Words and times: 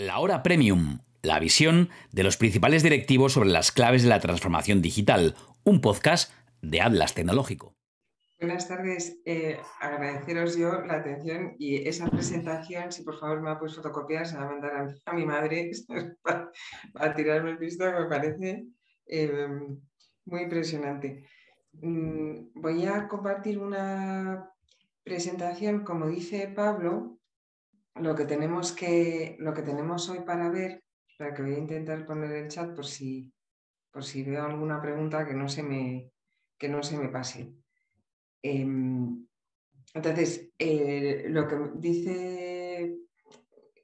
La 0.00 0.18
hora 0.18 0.42
premium, 0.42 1.00
la 1.20 1.38
visión 1.38 1.90
de 2.10 2.22
los 2.22 2.38
principales 2.38 2.82
directivos 2.82 3.34
sobre 3.34 3.50
las 3.50 3.70
claves 3.70 4.02
de 4.02 4.08
la 4.08 4.18
transformación 4.18 4.80
digital, 4.80 5.34
un 5.62 5.82
podcast 5.82 6.32
de 6.62 6.80
Atlas 6.80 7.12
Tecnológico. 7.12 7.76
Buenas 8.40 8.66
tardes, 8.66 9.20
eh, 9.26 9.60
agradeceros 9.78 10.56
yo 10.56 10.80
la 10.86 10.94
atención 10.94 11.54
y 11.58 11.86
esa 11.86 12.08
presentación, 12.08 12.90
si 12.90 13.02
por 13.02 13.18
favor 13.20 13.42
me 13.42 13.50
la 13.50 13.58
puedes 13.58 13.76
fotocopiar, 13.76 14.26
se 14.26 14.38
va 14.38 14.44
a 14.44 14.50
mandar 14.52 14.88
a, 15.04 15.12
mi 15.12 15.26
madre 15.26 15.70
para, 16.94 17.14
tirarme 17.14 17.50
el 17.50 17.58
pisto, 17.58 17.84
me 17.84 18.06
parece 18.06 18.68
eh, 19.04 19.48
muy 20.24 20.40
impresionante. 20.40 21.26
Mm, 21.72 22.52
voy 22.54 22.86
a 22.86 23.06
compartir 23.06 23.58
una 23.58 24.50
presentación, 25.04 25.84
como 25.84 26.06
dice 26.06 26.50
Pablo, 26.56 27.19
lo 27.96 28.14
que 28.14 28.24
tenemos 28.24 28.72
que, 28.72 29.36
lo 29.40 29.52
que 29.52 29.62
tenemos 29.62 30.08
hoy 30.08 30.20
para 30.20 30.48
ver, 30.48 30.82
para 31.18 31.34
que 31.34 31.42
voy 31.42 31.54
a 31.54 31.58
intentar 31.58 32.06
poner 32.06 32.32
el 32.32 32.48
chat 32.48 32.74
por 32.74 32.86
si, 32.86 33.32
por 33.90 34.04
si 34.04 34.22
veo 34.22 34.44
alguna 34.44 34.80
pregunta 34.80 35.26
que 35.26 35.34
no 35.34 35.48
se 35.48 35.62
me, 35.62 36.10
que 36.58 36.68
no 36.68 36.82
se 36.82 36.96
me 36.96 37.08
pase. 37.08 37.52
Em, 38.42 39.26
entonces, 39.92 40.50
eh, 40.58 41.26
lo 41.28 41.48
que 41.48 41.56
dice 41.74 42.96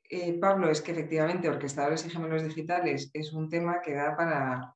eh, 0.08 0.38
Pablo 0.38 0.70
es 0.70 0.80
que 0.80 0.92
efectivamente 0.92 1.48
orquestadores 1.48 2.06
y 2.06 2.10
gemelos 2.10 2.44
digitales 2.44 3.10
es 3.12 3.32
un 3.32 3.48
tema 3.48 3.82
que 3.82 3.94
da 3.94 4.16
para, 4.16 4.74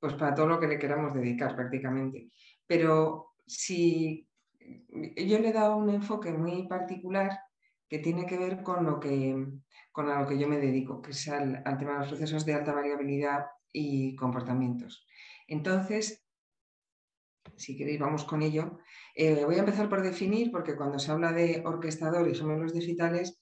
pues 0.00 0.14
para 0.14 0.34
todo 0.34 0.48
lo 0.48 0.60
que 0.60 0.66
le 0.66 0.78
queramos 0.78 1.14
dedicar 1.14 1.54
prácticamente. 1.54 2.28
Pero 2.66 3.34
si 3.46 4.28
yo 4.88 5.38
le 5.38 5.48
he 5.48 5.52
dado 5.52 5.76
un 5.76 5.90
enfoque 5.90 6.32
muy 6.32 6.66
particular 6.66 7.38
que 7.94 8.00
tiene 8.00 8.26
que 8.26 8.36
ver 8.36 8.64
con 8.64 8.84
lo 8.84 8.98
que, 8.98 9.46
con 9.92 10.26
que 10.26 10.36
yo 10.36 10.48
me 10.48 10.58
dedico, 10.58 11.00
que 11.00 11.12
es 11.12 11.28
al, 11.28 11.62
tema 11.78 11.92
de 11.92 11.98
los 12.00 12.08
procesos 12.08 12.44
de 12.44 12.54
alta 12.54 12.74
variabilidad 12.74 13.46
y 13.72 14.16
comportamientos. 14.16 15.06
Entonces, 15.46 16.26
si 17.56 17.76
queréis, 17.76 18.00
vamos 18.00 18.24
con 18.24 18.42
ello. 18.42 18.80
Eh, 19.14 19.44
voy 19.44 19.54
a 19.54 19.60
empezar 19.60 19.88
por 19.88 20.02
definir, 20.02 20.50
porque 20.50 20.74
cuando 20.74 20.98
se 20.98 21.12
habla 21.12 21.30
de 21.30 21.62
orquestador 21.64 22.26
y 22.26 22.34
gemelos 22.34 22.74
digitales, 22.74 23.40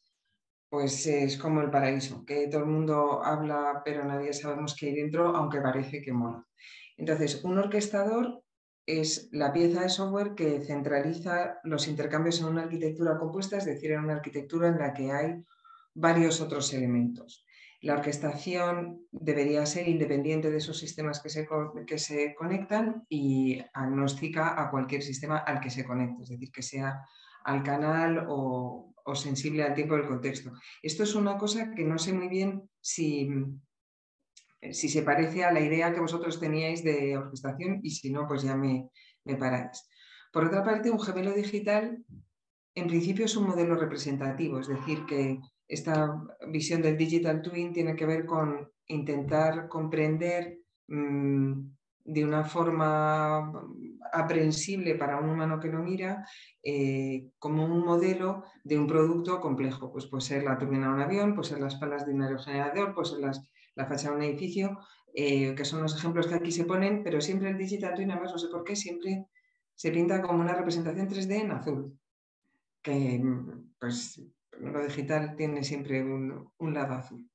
pues 0.68 1.06
es 1.06 1.38
como 1.38 1.62
el 1.62 1.70
paraíso, 1.70 2.22
que 2.26 2.46
todo 2.48 2.60
el 2.60 2.68
mundo 2.68 3.24
habla, 3.24 3.80
pero 3.82 4.04
nadie 4.04 4.34
sabemos 4.34 4.76
qué 4.78 4.88
hay 4.88 4.96
dentro, 4.96 5.34
aunque 5.34 5.62
parece 5.62 6.02
que 6.02 6.12
mola. 6.12 6.46
Entonces, 6.98 7.42
un 7.42 7.56
orquestador 7.56 8.44
es 8.86 9.28
la 9.32 9.52
pieza 9.52 9.82
de 9.82 9.88
software 9.88 10.34
que 10.34 10.60
centraliza 10.60 11.58
los 11.64 11.88
intercambios 11.88 12.40
en 12.40 12.46
una 12.46 12.62
arquitectura 12.62 13.18
compuesta, 13.18 13.56
es 13.56 13.64
decir, 13.64 13.92
en 13.92 14.00
una 14.00 14.14
arquitectura 14.14 14.68
en 14.68 14.78
la 14.78 14.92
que 14.92 15.12
hay 15.12 15.44
varios 15.94 16.40
otros 16.40 16.72
elementos. 16.74 17.44
La 17.80 17.94
orquestación 17.94 19.06
debería 19.10 19.66
ser 19.66 19.88
independiente 19.88 20.50
de 20.50 20.58
esos 20.58 20.78
sistemas 20.78 21.20
que 21.20 21.28
se, 21.28 21.48
que 21.86 21.98
se 21.98 22.34
conectan 22.34 23.04
y 23.08 23.60
agnóstica 23.74 24.60
a 24.60 24.70
cualquier 24.70 25.02
sistema 25.02 25.38
al 25.38 25.60
que 25.60 25.70
se 25.70 25.84
conecte, 25.84 26.22
es 26.22 26.28
decir, 26.28 26.52
que 26.52 26.62
sea 26.62 27.00
al 27.44 27.64
canal 27.64 28.26
o, 28.28 28.94
o 29.04 29.14
sensible 29.16 29.64
al 29.64 29.74
tiempo 29.74 29.96
del 29.96 30.06
contexto. 30.06 30.52
Esto 30.80 31.02
es 31.02 31.14
una 31.16 31.36
cosa 31.36 31.74
que 31.74 31.84
no 31.84 31.98
sé 31.98 32.12
muy 32.12 32.28
bien 32.28 32.70
si, 32.80 33.28
si 34.70 34.88
se 34.88 35.02
parece 35.02 35.44
a 35.44 35.52
la 35.52 35.60
idea 35.60 35.92
que 35.92 36.00
vosotros 36.00 36.38
teníais 36.38 36.84
de 36.84 37.16
orquestación 37.16 37.80
y 37.82 37.90
si 37.90 38.10
no, 38.10 38.26
pues 38.28 38.42
ya 38.42 38.56
me, 38.56 38.90
me 39.24 39.36
paráis. 39.36 39.88
Por 40.32 40.44
otra 40.44 40.62
parte, 40.62 40.90
un 40.90 41.00
gemelo 41.00 41.32
digital 41.32 42.04
en 42.74 42.86
principio 42.86 43.26
es 43.26 43.36
un 43.36 43.48
modelo 43.48 43.76
representativo, 43.76 44.58
es 44.58 44.68
decir, 44.68 45.04
que 45.06 45.38
esta 45.68 46.22
visión 46.48 46.82
del 46.82 46.96
digital 46.96 47.42
twin 47.42 47.72
tiene 47.72 47.94
que 47.94 48.06
ver 48.06 48.24
con 48.24 48.70
intentar 48.86 49.68
comprender 49.68 50.58
mm, 50.88 51.52
de 52.04 52.24
una 52.24 52.44
forma 52.44 53.52
aprehensible 54.12 54.96
para 54.96 55.18
un 55.18 55.30
humano 55.30 55.60
que 55.60 55.68
lo 55.68 55.82
mira 55.82 56.26
eh, 56.62 57.30
como 57.38 57.64
un 57.64 57.84
modelo 57.84 58.44
de 58.64 58.78
un 58.78 58.86
producto 58.86 59.40
complejo. 59.40 59.92
Pues 59.92 60.06
puede 60.06 60.22
ser 60.22 60.42
la 60.42 60.58
turbina 60.58 60.88
de 60.88 60.94
un 60.94 61.00
avión, 61.00 61.34
puede 61.34 61.48
ser 61.48 61.60
las 61.60 61.76
palas 61.76 62.06
de 62.06 62.12
un 62.12 62.22
aerogenerador, 62.22 62.94
puede 62.94 63.10
ser 63.10 63.20
las 63.20 63.50
la 63.74 63.86
fachada 63.86 64.10
de 64.10 64.16
un 64.16 64.22
edificio, 64.22 64.78
eh, 65.14 65.54
que 65.54 65.64
son 65.64 65.82
los 65.82 65.96
ejemplos 65.96 66.26
que 66.26 66.34
aquí 66.34 66.52
se 66.52 66.64
ponen, 66.64 67.02
pero 67.02 67.20
siempre 67.20 67.50
el 67.50 67.58
Digital 67.58 67.94
Twin, 67.94 68.10
además 68.10 68.32
no 68.32 68.38
sé 68.38 68.48
por 68.48 68.64
qué, 68.64 68.76
siempre 68.76 69.26
se 69.74 69.90
pinta 69.90 70.22
como 70.22 70.40
una 70.40 70.54
representación 70.54 71.08
3D 71.08 71.40
en 71.40 71.50
azul, 71.50 71.98
que 72.82 73.22
pues 73.78 74.22
lo 74.58 74.84
digital 74.84 75.34
tiene 75.36 75.64
siempre 75.64 76.02
un, 76.02 76.74
lado 76.74 76.94
azul. 76.94 77.28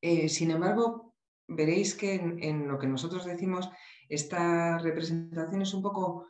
Eh, 0.00 0.28
sin 0.28 0.50
embargo, 0.50 1.14
veréis 1.46 1.94
que 1.94 2.14
en, 2.14 2.66
lo 2.66 2.78
que 2.78 2.86
nosotros 2.86 3.24
decimos, 3.24 3.70
esta 4.08 4.78
representación 4.78 5.62
es 5.62 5.74
un 5.74 5.82
poco, 5.82 6.28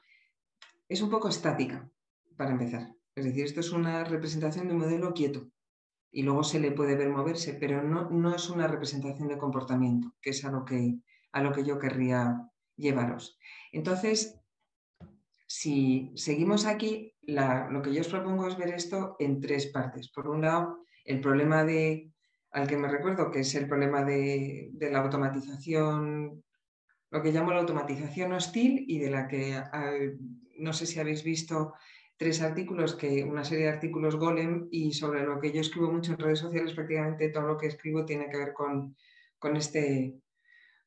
es 0.88 1.00
un 1.00 1.10
poco 1.10 1.28
estática, 1.28 1.88
para 2.36 2.52
empezar. 2.52 2.94
Es 3.14 3.24
decir, 3.24 3.44
esto 3.44 3.60
es 3.60 3.72
una 3.72 4.04
representación 4.04 4.66
de 4.66 4.74
un 4.74 4.80
modelo 4.80 5.12
quieto 5.12 5.50
y 6.12 6.22
luego 6.22 6.42
se 6.42 6.60
le 6.60 6.72
puede 6.72 6.96
ver 6.96 7.08
moverse, 7.08 7.54
pero 7.54 7.82
no, 7.82 8.10
no 8.10 8.34
es 8.34 8.48
una 8.50 8.66
representación 8.66 9.28
de 9.28 9.38
comportamiento, 9.38 10.14
que 10.20 10.30
es 10.30 10.44
a 10.44 10.50
lo 10.50 10.64
que, 10.64 10.96
a 11.32 11.42
lo 11.42 11.52
que 11.52 11.64
yo 11.64 11.78
querría 11.78 12.48
llevaros. 12.76 13.38
Entonces, 13.72 14.40
si 15.46 16.12
seguimos 16.14 16.66
aquí, 16.66 17.14
lo 17.22 17.82
que 17.82 17.92
yo 17.92 18.00
os 18.00 18.08
propongo 18.08 18.46
es 18.46 18.56
ver 18.56 18.74
esto 18.74 19.16
en 19.18 19.40
tres 19.40 19.66
partes. 19.66 20.10
Por 20.10 20.28
un 20.28 20.42
lado, 20.42 20.84
el 21.04 21.20
problema 21.20 21.64
de, 21.64 22.12
al 22.52 22.66
que 22.66 22.76
me 22.76 22.88
recuerdo, 22.88 23.30
que 23.30 23.40
es 23.40 23.54
el 23.54 23.68
problema 23.68 24.04
de, 24.04 24.70
de 24.72 24.90
la 24.90 25.00
automatización, 25.00 26.42
lo 27.10 27.22
que 27.22 27.32
llamo 27.32 27.52
la 27.52 27.60
automatización 27.60 28.32
hostil 28.32 28.84
y 28.86 28.98
de 28.98 29.10
la 29.10 29.26
que 29.26 29.60
no 30.58 30.72
sé 30.72 30.86
si 30.86 31.00
habéis 31.00 31.24
visto 31.24 31.74
tres 32.20 32.42
artículos, 32.42 32.96
que, 32.96 33.24
una 33.24 33.44
serie 33.44 33.64
de 33.64 33.70
artículos 33.70 34.16
Golem 34.16 34.68
y 34.70 34.92
sobre 34.92 35.24
lo 35.24 35.40
que 35.40 35.52
yo 35.52 35.62
escribo 35.62 35.90
mucho 35.90 36.12
en 36.12 36.18
redes 36.18 36.40
sociales, 36.40 36.74
prácticamente 36.74 37.30
todo 37.30 37.46
lo 37.46 37.56
que 37.56 37.68
escribo 37.68 38.04
tiene 38.04 38.28
que 38.28 38.36
ver 38.36 38.52
con, 38.52 38.94
con, 39.38 39.56
este, 39.56 40.20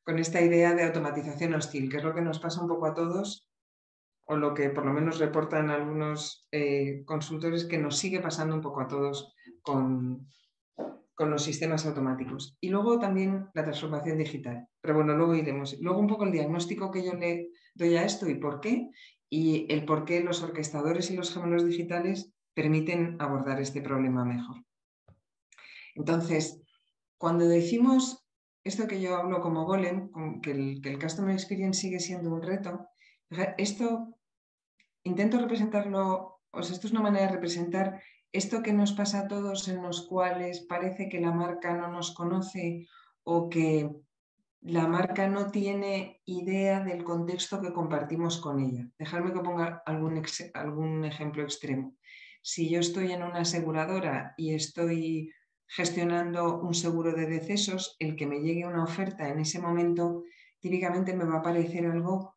con 0.04 0.20
esta 0.20 0.40
idea 0.40 0.74
de 0.74 0.84
automatización 0.84 1.54
hostil, 1.54 1.90
que 1.90 1.96
es 1.96 2.04
lo 2.04 2.14
que 2.14 2.20
nos 2.20 2.38
pasa 2.38 2.62
un 2.62 2.68
poco 2.68 2.86
a 2.86 2.94
todos, 2.94 3.50
o 4.26 4.36
lo 4.36 4.54
que 4.54 4.70
por 4.70 4.86
lo 4.86 4.92
menos 4.92 5.18
reportan 5.18 5.70
algunos 5.70 6.46
eh, 6.52 7.02
consultores, 7.04 7.64
que 7.64 7.78
nos 7.78 7.98
sigue 7.98 8.20
pasando 8.20 8.54
un 8.54 8.60
poco 8.60 8.82
a 8.82 8.86
todos 8.86 9.34
con, 9.62 10.28
con 11.16 11.30
los 11.30 11.42
sistemas 11.42 11.84
automáticos. 11.84 12.56
Y 12.60 12.68
luego 12.68 13.00
también 13.00 13.48
la 13.54 13.64
transformación 13.64 14.18
digital. 14.18 14.68
Pero 14.80 14.94
bueno, 14.94 15.16
luego 15.16 15.34
iremos. 15.34 15.76
Luego 15.80 15.98
un 15.98 16.06
poco 16.06 16.26
el 16.26 16.30
diagnóstico 16.30 16.92
que 16.92 17.04
yo 17.04 17.14
le 17.14 17.48
doy 17.74 17.96
a 17.96 18.04
esto 18.04 18.28
y 18.28 18.36
por 18.36 18.60
qué 18.60 18.88
y 19.30 19.66
el 19.72 19.84
por 19.84 20.04
qué 20.04 20.20
los 20.20 20.42
orquestadores 20.42 21.10
y 21.10 21.16
los 21.16 21.32
gemelos 21.32 21.64
digitales 21.64 22.32
permiten 22.54 23.16
abordar 23.20 23.60
este 23.60 23.82
problema 23.82 24.24
mejor. 24.24 24.64
Entonces, 25.94 26.62
cuando 27.18 27.46
decimos 27.46 28.24
esto 28.64 28.86
que 28.86 29.00
yo 29.00 29.16
hablo 29.16 29.40
como 29.40 29.66
golem, 29.66 30.10
que 30.40 30.52
el, 30.52 30.80
que 30.80 30.90
el 30.90 30.98
Customer 30.98 31.34
Experience 31.34 31.80
sigue 31.80 32.00
siendo 32.00 32.32
un 32.32 32.42
reto, 32.42 32.88
esto 33.58 34.18
intento 35.02 35.38
representarlo, 35.38 36.40
o 36.50 36.62
sea, 36.62 36.74
esto 36.74 36.86
es 36.86 36.92
una 36.92 37.02
manera 37.02 37.26
de 37.26 37.32
representar 37.32 38.02
esto 38.32 38.62
que 38.62 38.72
nos 38.72 38.92
pasa 38.92 39.20
a 39.20 39.28
todos 39.28 39.68
en 39.68 39.82
los 39.82 40.06
cuales 40.08 40.60
parece 40.66 41.08
que 41.08 41.20
la 41.20 41.30
marca 41.30 41.74
no 41.76 41.88
nos 41.88 42.14
conoce 42.14 42.88
o 43.22 43.48
que 43.48 43.90
la 44.64 44.86
marca 44.88 45.28
no 45.28 45.50
tiene 45.50 46.22
idea 46.24 46.80
del 46.80 47.04
contexto 47.04 47.60
que 47.60 47.74
compartimos 47.74 48.40
con 48.40 48.60
ella. 48.60 48.88
Dejadme 48.98 49.34
que 49.34 49.40
ponga 49.40 49.82
algún, 49.84 50.22
algún 50.54 51.04
ejemplo 51.04 51.42
extremo. 51.42 51.96
Si 52.42 52.70
yo 52.70 52.80
estoy 52.80 53.12
en 53.12 53.22
una 53.22 53.40
aseguradora 53.40 54.32
y 54.38 54.54
estoy 54.54 55.30
gestionando 55.66 56.60
un 56.60 56.72
seguro 56.72 57.12
de 57.12 57.26
decesos, 57.26 57.96
el 57.98 58.16
que 58.16 58.26
me 58.26 58.40
llegue 58.40 58.66
una 58.66 58.84
oferta 58.84 59.28
en 59.28 59.40
ese 59.40 59.58
momento 59.58 60.22
típicamente 60.60 61.14
me 61.14 61.24
va 61.24 61.38
a 61.38 61.42
parecer 61.42 61.84
algo 61.84 62.36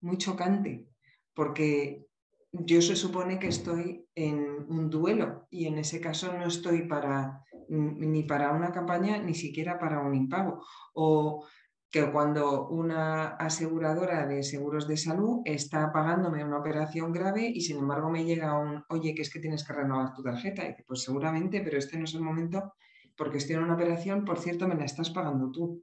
muy 0.00 0.18
chocante, 0.18 0.88
porque 1.32 2.08
yo 2.50 2.82
se 2.82 2.96
supone 2.96 3.38
que 3.38 3.48
estoy 3.48 4.04
en 4.16 4.66
un 4.68 4.90
duelo 4.90 5.46
y 5.48 5.66
en 5.66 5.78
ese 5.78 6.00
caso 6.00 6.32
no 6.32 6.46
estoy 6.46 6.88
para 6.88 7.44
ni 7.68 8.22
para 8.22 8.52
una 8.52 8.72
campaña 8.72 9.18
ni 9.18 9.34
siquiera 9.34 9.78
para 9.78 10.00
un 10.00 10.14
impago. 10.14 10.64
O 10.94 11.46
que 11.90 12.10
cuando 12.12 12.68
una 12.68 13.28
aseguradora 13.36 14.26
de 14.26 14.42
seguros 14.42 14.86
de 14.86 14.98
salud 14.98 15.40
está 15.44 15.90
pagándome 15.90 16.44
una 16.44 16.58
operación 16.58 17.12
grave 17.12 17.46
y 17.46 17.62
sin 17.62 17.78
embargo 17.78 18.10
me 18.10 18.24
llega 18.24 18.58
un, 18.58 18.84
oye, 18.90 19.14
que 19.14 19.22
es 19.22 19.32
que 19.32 19.40
tienes 19.40 19.64
que 19.64 19.72
renovar 19.72 20.12
tu 20.12 20.22
tarjeta. 20.22 20.64
Y 20.64 20.68
dice, 20.68 20.84
pues 20.86 21.02
seguramente, 21.02 21.62
pero 21.62 21.78
este 21.78 21.98
no 21.98 22.04
es 22.04 22.14
el 22.14 22.20
momento 22.20 22.74
porque 23.16 23.38
estoy 23.38 23.56
en 23.56 23.64
una 23.64 23.74
operación, 23.74 24.24
por 24.24 24.38
cierto, 24.38 24.68
me 24.68 24.76
la 24.76 24.84
estás 24.84 25.10
pagando 25.10 25.50
tú. 25.50 25.82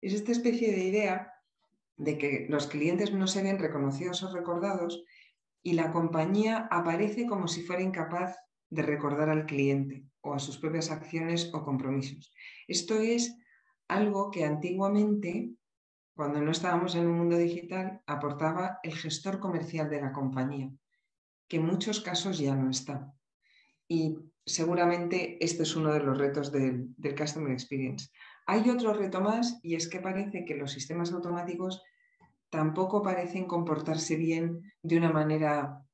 Es 0.00 0.14
esta 0.14 0.32
especie 0.32 0.72
de 0.72 0.84
idea 0.84 1.32
de 1.96 2.16
que 2.16 2.46
los 2.48 2.66
clientes 2.66 3.12
no 3.12 3.26
se 3.26 3.42
ven 3.42 3.58
reconocidos 3.58 4.22
o 4.22 4.32
recordados 4.32 5.04
y 5.62 5.74
la 5.74 5.92
compañía 5.92 6.66
aparece 6.70 7.26
como 7.26 7.46
si 7.46 7.62
fuera 7.62 7.82
incapaz 7.82 8.36
de 8.70 8.82
recordar 8.82 9.28
al 9.28 9.44
cliente 9.44 10.06
o 10.22 10.32
a 10.32 10.38
sus 10.38 10.56
propias 10.56 10.90
acciones 10.90 11.50
o 11.52 11.62
compromisos. 11.62 12.32
Esto 12.66 12.98
es 12.98 13.36
algo 13.90 14.30
que 14.30 14.44
antiguamente, 14.44 15.50
cuando 16.14 16.40
no 16.40 16.52
estábamos 16.52 16.94
en 16.94 17.08
un 17.08 17.18
mundo 17.18 17.36
digital, 17.36 18.00
aportaba 18.06 18.78
el 18.84 18.94
gestor 18.94 19.40
comercial 19.40 19.90
de 19.90 20.00
la 20.00 20.12
compañía, 20.12 20.70
que 21.48 21.56
en 21.56 21.66
muchos 21.66 22.00
casos 22.00 22.38
ya 22.38 22.54
no 22.54 22.70
está. 22.70 23.12
Y 23.88 24.16
seguramente 24.46 25.44
este 25.44 25.64
es 25.64 25.74
uno 25.74 25.92
de 25.92 26.00
los 26.00 26.16
retos 26.16 26.52
del, 26.52 26.94
Customer 27.18 27.50
Experience. 27.50 28.10
Hay 28.46 28.70
otro 28.70 28.94
reto 28.94 29.20
más 29.20 29.58
y 29.62 29.74
es 29.74 29.88
que 29.88 29.98
parece 29.98 30.44
que 30.44 30.54
los 30.54 30.70
sistemas 30.70 31.12
automáticos 31.12 31.82
tampoco 32.48 33.02
parecen 33.02 33.46
comportarse 33.46 34.16
bien 34.16 34.72
de 34.82 34.96
una 34.98 35.10
manera 35.10 35.84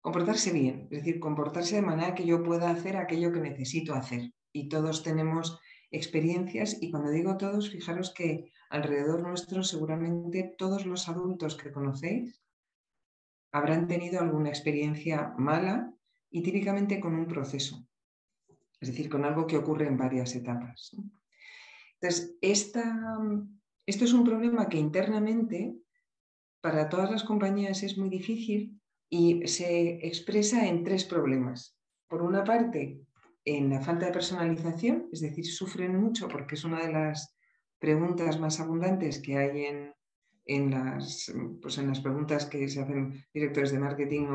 comportarse 0.00 0.52
bien, 0.52 0.88
es 0.90 0.98
decir, 0.98 1.20
comportarse 1.20 1.76
de 1.76 1.82
manera 1.82 2.16
que 2.16 2.26
yo 2.26 2.42
pueda 2.42 2.70
hacer 2.70 2.96
aquello 2.96 3.30
que 3.30 3.40
necesito 3.40 3.94
hacer. 3.94 4.32
Y 4.52 4.68
todos 4.68 5.04
tenemos 5.04 5.60
experiencias 5.92 6.78
y 6.80 6.90
cuando 6.90 7.10
digo 7.10 7.36
todos, 7.36 7.70
fijaros 7.70 8.12
que 8.12 8.50
alrededor 8.70 9.20
nuestro 9.20 9.62
seguramente 9.62 10.54
todos 10.58 10.86
los 10.86 11.08
adultos 11.08 11.56
que 11.56 11.70
conocéis 11.70 12.42
habrán 13.52 13.86
tenido 13.86 14.20
alguna 14.20 14.48
experiencia 14.48 15.34
mala 15.36 15.94
y 16.30 16.42
típicamente 16.42 16.98
con 16.98 17.14
un 17.14 17.26
proceso, 17.26 17.86
es 18.80 18.88
decir, 18.88 19.10
con 19.10 19.26
algo 19.26 19.46
que 19.46 19.58
ocurre 19.58 19.86
en 19.86 19.98
varias 19.98 20.34
etapas. 20.34 20.96
Entonces, 22.00 22.34
esto 22.40 22.80
es 23.86 24.12
un 24.14 24.24
problema 24.24 24.68
que 24.70 24.78
internamente 24.78 25.76
para 26.62 26.88
todas 26.88 27.10
las 27.10 27.24
compañías 27.24 27.82
es 27.82 27.98
muy 27.98 28.08
difícil 28.08 28.80
y 29.10 29.46
se 29.46 30.06
expresa 30.06 30.66
en 30.66 30.82
tres 30.84 31.04
problemas. 31.04 31.76
Por 32.08 32.22
una 32.22 32.42
parte, 32.44 33.02
en 33.44 33.70
la 33.70 33.80
falta 33.80 34.06
de 34.06 34.12
personalización, 34.12 35.08
es 35.12 35.20
decir, 35.20 35.46
sufren 35.46 36.00
mucho 36.00 36.28
porque 36.28 36.54
es 36.54 36.64
una 36.64 36.80
de 36.80 36.92
las 36.92 37.36
preguntas 37.78 38.38
más 38.38 38.60
abundantes 38.60 39.20
que 39.20 39.36
hay 39.36 39.92
en, 40.46 40.70
las, 40.70 41.32
pues 41.60 41.78
en 41.78 41.88
las 41.88 42.00
preguntas 42.00 42.46
que 42.46 42.68
se 42.68 42.80
hacen 42.80 43.24
directores 43.34 43.72
de 43.72 43.80
marketing 43.80 44.28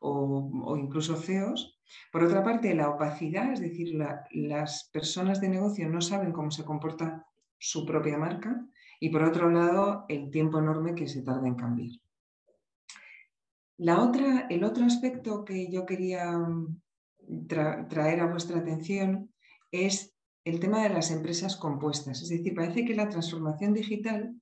o, 0.00 0.76
incluso 0.76 1.16
CEOs. 1.16 1.78
Por 2.12 2.22
otra 2.22 2.44
parte, 2.44 2.74
la 2.74 2.90
opacidad, 2.90 3.52
es 3.52 3.60
decir, 3.60 3.98
las 4.32 4.90
personas 4.92 5.40
de 5.40 5.48
negocio 5.48 5.88
no 5.88 6.00
saben 6.00 6.32
cómo 6.32 6.50
se 6.50 6.64
comporta 6.64 7.26
su 7.58 7.86
propia 7.86 8.18
marca. 8.18 8.66
Y 9.00 9.08
por 9.08 9.22
otro 9.22 9.50
lado, 9.50 10.04
el 10.08 10.30
tiempo 10.30 10.58
enorme 10.58 10.94
que 10.94 11.08
se 11.08 11.22
tarda 11.22 11.48
en 11.48 11.54
cambiar. 11.54 11.92
La 13.78 14.02
otra, 14.02 14.46
el 14.50 14.62
otro 14.62 14.84
aspecto 14.84 15.42
que 15.42 15.72
yo 15.72 15.86
quería 15.86 16.38
traer 17.48 18.20
a 18.20 18.26
vuestra 18.26 18.58
atención 18.58 19.32
es 19.70 20.14
el 20.44 20.60
tema 20.60 20.82
de 20.82 20.90
las 20.90 21.10
empresas 21.10 21.56
compuestas. 21.56 22.22
Es 22.22 22.28
decir, 22.28 22.54
parece 22.54 22.84
que 22.84 22.94
la 22.94 23.08
transformación 23.08 23.74
digital 23.74 24.34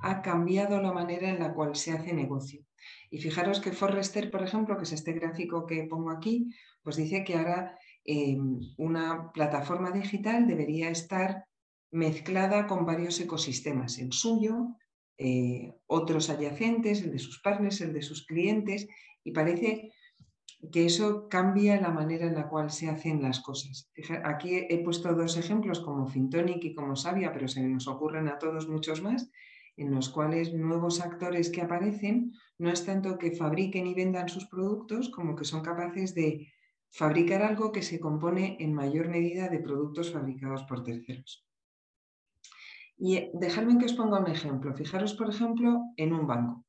ha 0.00 0.22
cambiado 0.22 0.80
la 0.80 0.92
manera 0.92 1.28
en 1.28 1.40
la 1.40 1.54
cual 1.54 1.74
se 1.74 1.92
hace 1.92 2.12
negocio. 2.12 2.64
Y 3.10 3.18
fijaros 3.18 3.60
que 3.60 3.72
Forrester, 3.72 4.30
por 4.30 4.42
ejemplo, 4.42 4.76
que 4.76 4.84
es 4.84 4.92
este 4.92 5.12
gráfico 5.12 5.66
que 5.66 5.84
pongo 5.84 6.10
aquí, 6.10 6.50
pues 6.82 6.96
dice 6.96 7.24
que 7.24 7.34
ahora 7.34 7.76
em, 8.04 8.60
una 8.76 9.32
plataforma 9.32 9.90
digital 9.90 10.46
debería 10.46 10.90
estar 10.90 11.44
mezclada 11.90 12.66
con 12.66 12.86
varios 12.86 13.18
ecosistemas, 13.20 13.98
el 13.98 14.12
suyo, 14.12 14.76
eh, 15.16 15.74
otros 15.86 16.30
adyacentes, 16.30 17.02
el 17.02 17.10
de 17.10 17.18
sus 17.18 17.40
partners, 17.40 17.80
el 17.80 17.92
de 17.92 18.02
sus 18.02 18.24
clientes, 18.26 18.86
y 19.24 19.32
parece 19.32 19.92
que 20.72 20.86
eso 20.86 21.28
cambia 21.28 21.80
la 21.80 21.90
manera 21.90 22.26
en 22.26 22.34
la 22.34 22.48
cual 22.48 22.70
se 22.70 22.88
hacen 22.88 23.22
las 23.22 23.40
cosas. 23.40 23.90
Aquí 24.24 24.66
he 24.68 24.82
puesto 24.82 25.14
dos 25.14 25.36
ejemplos 25.36 25.80
como 25.80 26.06
Fintonic 26.06 26.64
y 26.64 26.74
como 26.74 26.96
Sabia, 26.96 27.32
pero 27.32 27.46
se 27.48 27.62
nos 27.62 27.86
ocurren 27.86 28.28
a 28.28 28.38
todos 28.38 28.68
muchos 28.68 29.00
más, 29.02 29.30
en 29.76 29.94
los 29.94 30.08
cuales 30.08 30.52
nuevos 30.52 31.00
actores 31.00 31.50
que 31.50 31.62
aparecen 31.62 32.32
no 32.58 32.70
es 32.70 32.84
tanto 32.84 33.18
que 33.18 33.36
fabriquen 33.36 33.86
y 33.86 33.94
vendan 33.94 34.28
sus 34.28 34.46
productos, 34.46 35.10
como 35.10 35.36
que 35.36 35.44
son 35.44 35.62
capaces 35.62 36.14
de 36.14 36.48
fabricar 36.90 37.42
algo 37.42 37.70
que 37.70 37.82
se 37.82 38.00
compone 38.00 38.56
en 38.58 38.74
mayor 38.74 39.08
medida 39.08 39.48
de 39.48 39.60
productos 39.60 40.12
fabricados 40.12 40.64
por 40.64 40.82
terceros. 40.82 41.46
Y 42.96 43.16
eh, 43.16 43.30
dejadme 43.34 43.78
que 43.78 43.84
os 43.84 43.92
ponga 43.92 44.18
un 44.18 44.26
ejemplo. 44.26 44.74
Fijaros, 44.74 45.14
por 45.14 45.30
ejemplo, 45.30 45.82
en 45.96 46.12
un 46.12 46.26
banco. 46.26 46.64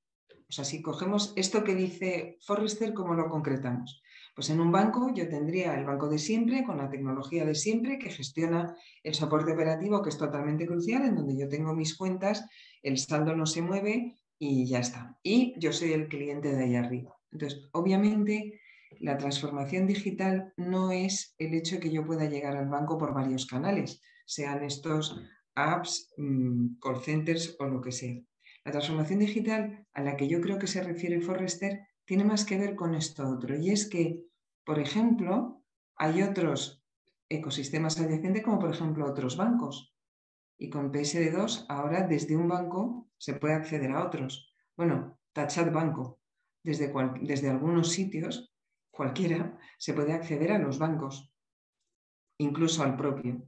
O 0.49 0.51
sea, 0.51 0.65
si 0.65 0.81
cogemos 0.81 1.31
esto 1.35 1.63
que 1.63 1.75
dice 1.75 2.37
Forrester, 2.41 2.93
¿cómo 2.93 3.13
lo 3.13 3.29
concretamos? 3.29 4.01
Pues 4.35 4.49
en 4.49 4.59
un 4.59 4.71
banco 4.71 5.13
yo 5.13 5.29
tendría 5.29 5.75
el 5.77 5.85
banco 5.85 6.09
de 6.09 6.17
siempre, 6.17 6.63
con 6.63 6.77
la 6.77 6.89
tecnología 6.89 7.45
de 7.45 7.53
siempre, 7.53 7.99
que 7.99 8.09
gestiona 8.09 8.75
el 9.03 9.13
soporte 9.13 9.53
operativo, 9.53 10.01
que 10.01 10.09
es 10.09 10.17
totalmente 10.17 10.65
crucial, 10.65 11.05
en 11.05 11.15
donde 11.15 11.37
yo 11.37 11.47
tengo 11.47 11.75
mis 11.75 11.95
cuentas, 11.95 12.47
el 12.81 12.97
saldo 12.97 13.35
no 13.35 13.45
se 13.45 13.61
mueve 13.61 14.15
y 14.39 14.65
ya 14.65 14.79
está. 14.79 15.17
Y 15.21 15.53
yo 15.59 15.71
soy 15.71 15.93
el 15.93 16.07
cliente 16.07 16.55
de 16.55 16.63
ahí 16.63 16.75
arriba. 16.75 17.15
Entonces, 17.31 17.69
obviamente, 17.73 18.59
la 18.99 19.17
transformación 19.17 19.85
digital 19.85 20.53
no 20.57 20.91
es 20.91 21.35
el 21.37 21.53
hecho 21.53 21.75
de 21.75 21.81
que 21.81 21.91
yo 21.91 22.05
pueda 22.05 22.25
llegar 22.25 22.57
al 22.57 22.69
banco 22.69 22.97
por 22.97 23.13
varios 23.13 23.45
canales, 23.45 24.01
sean 24.25 24.63
estos 24.63 25.21
apps, 25.53 26.11
mm, 26.17 26.79
call 26.81 27.01
centers 27.03 27.55
o 27.59 27.65
lo 27.65 27.81
que 27.81 27.91
sea. 27.91 28.19
La 28.63 28.71
transformación 28.71 29.19
digital 29.19 29.87
a 29.93 30.01
la 30.01 30.17
que 30.17 30.27
yo 30.27 30.41
creo 30.41 30.59
que 30.59 30.67
se 30.67 30.83
refiere 30.83 31.21
Forrester 31.21 31.87
tiene 32.05 32.23
más 32.23 32.45
que 32.45 32.57
ver 32.57 32.75
con 32.75 32.95
esto 32.95 33.27
otro, 33.27 33.55
y 33.57 33.69
es 33.69 33.89
que, 33.89 34.25
por 34.65 34.79
ejemplo, 34.79 35.63
hay 35.95 36.23
otros 36.23 36.83
ecosistemas 37.29 37.99
adyacentes 37.99 38.43
como 38.43 38.59
por 38.59 38.71
ejemplo 38.71 39.05
otros 39.05 39.37
bancos. 39.37 39.93
Y 40.57 40.69
con 40.69 40.91
PSD2 40.91 41.65
ahora 41.69 42.07
desde 42.07 42.35
un 42.35 42.47
banco 42.47 43.09
se 43.17 43.35
puede 43.35 43.53
acceder 43.53 43.91
a 43.91 44.05
otros. 44.05 44.53
Bueno, 44.75 45.19
Tachat 45.33 45.71
Banco. 45.71 46.19
Desde, 46.63 46.91
desde 47.21 47.49
algunos 47.49 47.89
sitios, 47.89 48.53
cualquiera, 48.91 49.57
se 49.77 49.93
puede 49.93 50.13
acceder 50.13 50.51
a 50.51 50.59
los 50.59 50.77
bancos, 50.77 51.33
incluso 52.37 52.83
al 52.83 52.97
propio. 52.97 53.41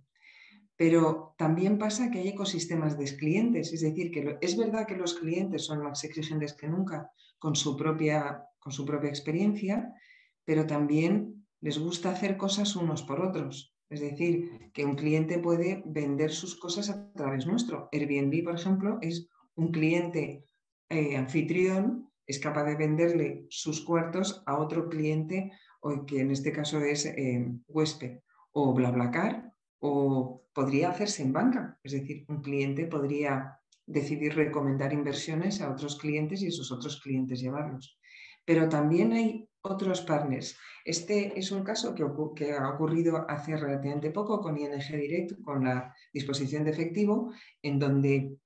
Pero 0.81 1.36
también 1.38 1.78
pasa 1.78 2.10
que 2.10 2.18
hay 2.18 2.30
ecosistemas 2.30 2.98
de 2.98 3.06
clientes, 3.16 3.72
es 3.72 3.81
decir, 3.81 4.10
que 4.10 4.39
es 4.42 4.57
verdad 4.57 4.88
que 4.88 4.95
los 4.95 5.13
clientes 5.13 5.66
son 5.66 5.83
más 5.83 6.04
exigentes 6.04 6.54
que 6.54 6.68
nunca 6.68 7.12
con 7.38 7.56
su 7.56 7.78
propia, 7.78 8.48
con 8.57 8.72
su 8.72 8.83
propia 8.83 9.12
experiencia, 9.12 9.94
pero 10.44 10.66
también 10.66 11.45
les 11.60 11.78
gusta 11.78 12.10
hacer 12.10 12.36
cosas 12.36 12.75
unos 12.75 13.04
por 13.04 13.22
otros. 13.22 13.75
Es 13.92 14.01
decir, 14.01 14.72
que 14.74 14.83
un 14.83 14.95
cliente 14.95 15.38
puede 15.38 15.83
vender 15.86 16.31
sus 16.31 16.60
cosas 16.60 16.89
a 16.89 17.13
través 17.13 17.45
nuestro. 17.45 17.88
Airbnb, 17.92 18.44
por 18.44 18.56
ejemplo, 18.56 18.97
es 19.02 19.30
un 19.54 19.71
cliente 19.71 20.47
eh, 20.90 21.16
anfitrión, 21.16 22.09
es 22.26 22.40
capaz 22.40 22.64
de 22.64 22.76
venderle 22.76 23.45
sus 23.52 23.85
cuartos 23.85 24.42
a 24.47 24.57
otro 24.57 24.90
cliente, 24.90 25.52
que 26.07 26.21
en 26.21 26.31
este 26.31 26.52
caso 26.52 26.80
es 26.80 27.06
eh, 27.06 27.47
huésped, 27.68 28.21
o 28.52 28.73
BlaBlaCar, 28.73 29.51
o 29.81 30.44
podría 30.54 30.90
hacerse 30.90 31.23
en 31.23 31.33
banca, 31.33 31.78
es 31.83 31.94
decir, 31.94 32.26
un 32.28 32.42
cliente 32.42 32.85
podría 32.85 33.59
decidir 33.85 34.35
recomendar 34.35 34.94
inversiones 34.94 35.59
a 35.59 35.71
otros 35.71 35.97
clientes 35.97 36.42
y 36.42 36.47
esos 36.47 36.71
otros 36.71 37.02
clientes 37.02 37.42
llevarlos. 37.42 37.97
Pero 38.45 38.69
también 38.69 39.11
hay 39.14 39.50
otros 39.61 40.02
partners. 40.02 40.57
Este 40.85 41.38
es 41.38 41.52
un 41.52 41.64
caso 41.64 41.95
que, 41.95 42.04
ha 42.54 42.69
ocurrido 42.69 43.26
hace 43.28 43.57
relativamente 43.57 44.11
poco 44.11 44.40
con 44.40 44.57
ING 44.57 44.71
Direct, 44.92 45.42
con 45.42 45.66
la 45.66 45.94
disposición 46.14 46.64
de 46.64 46.71
efectivo, 46.71 47.33
en 47.61 47.80
donde 47.80 48.38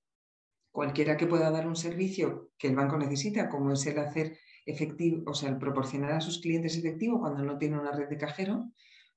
cualquiera 0.71 1.17
que 1.17 1.27
pueda 1.27 1.51
dar 1.51 1.67
un 1.67 1.75
servicio 1.75 2.51
que 2.57 2.67
el 2.67 2.75
banco 2.75 2.97
necesita, 2.97 3.49
como 3.49 3.73
es 3.73 3.85
el 3.85 3.99
hacer 3.99 4.37
efectivo, 4.65 5.23
o 5.29 5.33
sea, 5.33 5.49
el 5.49 5.57
proporcionar 5.57 6.13
a 6.13 6.21
sus 6.21 6.41
clientes 6.41 6.77
efectivo 6.77 7.19
cuando 7.19 7.43
no 7.43 7.57
tiene 7.57 7.79
una 7.79 7.91
red 7.91 8.09
de 8.09 8.17
cajero, 8.17 8.71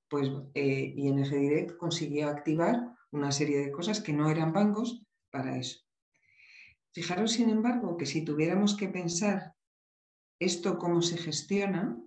pues 0.09 0.31
eh, 0.55 0.95
ING 0.97 1.29
Direct 1.29 1.77
consiguió 1.77 2.29
activar 2.29 2.95
una 3.11 3.33
serie 3.33 3.59
de 3.59 3.71
cosas 3.71 4.01
que 4.01 4.13
no 4.13 4.31
eran 4.31 4.53
bancos 4.53 5.03
para 5.31 5.57
eso. 5.57 5.81
Fijaros, 6.93 7.33
sin 7.33 7.51
embargo, 7.51 7.97
que 7.97 8.07
si 8.07 8.25
tuviéramos 8.25 8.77
que 8.77 8.89
pensar 8.89 9.55
esto 10.41 10.79
cómo 10.79 11.03
se 11.03 11.19
gestiona, 11.19 11.99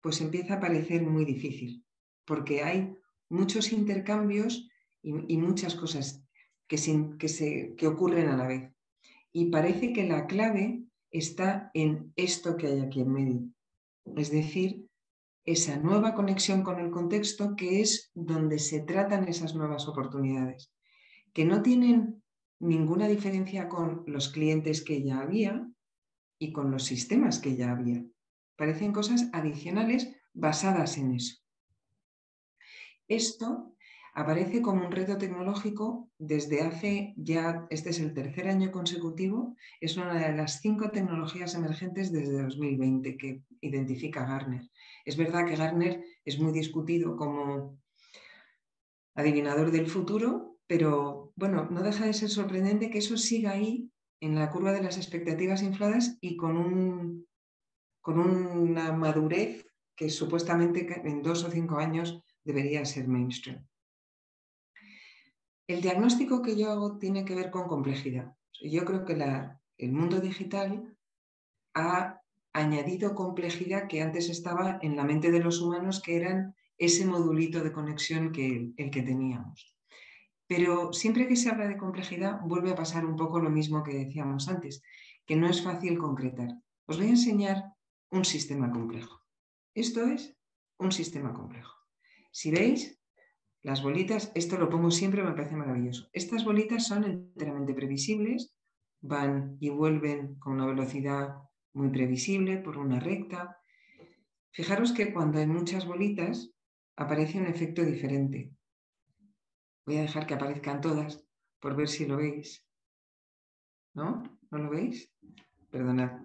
pues 0.00 0.20
empieza 0.20 0.54
a 0.54 0.60
parecer 0.60 1.02
muy 1.02 1.24
difícil, 1.24 1.84
porque 2.24 2.62
hay 2.62 2.96
muchos 3.28 3.72
intercambios 3.72 4.68
y, 5.02 5.36
muchas 5.36 5.74
cosas 5.74 6.24
que, 6.68 6.76
que, 7.18 7.28
se, 7.28 7.74
que 7.76 7.86
ocurren 7.86 8.28
a 8.28 8.36
la 8.36 8.46
vez. 8.46 8.72
Y 9.32 9.50
parece 9.50 9.92
que 9.92 10.04
la 10.04 10.26
clave 10.26 10.84
está 11.10 11.70
en 11.74 12.12
esto 12.16 12.56
que 12.56 12.66
hay 12.68 12.80
aquí 12.80 13.00
en 13.00 13.12
medio, 13.12 13.40
es 14.16 14.30
decir, 14.30 14.85
esa 15.46 15.76
nueva 15.76 16.14
conexión 16.14 16.62
con 16.62 16.80
el 16.80 16.90
contexto 16.90 17.54
que 17.56 17.80
es 17.80 18.10
donde 18.14 18.58
se 18.58 18.80
tratan 18.80 19.28
esas 19.28 19.54
nuevas 19.54 19.86
oportunidades, 19.86 20.72
que 21.32 21.44
no 21.44 21.62
tienen 21.62 22.22
ninguna 22.58 23.06
diferencia 23.06 23.68
con 23.68 24.02
los 24.06 24.28
clientes 24.28 24.82
que 24.82 25.04
ya 25.04 25.20
había 25.20 25.66
y 26.38 26.52
con 26.52 26.70
los 26.70 26.84
sistemas 26.84 27.38
que 27.38 27.56
ya 27.56 27.70
había. 27.70 28.04
Parecen 28.56 28.92
cosas 28.92 29.28
adicionales 29.32 30.10
basadas 30.34 30.98
en 30.98 31.14
eso. 31.14 31.36
Esto 33.06 33.76
aparece 34.14 34.62
como 34.62 34.84
un 34.84 34.90
reto 34.90 35.16
tecnológico 35.16 36.10
desde 36.18 36.62
hace 36.62 37.14
ya, 37.16 37.66
este 37.70 37.90
es 37.90 38.00
el 38.00 38.14
tercer 38.14 38.48
año 38.48 38.72
consecutivo, 38.72 39.54
es 39.80 39.96
una 39.96 40.14
de 40.14 40.34
las 40.34 40.60
cinco 40.60 40.90
tecnologías 40.90 41.54
emergentes 41.54 42.10
desde 42.10 42.42
2020 42.42 43.16
que 43.16 43.42
identifica 43.60 44.26
Garner. 44.26 44.62
Es 45.06 45.16
verdad 45.16 45.46
que 45.46 45.56
Garner 45.56 46.04
es 46.24 46.38
muy 46.38 46.52
discutido 46.52 47.16
como 47.16 47.78
adivinador 49.14 49.70
del 49.70 49.86
futuro, 49.86 50.58
pero 50.66 51.32
bueno, 51.36 51.68
no 51.70 51.82
deja 51.82 52.06
de 52.06 52.12
ser 52.12 52.28
sorprendente 52.28 52.90
que 52.90 52.98
eso 52.98 53.16
siga 53.16 53.52
ahí 53.52 53.90
en 54.20 54.34
la 54.34 54.50
curva 54.50 54.72
de 54.72 54.82
las 54.82 54.96
expectativas 54.96 55.62
infladas 55.62 56.18
y 56.20 56.36
con, 56.36 56.56
un, 56.56 57.26
con 58.00 58.18
una 58.18 58.92
madurez 58.92 59.64
que 59.94 60.10
supuestamente 60.10 61.00
en 61.08 61.22
dos 61.22 61.44
o 61.44 61.50
cinco 61.50 61.76
años 61.76 62.20
debería 62.44 62.84
ser 62.84 63.06
mainstream. 63.06 63.64
El 65.68 65.80
diagnóstico 65.82 66.42
que 66.42 66.56
yo 66.56 66.70
hago 66.70 66.98
tiene 66.98 67.24
que 67.24 67.34
ver 67.34 67.50
con 67.50 67.68
complejidad. 67.68 68.34
Yo 68.60 68.84
creo 68.84 69.04
que 69.04 69.16
el 69.78 69.92
mundo 69.92 70.20
digital 70.20 70.96
ha 71.74 72.20
añadido 72.56 73.14
complejidad 73.14 73.86
que 73.86 74.02
antes 74.02 74.30
estaba 74.30 74.78
en 74.80 74.96
la 74.96 75.04
mente 75.04 75.30
de 75.30 75.40
los 75.40 75.60
humanos, 75.60 76.00
que 76.02 76.16
eran 76.16 76.54
ese 76.78 77.04
modulito 77.04 77.62
de 77.62 77.72
conexión 77.72 78.32
que 78.32 78.72
el 78.76 78.90
que 78.90 79.02
teníamos. 79.02 79.76
Pero 80.46 80.92
siempre 80.92 81.26
que 81.28 81.36
se 81.36 81.50
habla 81.50 81.68
de 81.68 81.76
complejidad, 81.76 82.40
vuelve 82.44 82.70
a 82.70 82.76
pasar 82.76 83.04
un 83.04 83.16
poco 83.16 83.40
lo 83.40 83.50
mismo 83.50 83.82
que 83.82 83.94
decíamos 83.94 84.48
antes, 84.48 84.82
que 85.26 85.36
no 85.36 85.48
es 85.48 85.62
fácil 85.62 85.98
concretar. 85.98 86.48
Os 86.86 86.96
voy 86.98 87.06
a 87.06 87.10
enseñar 87.10 87.64
un 88.10 88.24
sistema 88.24 88.70
complejo. 88.70 89.20
Esto 89.74 90.04
es 90.04 90.36
un 90.78 90.92
sistema 90.92 91.34
complejo. 91.34 91.74
Si 92.30 92.50
veis, 92.50 92.98
las 93.62 93.82
bolitas, 93.82 94.30
esto 94.34 94.56
lo 94.56 94.70
pongo 94.70 94.90
siempre, 94.90 95.22
me 95.22 95.32
parece 95.32 95.56
maravilloso. 95.56 96.08
Estas 96.12 96.44
bolitas 96.44 96.86
son 96.86 97.04
enteramente 97.04 97.74
previsibles, 97.74 98.54
van 99.00 99.56
y 99.60 99.68
vuelven 99.68 100.36
con 100.36 100.54
una 100.54 100.66
velocidad 100.66 101.34
muy 101.76 101.90
previsible 101.90 102.56
por 102.56 102.78
una 102.78 102.98
recta. 102.98 103.60
Fijaros 104.50 104.92
que 104.92 105.12
cuando 105.12 105.38
hay 105.38 105.46
muchas 105.46 105.86
bolitas 105.86 106.50
aparece 106.96 107.38
un 107.38 107.46
efecto 107.46 107.82
diferente. 107.82 108.50
Voy 109.84 109.98
a 109.98 110.02
dejar 110.02 110.26
que 110.26 110.34
aparezcan 110.34 110.80
todas 110.80 111.22
por 111.60 111.76
ver 111.76 111.88
si 111.88 112.06
lo 112.06 112.16
veis. 112.16 112.66
¿No? 113.94 114.22
¿No 114.50 114.58
lo 114.58 114.70
veis? 114.70 115.12
Perdonad. 115.70 116.22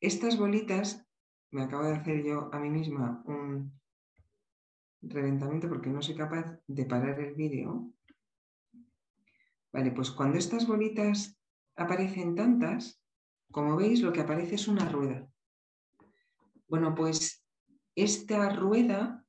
Estas 0.00 0.36
bolitas, 0.36 1.02
me 1.50 1.62
acabo 1.62 1.84
de 1.84 1.94
hacer 1.94 2.22
yo 2.22 2.50
a 2.52 2.58
mí 2.58 2.68
misma 2.68 3.22
un, 3.24 3.72
reventamiento 5.00 5.68
porque 5.68 5.88
no 5.88 6.02
soy 6.02 6.14
capaz 6.14 6.58
de 6.66 6.84
parar 6.84 7.18
el 7.20 7.34
vídeo. 7.34 7.90
Vale, 9.72 9.92
pues 9.92 10.10
cuando 10.10 10.36
estas 10.36 10.66
bolitas 10.66 11.38
aparecen 11.74 12.34
tantas, 12.34 12.97
como 13.50 13.76
veis, 13.76 14.00
lo 14.02 14.12
que 14.12 14.20
aparece 14.20 14.56
es 14.56 14.68
una 14.68 14.88
rueda. 14.88 15.26
Bueno, 16.68 16.94
pues 16.94 17.44
esta 17.94 18.50
rueda, 18.50 19.24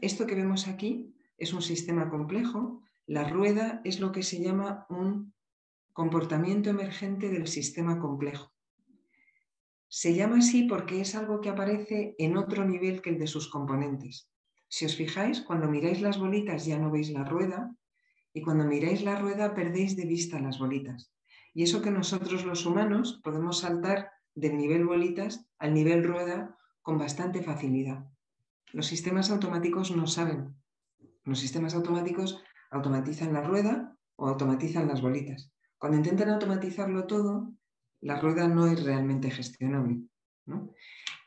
esto 0.00 0.26
que 0.26 0.34
vemos 0.34 0.66
aquí, 0.66 1.14
es 1.38 1.52
un 1.52 1.62
sistema 1.62 2.10
complejo. 2.10 2.82
La 3.06 3.28
rueda 3.28 3.80
es 3.84 4.00
lo 4.00 4.10
que 4.10 4.22
se 4.22 4.42
llama 4.42 4.86
un 4.88 5.32
comportamiento 5.92 6.70
emergente 6.70 7.30
del 7.30 7.46
sistema 7.46 7.98
complejo. 7.98 8.52
Se 9.88 10.14
llama 10.14 10.38
así 10.38 10.64
porque 10.64 11.00
es 11.00 11.14
algo 11.14 11.40
que 11.40 11.48
aparece 11.48 12.14
en 12.18 12.36
otro 12.36 12.64
nivel 12.64 13.00
que 13.00 13.10
el 13.10 13.18
de 13.18 13.28
sus 13.28 13.48
componentes. 13.48 14.28
Si 14.68 14.84
os 14.84 14.96
fijáis, 14.96 15.40
cuando 15.42 15.68
miráis 15.68 16.00
las 16.00 16.18
bolitas 16.18 16.66
ya 16.66 16.78
no 16.78 16.90
veis 16.90 17.10
la 17.10 17.24
rueda 17.24 17.74
y 18.32 18.42
cuando 18.42 18.64
miráis 18.64 19.02
la 19.02 19.18
rueda 19.18 19.54
perdéis 19.54 19.96
de 19.96 20.04
vista 20.04 20.40
las 20.40 20.58
bolitas. 20.58 21.15
Y 21.56 21.62
eso 21.62 21.80
que 21.80 21.90
nosotros 21.90 22.44
los 22.44 22.66
humanos 22.66 23.18
podemos 23.24 23.60
saltar 23.60 24.10
del 24.34 24.58
nivel 24.58 24.84
bolitas 24.84 25.48
al 25.58 25.72
nivel 25.72 26.04
rueda 26.04 26.54
con 26.82 26.98
bastante 26.98 27.42
facilidad. 27.42 28.04
Los 28.74 28.88
sistemas 28.88 29.30
automáticos 29.30 29.96
no 29.96 30.06
saben. 30.06 30.54
Los 31.24 31.38
sistemas 31.38 31.74
automáticos 31.74 32.42
automatizan 32.70 33.32
la 33.32 33.40
rueda 33.40 33.96
o 34.16 34.28
automatizan 34.28 34.86
las 34.86 35.00
bolitas. 35.00 35.50
Cuando 35.78 35.96
intentan 35.96 36.28
automatizarlo 36.28 37.06
todo, 37.06 37.54
la 38.02 38.20
rueda 38.20 38.48
no 38.48 38.66
es 38.66 38.84
realmente 38.84 39.30
gestionable. 39.30 40.02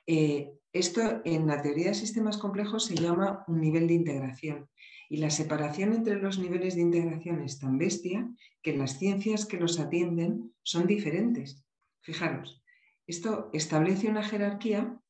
Eh, 0.06 0.54
esto 0.72 1.22
en 1.26 1.48
la 1.48 1.64
teoría 1.64 1.88
de 1.88 1.96
sistemas 1.96 2.38
complejos 2.38 2.86
se 2.86 2.94
llama 2.94 3.44
un 3.48 3.60
nivel 3.62 3.88
de 3.88 3.96
integración 3.96 4.70
y 5.10 5.18
la 5.18 5.32
separación 5.32 5.94
entre 5.94 6.22
los 6.22 6.38
niveles 6.38 6.76
de 6.76 6.82
integración 6.82 7.42
es 7.42 7.60
tan 7.60 7.78
bestia 7.78 8.30
que 8.62 8.78
las 8.78 9.00
ciencias 9.00 9.46
que 9.48 9.60
los 9.60 9.80
atienden 9.80 10.54
son 10.62 10.86
diferentes. 10.86 11.66
Fijaros, 12.02 12.64
esto 13.08 13.50
establece 13.52 14.08
una 14.08 14.24
jerarquía. 14.24 15.02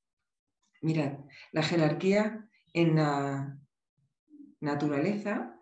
Mirad, 0.81 1.19
la 1.51 1.63
jerarquía 1.63 2.49
en 2.73 2.95
la 2.95 3.59
naturaleza 4.61 5.59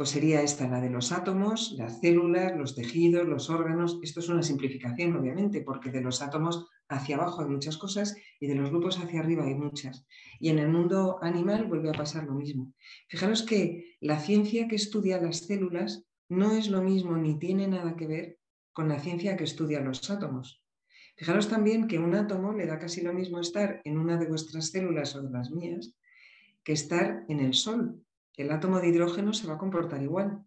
pues 0.00 0.08
sería 0.08 0.40
esta, 0.40 0.66
la 0.66 0.80
de 0.80 0.88
los 0.88 1.12
átomos, 1.12 1.74
las 1.76 2.00
células, 2.00 2.56
los 2.56 2.74
tejidos, 2.74 3.28
los 3.28 3.50
órganos. 3.50 4.00
Esto 4.02 4.20
es 4.20 4.30
una 4.30 4.42
simplificación, 4.42 5.14
obviamente, 5.14 5.60
porque 5.60 5.90
de 5.90 6.00
los 6.00 6.22
átomos 6.22 6.70
hacia 6.90 7.16
abajo 7.16 7.42
hay 7.42 7.48
muchas 7.48 7.78
cosas 7.78 8.16
y 8.40 8.46
de 8.46 8.54
los 8.54 8.70
grupos 8.70 8.98
hacia 8.98 9.20
arriba 9.20 9.44
hay 9.44 9.54
muchas. 9.54 10.04
Y 10.38 10.48
en 10.48 10.58
el 10.58 10.68
mundo 10.68 11.18
animal 11.22 11.66
vuelve 11.66 11.88
a 11.90 11.94
pasar 11.94 12.24
lo 12.24 12.34
mismo. 12.34 12.74
Fijaros 13.08 13.42
que 13.44 13.96
la 14.00 14.18
ciencia 14.18 14.68
que 14.68 14.76
estudia 14.76 15.20
las 15.20 15.38
células 15.38 16.04
no 16.28 16.52
es 16.52 16.68
lo 16.68 16.82
mismo 16.82 17.16
ni 17.16 17.38
tiene 17.38 17.68
nada 17.68 17.96
que 17.96 18.06
ver 18.06 18.38
con 18.72 18.88
la 18.88 18.98
ciencia 18.98 19.36
que 19.36 19.44
estudia 19.44 19.80
los 19.80 20.10
átomos. 20.10 20.62
Fijaros 21.16 21.48
también 21.48 21.86
que 21.86 21.98
un 21.98 22.14
átomo 22.14 22.52
le 22.52 22.66
da 22.66 22.78
casi 22.78 23.02
lo 23.02 23.12
mismo 23.12 23.40
estar 23.40 23.80
en 23.84 23.98
una 23.98 24.16
de 24.16 24.26
vuestras 24.26 24.70
células 24.70 25.14
o 25.14 25.22
de 25.22 25.30
las 25.30 25.50
mías 25.50 25.94
que 26.64 26.72
estar 26.72 27.24
en 27.28 27.40
el 27.40 27.54
Sol. 27.54 28.02
El 28.36 28.50
átomo 28.50 28.80
de 28.80 28.88
hidrógeno 28.88 29.32
se 29.32 29.46
va 29.46 29.54
a 29.54 29.58
comportar 29.58 30.02
igual, 30.02 30.44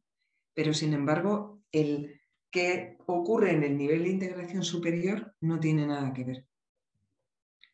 pero 0.54 0.74
sin 0.74 0.94
embargo 0.94 1.62
el 1.72 2.20
que 2.54 2.98
ocurre 3.08 3.52
en 3.52 3.64
el 3.64 3.76
nivel 3.76 4.04
de 4.04 4.10
integración 4.10 4.64
superior 4.64 5.36
no 5.42 5.60
tiene 5.60 5.88
nada 5.88 6.14
que 6.14 6.24
ver. 6.24 6.46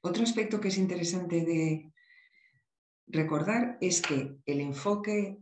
Otro 0.01 0.23
aspecto 0.23 0.61
que 0.61 0.69
es 0.69 0.77
interesante 0.77 1.43
de 1.43 1.91
recordar 3.07 3.77
es 3.81 4.01
que 4.01 4.37
el 4.45 4.61
enfoque 4.61 5.37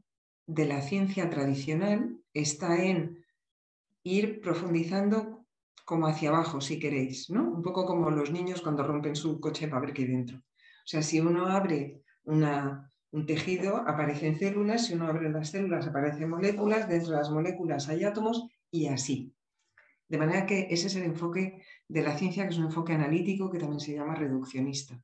de 0.47 0.65
la 0.65 0.81
ciencia 0.81 1.29
tradicional 1.29 2.17
está 2.33 2.83
en 2.83 3.23
ir 4.01 4.41
profundizando 4.41 5.45
como 5.85 6.07
hacia 6.07 6.29
abajo, 6.29 6.59
si 6.59 6.79
queréis, 6.79 7.29
¿no? 7.29 7.43
Un 7.43 7.61
poco 7.61 7.85
como 7.85 8.09
los 8.09 8.31
niños 8.31 8.63
cuando 8.63 8.83
rompen 8.83 9.15
su 9.15 9.39
coche 9.39 9.67
para 9.67 9.81
ver 9.81 9.93
qué 9.93 10.01
hay 10.01 10.07
dentro. 10.07 10.37
O 10.37 10.87
sea, 10.87 11.03
si 11.03 11.19
uno 11.19 11.45
abre 11.45 12.01
un 12.23 13.25
tejido, 13.27 13.77
aparecen 13.87 14.39
células, 14.39 14.87
si 14.87 14.95
uno 14.95 15.07
abre 15.07 15.29
las 15.29 15.51
células, 15.51 15.85
aparecen 15.85 16.27
moléculas, 16.27 16.89
dentro 16.89 17.11
de 17.11 17.17
las 17.17 17.29
moléculas 17.29 17.87
hay 17.87 18.03
átomos 18.03 18.47
y 18.71 18.87
así. 18.87 19.33
De 20.07 20.17
manera 20.17 20.45
que 20.45 20.67
ese 20.69 20.87
es 20.87 20.95
el 20.95 21.03
enfoque 21.03 21.63
de 21.87 22.01
la 22.01 22.17
ciencia, 22.17 22.43
que 22.43 22.53
es 22.53 22.59
un 22.59 22.65
enfoque 22.65 22.93
analítico 22.93 23.51
que 23.51 23.59
también 23.59 23.79
se 23.79 23.93
llama 23.93 24.15
reduccionista. 24.15 25.01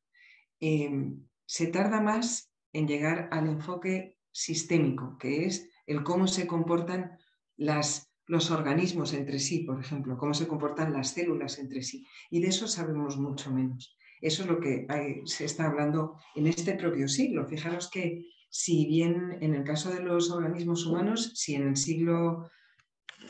Em, 0.59 1.27
se 1.45 1.67
tarda 1.67 1.99
más 1.99 2.51
en 2.71 2.87
llegar 2.87 3.29
al 3.31 3.47
enfoque 3.47 4.17
sistémico, 4.31 5.17
que 5.17 5.45
es 5.45 5.69
el 5.85 6.03
cómo 6.03 6.27
se 6.27 6.47
comportan 6.47 7.17
los 7.57 8.51
organismos 8.51 9.13
entre 9.13 9.39
sí, 9.39 9.59
por 9.59 9.79
ejemplo, 9.79 10.17
cómo 10.17 10.33
se 10.33 10.47
comportan 10.47 10.93
las 10.93 11.11
células 11.11 11.59
entre 11.59 11.83
sí. 11.83 12.07
Y 12.31 12.41
de 12.41 12.47
eso 12.47 12.67
sabemos 12.67 13.17
mucho 13.17 13.51
menos. 13.51 13.97
Eso 14.21 14.43
es 14.43 14.49
lo 14.49 14.59
que 14.59 14.87
se 15.25 15.43
está 15.43 15.67
hablando 15.67 16.17
en 16.35 16.47
este 16.47 16.75
propio 16.75 17.09
siglo. 17.09 17.45
Fijaros 17.45 17.89
que 17.89 18.25
si 18.49 18.85
bien 18.85 19.37
en 19.41 19.53
el 19.53 19.63
caso 19.63 19.93
de 19.93 20.01
los 20.01 20.31
organismos 20.31 20.85
humanos, 20.85 21.31
si 21.35 21.55
en 21.55 21.67
el 21.67 21.75
siglo 21.75 22.49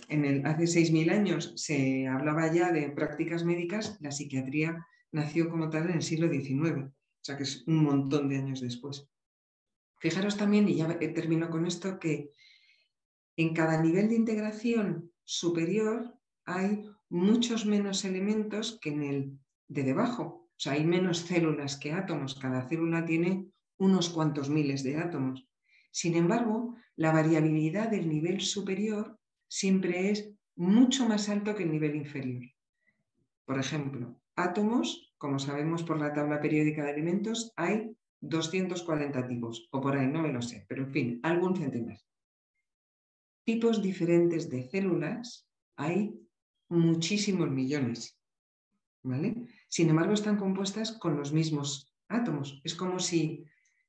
en 0.10 0.26
el, 0.26 0.46
hace 0.46 0.64
6.000 0.64 1.12
años 1.12 1.54
se 1.56 2.08
hablaba 2.08 2.52
ya 2.54 2.72
de 2.72 2.90
prácticas 2.90 3.44
médicas, 3.44 3.98
la 4.02 4.12
psiquiatría 4.12 4.86
nació 5.12 5.50
como 5.50 5.70
tal 5.70 5.90
en 5.90 5.96
el 5.96 6.02
siglo 6.02 6.30
XIX, 6.30 6.86
o 6.86 6.92
sea 7.22 7.38
que 7.38 7.44
es 7.44 7.64
un 7.68 7.84
montón 7.84 8.30
de 8.30 8.38
años 8.38 8.62
después. 8.62 9.08
Fijaros 10.00 10.38
también, 10.38 10.68
y 10.68 10.76
ya 10.76 11.00
termino 11.00 11.50
con 11.50 11.66
esto, 11.66 12.00
que 12.00 12.32
en 13.38 13.54
cada 13.54 13.82
nivel 13.82 14.10
de 14.10 14.16
integración 14.16 15.12
superior 15.24 16.14
hay 16.46 16.84
muchos 17.10 17.66
menos 17.66 18.04
elementos 18.04 18.80
que 18.82 18.90
en 18.90 19.04
el 19.04 19.40
de 19.68 19.84
debajo. 19.84 20.24
O 20.24 20.60
sea, 20.64 20.74
hay 20.74 20.86
menos 20.86 21.20
células 21.20 21.78
que 21.78 21.94
átomos. 21.94 22.36
Cada 22.36 22.68
célula 22.68 23.06
tiene 23.06 23.48
unos 23.78 24.10
cuantos 24.10 24.50
miles 24.50 24.84
de 24.84 24.98
átomos. 24.98 25.48
Sin 25.92 26.16
embargo, 26.16 26.76
la 26.96 27.12
variabilidad 27.12 27.90
del 27.90 28.10
nivel 28.10 28.42
superior 28.42 29.20
siempre 29.54 30.10
es 30.10 30.32
mucho 30.56 31.08
más 31.08 31.30
alto 31.30 31.54
que 31.54 31.62
el 31.62 31.72
nivel 31.72 31.96
inferior. 31.96 32.44
Por 33.46 33.60
ejemplo, 33.60 34.20
átomos, 34.36 35.14
como 35.20 35.38
sabemos 35.38 35.84
por 35.84 36.00
la 36.00 36.12
tabla 36.12 36.42
periódica 36.42 36.84
de 36.84 36.94
elementos, 36.94 37.54
hay 37.56 37.96
240 38.22 39.28
tipos, 39.28 39.70
o 39.72 39.80
por 39.80 39.96
ahí, 39.96 40.08
no 40.08 40.24
me 40.24 40.34
lo 40.34 40.42
sé, 40.42 40.66
pero 40.68 40.86
en 40.86 40.92
fin, 40.92 41.20
algún 41.22 41.56
centenar. 41.56 42.00
Tipos 43.44 43.84
diferentes 43.84 44.50
de 44.50 44.68
células 44.68 45.48
hay 45.76 46.20
muchísimos 46.70 47.52
millones, 47.52 48.18
¿vale? 49.04 49.36
Sin 49.70 49.88
embargo, 49.88 50.14
están 50.14 50.38
compuestas 50.38 50.94
con 50.94 51.16
los 51.16 51.32
mismos 51.32 51.94
átomos. 52.08 52.60
Es 52.64 52.74
como 52.74 53.00
si 53.00 53.46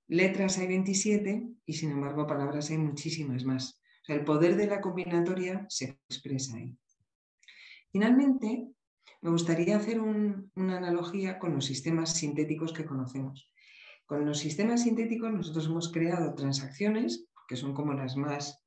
letras 0.08 0.58
hay 0.58 0.66
27 0.66 1.48
y 1.64 1.72
sin 1.72 1.90
embargo 1.92 2.26
palabras 2.26 2.68
hay 2.68 2.76
muchísimas 2.76 3.44
más. 3.44 3.80
El 4.06 4.22
poder 4.24 4.56
de 4.56 4.66
la 4.66 4.82
combinatoria 4.82 5.64
se 5.68 5.98
expresa 6.08 6.56
ahí. 6.56 6.76
Finalmente, 7.90 8.68
me 9.22 9.30
gustaría 9.30 9.76
hacer 9.78 9.98
una 10.00 10.76
analogía 10.76 11.38
con 11.38 11.54
los 11.54 11.64
sistemas 11.64 12.12
sintéticos 12.12 12.74
que 12.74 12.84
conocemos. 12.84 13.50
Con 14.04 14.26
los 14.26 14.38
sistemas 14.38 14.82
sintéticos 14.82 15.32
nosotros 15.32 15.66
hemos 15.66 15.90
creado 15.90 16.34
transacciones, 16.34 17.26
que 17.48 17.56
son 17.56 17.72
como 17.72 17.94
las 17.94 18.16
más... 18.16 18.60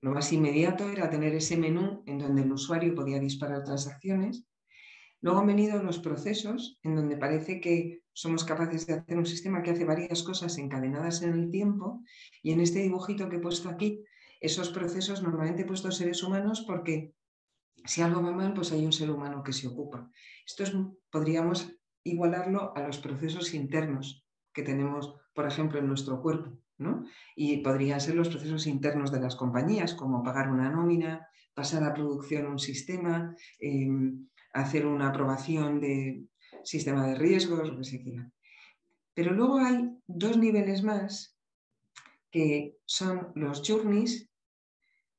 Lo 0.00 0.12
más 0.12 0.32
inmediato 0.32 0.88
era 0.88 1.10
tener 1.10 1.34
ese 1.34 1.56
menú 1.56 2.04
en 2.06 2.18
donde 2.18 2.42
el 2.42 2.52
usuario 2.52 2.94
podía 2.94 3.18
disparar 3.18 3.64
transacciones. 3.64 4.44
Luego 5.20 5.40
han 5.40 5.48
venido 5.48 5.82
los 5.82 5.98
procesos, 5.98 6.78
en 6.84 6.94
donde 6.94 7.16
parece 7.16 7.60
que 7.60 8.02
somos 8.12 8.44
capaces 8.44 8.86
de 8.86 8.94
hacer 8.94 9.18
un 9.18 9.26
sistema 9.26 9.64
que 9.64 9.72
hace 9.72 9.84
varias 9.84 10.22
cosas 10.22 10.56
encadenadas 10.58 11.22
en 11.22 11.32
el 11.32 11.50
tiempo. 11.50 12.04
Y 12.44 12.52
en 12.52 12.60
este 12.60 12.78
dibujito 12.78 13.28
que 13.28 13.36
he 13.36 13.40
puesto 13.40 13.68
aquí, 13.68 14.04
esos 14.40 14.70
procesos 14.70 15.22
normalmente 15.22 15.62
he 15.62 15.66
puesto 15.66 15.90
seres 15.90 16.22
humanos 16.22 16.64
porque 16.66 17.14
si 17.84 18.02
algo 18.02 18.22
va 18.22 18.32
mal, 18.32 18.54
pues 18.54 18.72
hay 18.72 18.84
un 18.84 18.92
ser 18.92 19.10
humano 19.10 19.42
que 19.42 19.52
se 19.52 19.66
ocupa. 19.66 20.10
Esto 20.46 20.96
podríamos 21.10 21.72
igualarlo 22.04 22.76
a 22.76 22.82
los 22.82 22.98
procesos 22.98 23.54
internos 23.54 24.24
que 24.52 24.62
tenemos, 24.62 25.14
por 25.34 25.46
ejemplo, 25.46 25.78
en 25.78 25.86
nuestro 25.86 26.20
cuerpo. 26.20 26.58
¿no? 26.78 27.04
Y 27.34 27.58
podrían 27.58 28.00
ser 28.00 28.14
los 28.14 28.28
procesos 28.28 28.66
internos 28.66 29.10
de 29.10 29.20
las 29.20 29.36
compañías, 29.36 29.94
como 29.94 30.22
pagar 30.22 30.48
una 30.48 30.70
nómina, 30.70 31.28
pasar 31.52 31.82
a 31.82 31.92
producción 31.92 32.46
un 32.46 32.58
sistema, 32.58 33.34
em, 33.58 34.28
hacer 34.52 34.86
una 34.86 35.08
aprobación 35.08 35.80
de 35.80 36.24
sistema 36.62 37.06
de 37.06 37.16
riesgos, 37.16 37.68
lo 37.68 37.78
que 37.78 37.84
se 37.84 38.00
quiera. 38.00 38.30
Pero 39.12 39.32
luego 39.32 39.58
hay 39.58 39.90
dos 40.06 40.36
niveles 40.36 40.82
más 40.84 41.37
que 42.30 42.76
son 42.84 43.32
los 43.34 43.62
journeys 43.66 44.30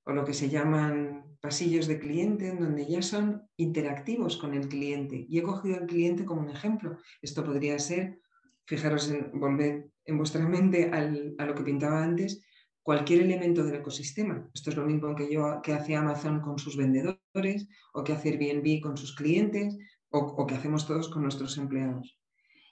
o 0.05 0.13
lo 0.13 0.25
que 0.25 0.33
se 0.33 0.49
llaman 0.49 1.37
pasillos 1.41 1.87
de 1.87 1.99
cliente, 1.99 2.49
en 2.49 2.59
donde 2.59 2.85
ya 2.85 3.01
son 3.01 3.47
interactivos 3.57 4.37
con 4.37 4.53
el 4.53 4.67
cliente. 4.67 5.25
Y 5.29 5.39
he 5.39 5.43
cogido 5.43 5.77
al 5.77 5.87
cliente 5.87 6.25
como 6.25 6.41
un 6.41 6.49
ejemplo. 6.49 6.97
Esto 7.21 7.43
podría 7.43 7.79
ser, 7.79 8.19
fijaros, 8.65 9.09
en, 9.09 9.31
volver 9.39 9.89
en 10.05 10.17
vuestra 10.17 10.47
mente 10.47 10.91
a 10.91 11.45
lo 11.45 11.55
que 11.55 11.63
pintaba 11.63 12.03
antes, 12.03 12.43
cualquier 12.81 13.21
elemento 13.21 13.63
del 13.63 13.75
ecosistema. 13.75 14.49
Esto 14.53 14.71
es 14.71 14.75
lo 14.75 14.85
mismo 14.85 15.15
que, 15.15 15.31
yo, 15.31 15.61
que 15.61 15.73
hace 15.73 15.95
Amazon 15.95 16.41
con 16.41 16.57
sus 16.57 16.75
vendedores, 16.75 17.67
o 17.93 18.03
que 18.03 18.13
hace 18.13 18.29
Airbnb 18.29 18.81
con 18.81 18.97
sus 18.97 19.15
clientes, 19.15 19.77
o 20.09 20.45
que 20.47 20.55
hacemos 20.55 20.87
todos 20.87 21.07
con 21.09 21.21
nuestros 21.21 21.57
empleados. 21.57 22.18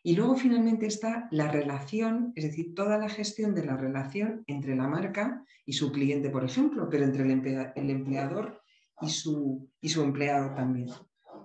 Y 0.08 0.16
luego 0.16 0.38
finalmente 0.38 0.86
está 0.86 1.28
la 1.32 1.52
relación, 1.52 2.32
es 2.38 2.46
decir, 2.46 2.74
toda 2.74 2.98
la 2.98 3.10
gestión 3.10 3.54
de 3.54 3.66
la 3.66 3.76
relación 3.76 4.46
entre 4.48 4.74
la 4.74 4.88
marca 4.88 5.44
y 5.66 5.74
su 5.74 5.92
cliente, 5.92 6.30
por 6.30 6.46
ejemplo, 6.46 6.88
pero 6.90 7.04
entre 7.04 7.24
el, 7.26 7.90
empleador 7.90 8.62
y 9.02 9.10
su, 9.10 9.70
y 9.82 9.90
su, 9.90 10.04
empleado 10.04 10.56
también. 10.56 10.88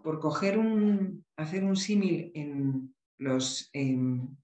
Por 0.04 0.20
coger 0.20 0.58
un, 0.58 1.24
hacer 1.36 1.64
un 1.64 1.74
símil 1.74 2.30
en, 2.36 2.94
los, 3.18 3.68
en, 3.72 4.38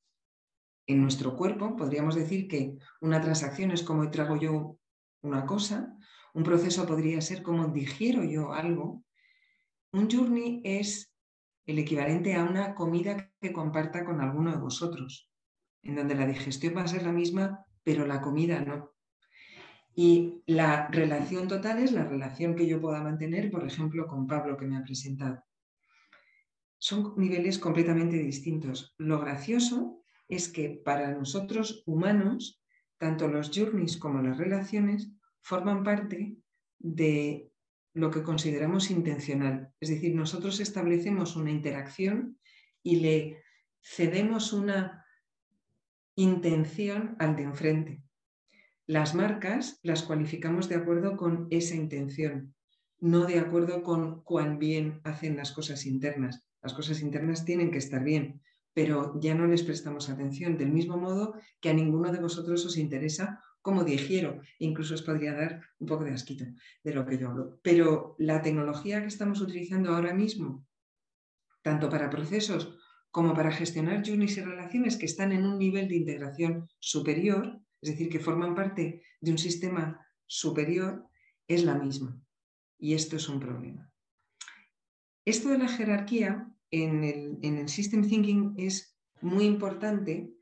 en 0.88 1.00
nuestro 1.00 1.36
cuerpo, 1.36 1.76
podríamos 1.76 2.16
decir 2.16 2.48
que 2.48 2.76
una 3.00 3.20
transacción 3.20 3.70
es 3.70 3.84
como 3.84 4.10
trago 4.10 4.36
yo 4.36 4.80
una 5.22 5.46
cosa, 5.46 5.96
un 6.34 6.42
proceso 6.42 6.86
podría 6.86 7.20
ser 7.20 7.44
como 7.44 7.68
digiero 7.68 8.24
yo 8.24 8.52
algo, 8.52 9.04
un 9.92 10.10
journey 10.10 10.60
es 10.64 11.07
el 11.68 11.78
equivalente 11.78 12.34
a 12.34 12.44
una 12.44 12.74
comida 12.74 13.30
que 13.42 13.52
comparta 13.52 14.02
con 14.02 14.22
alguno 14.22 14.50
de 14.50 14.56
vosotros, 14.56 15.30
en 15.82 15.96
donde 15.96 16.14
la 16.14 16.26
digestión 16.26 16.74
va 16.74 16.80
a 16.80 16.88
ser 16.88 17.02
la 17.02 17.12
misma, 17.12 17.66
pero 17.84 18.06
la 18.06 18.22
comida 18.22 18.60
no. 18.60 18.94
Y 19.94 20.42
la 20.46 20.88
relación 20.88 21.46
total 21.46 21.80
es 21.80 21.92
la 21.92 22.04
relación 22.04 22.56
que 22.56 22.66
yo 22.66 22.80
pueda 22.80 23.02
mantener, 23.02 23.50
por 23.50 23.66
ejemplo, 23.66 24.06
con 24.06 24.26
Pablo 24.26 24.56
que 24.56 24.64
me 24.64 24.78
ha 24.78 24.82
presentado. 24.82 25.44
Son 26.78 27.12
niveles 27.18 27.58
completamente 27.58 28.16
distintos. 28.16 28.94
Lo 28.96 29.20
gracioso 29.20 30.00
es 30.26 30.48
que 30.48 30.70
para 30.82 31.12
nosotros 31.12 31.82
humanos, 31.84 32.62
tanto 32.96 33.28
los 33.28 33.50
journeys 33.54 33.98
como 33.98 34.22
las 34.22 34.38
relaciones 34.38 35.12
forman 35.42 35.82
parte 35.82 36.38
de 36.78 37.47
lo 37.98 38.12
que 38.12 38.22
consideramos 38.22 38.90
intencional. 38.90 39.72
Es 39.80 39.88
decir, 39.88 40.14
nosotros 40.14 40.60
establecemos 40.60 41.34
una 41.34 41.50
interacción 41.50 42.38
y 42.82 42.96
le 43.00 43.42
cedemos 43.82 44.52
una 44.52 45.04
intención 46.14 47.16
al 47.18 47.34
de 47.34 47.42
enfrente. 47.42 48.02
Las 48.86 49.16
marcas 49.16 49.80
las 49.82 50.04
cualificamos 50.04 50.68
de 50.68 50.76
acuerdo 50.76 51.16
con 51.16 51.48
esa 51.50 51.74
intención, 51.74 52.54
no 53.00 53.26
de 53.26 53.40
acuerdo 53.40 53.82
con 53.82 54.22
cuán 54.22 54.58
bien 54.60 55.00
hacen 55.02 55.36
las 55.36 55.50
cosas 55.50 55.84
internas. 55.84 56.46
Las 56.62 56.74
cosas 56.74 57.02
internas 57.02 57.44
tienen 57.44 57.72
que 57.72 57.78
estar 57.78 58.04
bien, 58.04 58.40
pero 58.74 59.18
ya 59.20 59.34
no 59.34 59.46
les 59.48 59.64
prestamos 59.64 60.08
atención, 60.08 60.56
del 60.56 60.70
mismo 60.70 60.96
modo 60.96 61.34
que 61.60 61.70
a 61.70 61.74
ninguno 61.74 62.12
de 62.12 62.20
vosotros 62.20 62.64
os 62.64 62.76
interesa 62.76 63.42
como 63.68 63.84
digiero, 63.84 64.40
incluso 64.58 64.94
os 64.94 65.04
podría 65.04 65.34
dar 65.34 65.60
un 65.76 65.86
poco 65.86 66.02
de 66.02 66.16
asquito 66.16 66.46
de 66.82 66.94
lo 66.94 67.04
que 67.04 67.18
yo 67.18 67.28
hablo. 67.28 67.60
Pero 67.60 68.16
la 68.16 68.40
tecnología 68.40 69.02
que 69.02 69.12
estamos 69.12 69.42
utilizando 69.42 69.92
ahora 69.94 70.14
mismo, 70.14 70.64
tanto 71.60 71.90
para 71.90 72.08
procesos 72.08 72.78
como 73.10 73.34
para 73.34 73.52
gestionar 73.52 74.02
journeys 74.02 74.38
y 74.38 74.40
relaciones 74.40 74.96
que 74.96 75.04
están 75.04 75.32
en 75.32 75.44
un 75.44 75.58
nivel 75.58 75.86
de 75.86 75.96
integración 75.96 76.66
superior, 76.78 77.60
es 77.82 77.90
decir, 77.90 78.08
que 78.08 78.20
forman 78.20 78.54
parte 78.54 79.02
de 79.20 79.30
un 79.30 79.36
sistema 79.36 80.00
superior, 80.26 81.04
es 81.46 81.62
la 81.62 81.74
misma. 81.74 82.18
Y 82.78 82.94
esto 82.94 83.16
es 83.16 83.28
un 83.28 83.38
problema. 83.38 83.92
Esto 85.26 85.50
de 85.50 85.58
la 85.58 85.68
jerarquía 85.68 86.50
en 86.70 87.04
el, 87.04 87.38
en 87.42 87.58
el 87.58 87.68
System 87.68 88.08
Thinking 88.08 88.54
es 88.56 88.96
muy 89.20 89.44
importante 89.44 90.32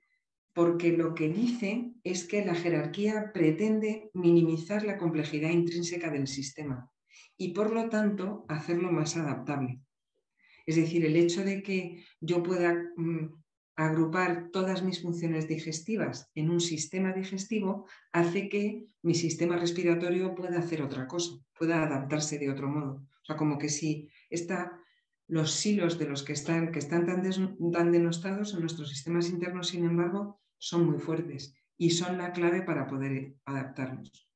porque 0.56 0.96
lo 0.96 1.14
que 1.14 1.28
dice 1.28 1.92
es 2.02 2.26
que 2.26 2.42
la 2.42 2.54
jerarquía 2.54 3.30
pretende 3.34 4.10
minimizar 4.14 4.86
la 4.86 4.96
complejidad 4.96 5.50
intrínseca 5.50 6.08
del 6.08 6.26
sistema 6.26 6.90
y 7.36 7.52
por 7.52 7.74
lo 7.74 7.90
tanto 7.90 8.46
hacerlo 8.48 8.90
más 8.90 9.18
adaptable. 9.18 9.82
Es 10.64 10.76
decir, 10.76 11.04
el 11.04 11.14
hecho 11.14 11.44
de 11.44 11.62
que 11.62 12.02
yo 12.22 12.42
pueda 12.42 12.72
mm, 12.96 13.34
agrupar 13.76 14.48
todas 14.50 14.82
mis 14.82 15.02
funciones 15.02 15.46
digestivas 15.46 16.30
en 16.34 16.48
un 16.48 16.62
sistema 16.62 17.12
digestivo 17.12 17.86
hace 18.10 18.48
que 18.48 18.86
mi 19.02 19.14
sistema 19.14 19.58
respiratorio 19.58 20.34
pueda 20.34 20.58
hacer 20.58 20.80
otra 20.80 21.06
cosa, 21.06 21.36
pueda 21.52 21.82
adaptarse 21.82 22.38
de 22.38 22.50
otro 22.50 22.68
modo. 22.68 22.92
O 22.94 23.24
sea, 23.26 23.36
como 23.36 23.58
que 23.58 23.68
si 23.68 24.08
está, 24.30 24.72
los 25.28 25.52
silos 25.52 25.98
de 25.98 26.08
los 26.08 26.22
que 26.22 26.32
están, 26.32 26.72
tan 26.72 27.92
denostados 27.92 28.54
en 28.54 28.60
nuestros 28.60 28.88
sistemas 28.88 29.28
internos, 29.28 29.68
sin 29.68 29.84
embargo, 29.84 30.40
son 30.58 30.86
muy 30.86 30.98
fuertes 30.98 31.54
y 31.76 31.90
son 31.90 32.18
la 32.18 32.32
clave 32.32 32.62
para 32.62 32.86
poder 32.86 33.34
adaptarnos. 33.44 34.28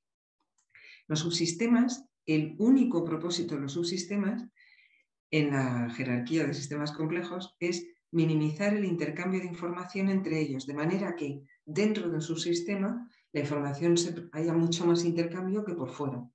Los 1.06 1.20
subsistemas, 1.20 2.04
el 2.26 2.54
único 2.58 3.04
propósito 3.04 3.54
de 3.54 3.62
los 3.62 3.72
subsistemas 3.72 4.46
en 5.30 5.50
la 5.50 5.90
jerarquía 5.90 6.46
de 6.46 6.54
sistemas 6.54 6.92
complejos 6.92 7.56
es 7.60 7.86
minimizar 8.12 8.74
el 8.74 8.84
intercambio 8.84 9.40
de 9.40 9.46
información 9.46 10.08
entre 10.08 10.40
ellos, 10.40 10.66
de 10.66 10.74
manera 10.74 11.16
que 11.16 11.42
dentro 11.64 12.08
de 12.08 12.16
un 12.16 12.22
subsistema 12.22 13.08
la 13.32 13.40
información 13.40 13.94
haya 14.32 14.52
mucho 14.52 14.86
más 14.86 15.04
intercambio 15.04 15.64
que 15.64 15.74
por 15.74 15.90
fuera. 15.90 16.28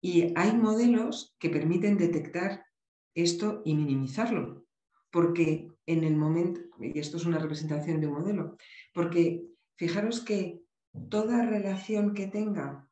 Y 0.00 0.32
hay 0.36 0.56
modelos 0.56 1.36
que 1.38 1.50
permiten 1.50 1.96
detectar 1.96 2.66
esto 3.14 3.62
y 3.64 3.74
minimizarlo, 3.74 4.66
porque 5.12 5.71
en 5.86 6.04
el 6.04 6.16
momento, 6.16 6.60
y 6.80 6.98
esto 6.98 7.16
es 7.16 7.24
una 7.24 7.38
representación 7.38 8.00
de 8.00 8.06
un 8.06 8.14
modelo, 8.14 8.56
porque 8.94 9.42
fijaros 9.76 10.20
que 10.20 10.60
toda 11.08 11.46
relación 11.46 12.14
que 12.14 12.26
tenga 12.26 12.88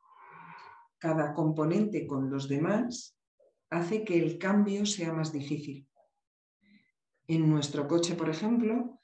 cada 0.98 1.34
componente 1.34 2.06
con 2.06 2.30
los 2.30 2.48
demás 2.48 3.16
hace 3.70 4.04
que 4.04 4.18
el 4.18 4.38
cambio 4.38 4.84
sea 4.86 5.12
más 5.12 5.32
difícil. 5.32 5.86
En 7.28 7.48
nuestro 7.48 7.86
coche, 7.86 8.14
por 8.16 8.28
ejemplo, 8.28 9.00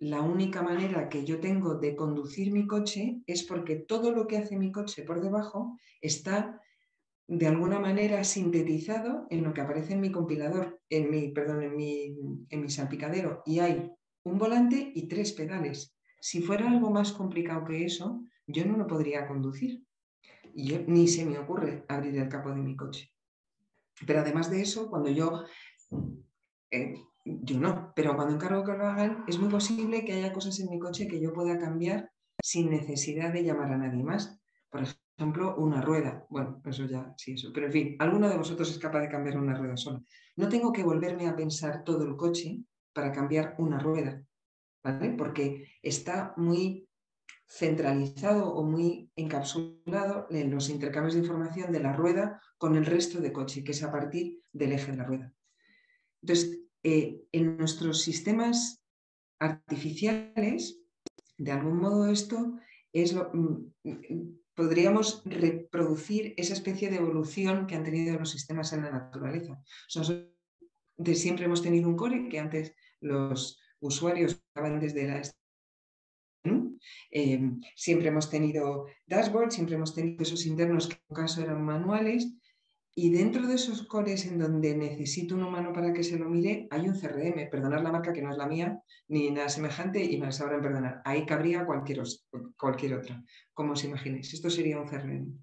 la 0.00 0.20
única 0.20 0.62
manera 0.62 1.08
que 1.08 1.24
yo 1.24 1.40
tengo 1.40 1.76
de 1.76 1.96
conducir 1.96 2.52
mi 2.52 2.66
coche 2.66 3.20
es 3.26 3.44
porque 3.44 3.76
todo 3.76 4.12
lo 4.12 4.26
que 4.26 4.38
hace 4.38 4.56
mi 4.56 4.72
coche 4.72 5.02
por 5.02 5.20
debajo 5.20 5.78
está 6.00 6.60
de 7.28 7.46
alguna 7.46 7.78
manera 7.78 8.24
sintetizado 8.24 9.26
en 9.28 9.44
lo 9.44 9.52
que 9.52 9.60
aparece 9.60 9.92
en 9.92 10.00
mi 10.00 10.10
compilador, 10.10 10.80
en 10.88 11.10
mi, 11.10 11.28
perdón, 11.28 11.62
en 11.62 11.76
mi, 11.76 12.16
en 12.48 12.62
mi 12.62 12.70
salpicadero, 12.70 13.42
y 13.44 13.58
hay 13.58 13.92
un 14.24 14.38
volante 14.38 14.90
y 14.94 15.08
tres 15.08 15.32
pedales. 15.32 15.94
Si 16.20 16.40
fuera 16.40 16.70
algo 16.70 16.90
más 16.90 17.12
complicado 17.12 17.66
que 17.66 17.84
eso, 17.84 18.22
yo 18.46 18.64
no 18.64 18.78
lo 18.78 18.86
podría 18.86 19.28
conducir. 19.28 19.84
Y 20.54 20.72
ni 20.86 21.06
se 21.06 21.26
me 21.26 21.38
ocurre 21.38 21.84
abrir 21.88 22.16
el 22.16 22.28
capó 22.30 22.50
de 22.50 22.62
mi 22.62 22.74
coche. 22.74 23.12
Pero 24.06 24.20
además 24.20 24.50
de 24.50 24.62
eso, 24.62 24.88
cuando 24.88 25.10
yo, 25.10 25.44
eh, 26.70 26.94
yo 27.24 27.60
no, 27.60 27.92
pero 27.94 28.16
cuando 28.16 28.34
encargo 28.34 28.64
que 28.64 28.72
lo 28.72 28.86
hagan, 28.86 29.24
es 29.28 29.38
muy 29.38 29.50
posible 29.50 30.04
que 30.04 30.14
haya 30.14 30.32
cosas 30.32 30.58
en 30.60 30.70
mi 30.70 30.78
coche 30.78 31.06
que 31.06 31.20
yo 31.20 31.34
pueda 31.34 31.58
cambiar 31.58 32.10
sin 32.40 32.70
necesidad 32.70 33.32
de 33.32 33.44
llamar 33.44 33.72
a 33.72 33.78
nadie 33.78 34.02
más. 34.02 34.40
Por 34.70 34.82
ejemplo, 35.18 35.56
una 35.56 35.80
rueda. 35.80 36.24
Bueno, 36.30 36.62
eso 36.64 36.86
ya, 36.86 37.12
sí, 37.16 37.32
eso. 37.32 37.50
Pero 37.52 37.66
en 37.66 37.72
fin, 37.72 37.96
alguno 37.98 38.28
de 38.28 38.36
vosotros 38.36 38.70
es 38.70 38.78
capaz 38.78 39.00
de 39.00 39.08
cambiar 39.08 39.36
una 39.36 39.56
rueda 39.56 39.76
sola. 39.76 40.00
No 40.36 40.48
tengo 40.48 40.72
que 40.72 40.84
volverme 40.84 41.26
a 41.26 41.34
pensar 41.34 41.82
todo 41.82 42.04
el 42.04 42.16
coche 42.16 42.60
para 42.92 43.10
cambiar 43.10 43.56
una 43.58 43.80
rueda, 43.80 44.22
¿vale? 44.82 45.10
Porque 45.18 45.72
está 45.82 46.34
muy 46.36 46.88
centralizado 47.48 48.52
o 48.52 48.62
muy 48.62 49.10
encapsulado 49.16 50.26
en 50.30 50.50
los 50.50 50.68
intercambios 50.68 51.14
de 51.14 51.20
información 51.20 51.72
de 51.72 51.80
la 51.80 51.94
rueda 51.94 52.40
con 52.56 52.76
el 52.76 52.86
resto 52.86 53.20
de 53.20 53.32
coche, 53.32 53.64
que 53.64 53.72
es 53.72 53.82
a 53.82 53.90
partir 53.90 54.40
del 54.52 54.72
eje 54.72 54.92
de 54.92 54.98
la 54.98 55.04
rueda. 55.04 55.32
Entonces, 56.22 56.60
eh, 56.84 57.20
en 57.32 57.56
nuestros 57.56 58.02
sistemas 58.02 58.82
artificiales, 59.40 60.80
de 61.38 61.52
algún 61.52 61.78
modo 61.78 62.06
esto 62.06 62.58
es 62.92 63.12
lo, 63.12 63.30
mm, 63.32 63.72
podríamos 64.58 65.22
reproducir 65.24 66.34
esa 66.36 66.52
especie 66.52 66.90
de 66.90 66.96
evolución 66.96 67.68
que 67.68 67.76
han 67.76 67.84
tenido 67.84 68.18
los 68.18 68.30
sistemas 68.30 68.72
en 68.72 68.82
la 68.82 68.90
naturaleza. 68.90 69.62
de 70.96 71.14
siempre 71.14 71.44
hemos 71.44 71.62
tenido 71.62 71.88
un 71.88 71.96
core 71.96 72.28
que 72.28 72.40
antes 72.40 72.74
los 73.00 73.60
usuarios 73.78 74.32
estaban 74.32 74.80
desde 74.80 75.06
la 75.06 75.22
eh, 77.12 77.40
siempre 77.76 78.08
hemos 78.08 78.28
tenido 78.30 78.86
dashboards, 79.06 79.54
siempre 79.54 79.76
hemos 79.76 79.94
tenido 79.94 80.24
esos 80.24 80.44
internos 80.44 80.88
que 80.88 80.94
en 80.94 81.02
un 81.08 81.16
caso 81.16 81.40
eran 81.40 81.62
manuales 81.64 82.26
y 82.94 83.10
dentro 83.10 83.46
de 83.46 83.54
esos 83.54 83.86
cores 83.86 84.26
en 84.26 84.38
donde 84.38 84.76
necesito 84.76 85.36
un 85.36 85.44
humano 85.44 85.72
para 85.72 85.92
que 85.92 86.02
se 86.02 86.18
lo 86.18 86.28
mire, 86.28 86.66
hay 86.70 86.88
un 86.88 86.98
CRM, 86.98 87.48
perdonar 87.48 87.80
la 87.82 87.92
marca 87.92 88.12
que 88.12 88.22
no 88.22 88.30
es 88.30 88.36
la 88.36 88.48
mía, 88.48 88.82
ni 89.06 89.30
nada 89.30 89.48
semejante, 89.48 90.02
y 90.04 90.18
me 90.18 90.32
sabrán 90.32 90.62
perdonar. 90.62 91.00
Ahí 91.04 91.24
cabría 91.24 91.64
cualquier, 91.64 92.02
cualquier 92.56 92.94
otra, 92.94 93.22
como 93.54 93.74
os 93.74 93.84
imaginéis. 93.84 94.34
Esto 94.34 94.50
sería 94.50 94.80
un 94.80 94.88
CRM. 94.88 95.38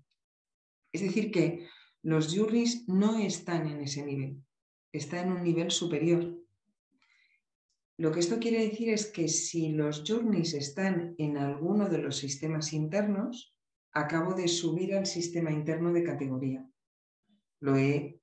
Es 0.91 1.01
decir, 1.01 1.31
que 1.31 1.67
los 2.03 2.35
juries 2.35 2.87
no 2.87 3.17
están 3.19 3.67
en 3.67 3.79
ese 3.81 4.05
nivel, 4.05 4.43
están 4.91 5.27
en 5.27 5.33
un 5.33 5.43
nivel 5.43 5.71
superior. 5.71 6.37
Lo 7.97 8.11
que 8.11 8.19
esto 8.19 8.37
quiere 8.37 8.67
decir 8.67 8.89
es 8.89 9.05
que 9.05 9.29
si 9.29 9.69
los 9.69 10.03
journeys 10.05 10.53
están 10.53 11.15
en 11.17 11.37
alguno 11.37 11.87
de 11.87 11.99
los 11.99 12.17
sistemas 12.17 12.73
internos, 12.73 13.55
acabo 13.93 14.33
de 14.33 14.49
subir 14.49 14.93
al 14.93 15.05
sistema 15.05 15.51
interno 15.51 15.93
de 15.93 16.03
categoría 16.03 16.69
lo 17.65 17.75
he, 17.75 18.21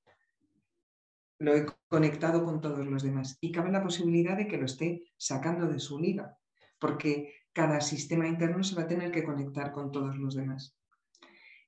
lo 1.39 1.53
he 1.53 1.65
conectado 1.89 2.45
con 2.45 2.61
todos 2.61 2.87
los 2.87 3.03
demás. 3.03 3.37
Y 3.41 3.51
cabe 3.51 3.71
la 3.71 3.83
posibilidad 3.83 4.37
de 4.37 4.47
que 4.47 4.57
lo 4.57 4.65
esté 4.65 5.03
sacando 5.17 5.67
de 5.67 5.79
su 5.79 5.99
liga, 5.99 6.37
porque 6.79 7.33
cada 7.51 7.81
sistema 7.81 8.27
interno 8.27 8.63
se 8.63 8.75
va 8.75 8.83
a 8.83 8.87
tener 8.87 9.11
que 9.11 9.25
conectar 9.25 9.73
con 9.73 9.91
todos 9.91 10.17
los 10.17 10.35
demás. 10.35 10.77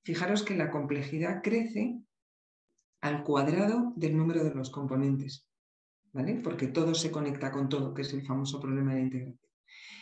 Fijaros 0.03 0.43
que 0.43 0.55
la 0.55 0.71
complejidad 0.71 1.41
crece 1.43 1.99
al 3.01 3.23
cuadrado 3.23 3.91
del 3.97 4.15
número 4.15 4.43
de 4.43 4.55
los 4.55 4.69
componentes, 4.69 5.45
¿vale? 6.13 6.35
Porque 6.35 6.67
todo 6.67 6.95
se 6.95 7.11
conecta 7.11 7.51
con 7.51 7.67
todo, 7.67 7.93
que 7.93 8.03
es 8.03 8.13
el 8.13 8.25
famoso 8.25 8.59
problema 8.61 8.95
de 8.95 9.01
integración. 9.01 9.39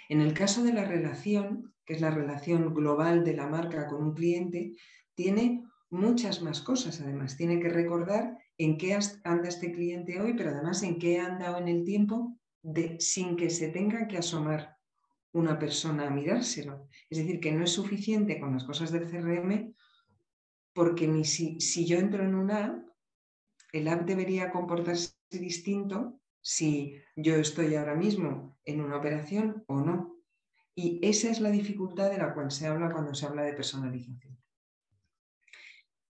En 0.10 0.22
el 0.22 0.34
caso 0.34 0.64
de 0.64 0.74
la 0.74 0.86
relación, 0.86 1.74
que 1.86 1.94
es 1.94 2.02
la 2.02 2.12
relación 2.12 2.74
global 2.74 3.24
de 3.24 3.34
la 3.34 3.48
marca 3.48 3.88
con 3.88 4.04
un 4.04 4.14
cliente, 4.14 4.76
tiene 5.16 5.64
muchas 5.94 6.42
más 6.42 6.62
cosas. 6.62 7.00
Además, 7.00 7.38
tiene 7.38 7.60
que 7.60 7.70
recordar 7.70 8.38
en 8.58 8.78
qué 8.78 8.98
anda 9.24 9.48
este 9.48 9.72
cliente 9.72 10.20
hoy, 10.20 10.34
pero 10.34 10.50
además 10.50 10.84
en 10.84 11.00
qué 11.00 11.20
ha 11.20 11.28
andado 11.28 11.58
en 11.58 11.68
el 11.68 11.84
tiempo 11.84 12.38
sin 13.00 13.36
que 13.36 13.50
se 13.50 13.70
tenga 13.70 14.08
que 14.08 14.18
asomar 14.18 14.78
una 15.34 15.58
persona 15.58 16.08
a 16.08 16.10
mirárselo. 16.10 16.88
Es 17.10 17.18
decir, 17.18 17.40
que 17.40 17.52
no 17.52 17.64
es 17.64 17.72
suficiente 17.72 18.40
con 18.40 18.54
las 18.54 18.64
cosas 18.64 18.92
del 18.92 19.10
CRM 19.10 19.74
porque 20.74 21.24
si, 21.24 21.60
si 21.60 21.86
yo 21.86 21.98
entro 21.98 22.24
en 22.24 22.36
una 22.36 22.66
app, 22.66 22.86
el 23.72 23.88
app 23.88 24.06
debería 24.06 24.52
comportarse 24.52 25.14
distinto 25.32 26.20
si 26.42 26.96
yo 27.16 27.36
estoy 27.36 27.76
ahora 27.76 27.96
mismo 27.96 28.58
en 28.66 28.82
una 28.82 28.98
operación 28.98 29.64
o 29.68 29.82
no. 29.82 30.18
Y 30.76 31.00
esa 31.04 31.30
es 31.30 31.40
la 31.40 31.52
dificultad 31.52 32.10
de 32.10 32.18
la 32.18 32.34
cual 32.34 32.52
se 32.52 32.68
habla 32.68 32.92
cuando 32.92 33.14
se 33.14 33.26
habla 33.26 33.44
de 33.44 33.54
personalización. 33.54 34.43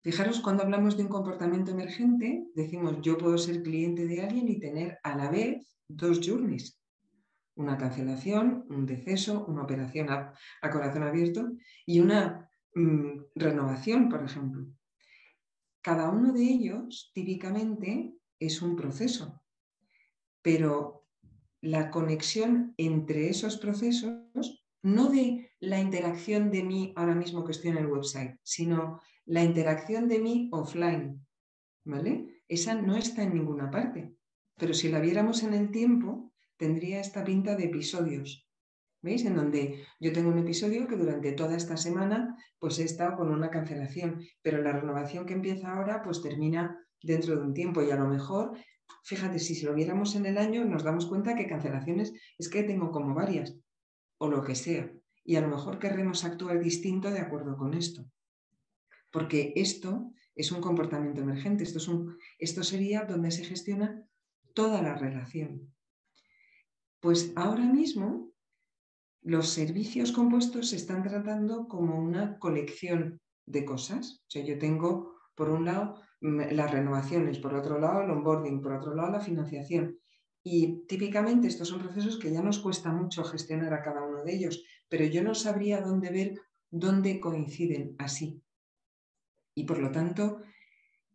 Fijaros, 0.03 0.39
cuando 0.39 0.63
hablamos 0.63 0.97
de 0.97 1.03
un 1.03 1.09
comportamiento 1.09 1.71
emergente, 1.71 2.47
decimos 2.55 2.97
yo 3.01 3.19
puedo 3.19 3.37
ser 3.37 3.61
cliente 3.61 4.07
de 4.07 4.23
alguien 4.23 4.47
y 4.49 4.59
tener 4.59 4.97
a 5.03 5.15
la 5.15 5.29
vez 5.29 5.77
dos 5.87 6.19
journeys. 6.25 6.79
Una 7.55 7.77
cancelación, 7.77 8.65
un 8.69 8.87
deceso, 8.87 9.45
una 9.45 9.61
operación 9.61 10.09
a, 10.09 10.33
corazón 10.71 11.03
abierto 11.03 11.51
y 11.85 11.99
una 11.99 12.49
mm, 12.73 13.25
renovación, 13.35 14.09
por 14.09 14.23
ejemplo. 14.23 14.65
Cada 15.81 16.09
uno 16.09 16.33
de 16.33 16.45
ellos 16.45 17.11
típicamente 17.13 18.15
es 18.39 18.63
un 18.63 18.75
proceso, 18.75 19.43
pero 20.41 21.05
la 21.61 21.91
conexión 21.91 22.73
entre 22.77 23.29
esos 23.29 23.57
procesos, 23.57 24.65
no 24.81 25.09
de 25.09 25.51
la 25.59 25.79
interacción 25.79 26.49
de 26.49 26.63
mí 26.63 26.93
ahora 26.95 27.13
mismo 27.13 27.45
que 27.45 27.51
estoy 27.51 27.69
en 27.69 27.77
el 27.77 27.85
website, 27.85 28.39
sino 28.41 28.99
la 29.25 29.43
interacción 29.43 30.07
de 30.07 30.19
mí 30.19 30.49
offline, 30.51 31.25
¿vale? 31.84 32.43
Esa 32.47 32.75
no 32.75 32.95
está 32.95 33.23
en 33.23 33.34
ninguna 33.34 33.69
parte, 33.69 34.13
pero 34.57 34.73
si 34.73 34.89
la 34.89 34.99
viéramos 34.99 35.43
en 35.43 35.53
el 35.53 35.71
tiempo, 35.71 36.34
tendría 36.57 36.99
esta 36.99 37.23
pinta 37.23 37.55
de 37.55 37.65
episodios. 37.65 38.47
¿Veis? 39.03 39.25
En 39.25 39.36
donde 39.36 39.84
yo 39.99 40.13
tengo 40.13 40.29
un 40.29 40.38
episodio 40.38 40.88
que 40.88 40.95
durante 40.95 41.31
toda 41.31 41.55
esta 41.55 41.75
semana 41.75 42.36
pues 42.60 42.77
he 42.77 42.84
estado 42.84 43.17
con 43.17 43.31
una 43.31 43.49
cancelación, 43.49 44.21
pero 44.43 44.62
la 44.62 44.73
renovación 44.73 45.25
que 45.25 45.34
empieza 45.34 45.73
ahora 45.73 46.03
pues 46.03 46.21
termina 46.21 46.77
dentro 47.01 47.36
de 47.36 47.41
un 47.41 47.53
tiempo 47.53 47.81
y 47.81 47.89
a 47.89 47.95
lo 47.95 48.07
mejor, 48.07 48.55
fíjate, 49.03 49.39
si 49.39 49.60
lo 49.65 49.73
viéramos 49.73 50.15
en 50.15 50.27
el 50.27 50.38
año 50.38 50.63
nos 50.65 50.84
damos 50.84 51.07
cuenta 51.07 51.34
que 51.34 51.47
cancelaciones 51.47 52.13
es 52.38 52.47
que 52.47 52.62
tengo 52.62 52.91
como 52.91 53.15
varias 53.15 53.57
o 54.19 54.29
lo 54.29 54.43
que 54.43 54.53
sea 54.53 54.91
y 55.23 55.36
a 55.36 55.41
lo 55.41 55.47
mejor 55.47 55.79
querremos 55.79 56.23
actuar 56.23 56.60
distinto 56.60 57.10
de 57.10 57.19
acuerdo 57.19 57.57
con 57.57 57.73
esto 57.73 58.05
porque 59.12 59.54
esto 59.56 60.12
es 60.36 60.52
un 60.52 60.62
comportamiento 60.62 61.21
emergente, 61.21 61.63
esto, 61.63 61.78
es 61.78 61.88
un, 61.88 62.17
esto 62.39 62.63
sería 62.63 63.06
donde 63.06 63.32
se 63.32 63.43
gestiona 63.43 64.04
toda 64.54 64.82
la 64.82 64.95
relación. 64.95 65.74
Pues 67.00 67.34
ahora 67.36 67.65
mismo 67.65 68.32
los 69.21 69.50
servicios 69.50 70.12
compuestos 70.12 70.69
se 70.69 70.78
están 70.78 71.04
tratando 71.04 71.67
como 71.67 72.00
una 72.00 72.39
colección 72.39 73.21
de 73.45 73.65
cosas. 73.65 74.24
O 74.28 74.30
sea, 74.30 74.43
yo 74.43 74.58
tengo, 74.58 75.15
por 75.36 75.50
un 75.50 75.65
lado, 75.65 76.02
mm, 76.21 76.41
las 76.52 76.71
renovaciones, 76.71 77.39
por 77.39 77.54
otro 77.54 77.80
lado, 77.80 78.02
el 78.02 78.12
onboarding, 78.12 78.62
por 78.62 78.74
otro 78.74 78.95
lado, 78.95 79.12
la 79.12 79.19
financiación. 79.19 80.00
Y 80.43 80.86
típicamente 80.88 81.47
estos 81.47 81.67
son 81.67 81.80
procesos 81.80 82.17
que 82.17 82.32
ya 82.32 82.41
nos 82.41 82.60
cuesta 82.60 82.91
mucho 82.91 83.24
gestionar 83.24 83.74
a 83.74 83.84
cada 83.84 84.04
uno 84.04 84.24
de 84.24 84.34
ellos, 84.34 84.63
pero 84.89 85.06
yo 85.06 85.24
no 85.24 85.36
sabría 85.36 85.82
dónde 85.82 86.10
ver 86.10 86.41
dónde 86.71 87.19
coinciden 87.19 87.95
así. 88.00 88.41
Y 89.55 89.65
por 89.65 89.79
lo 89.79 89.91
tanto, 89.91 90.41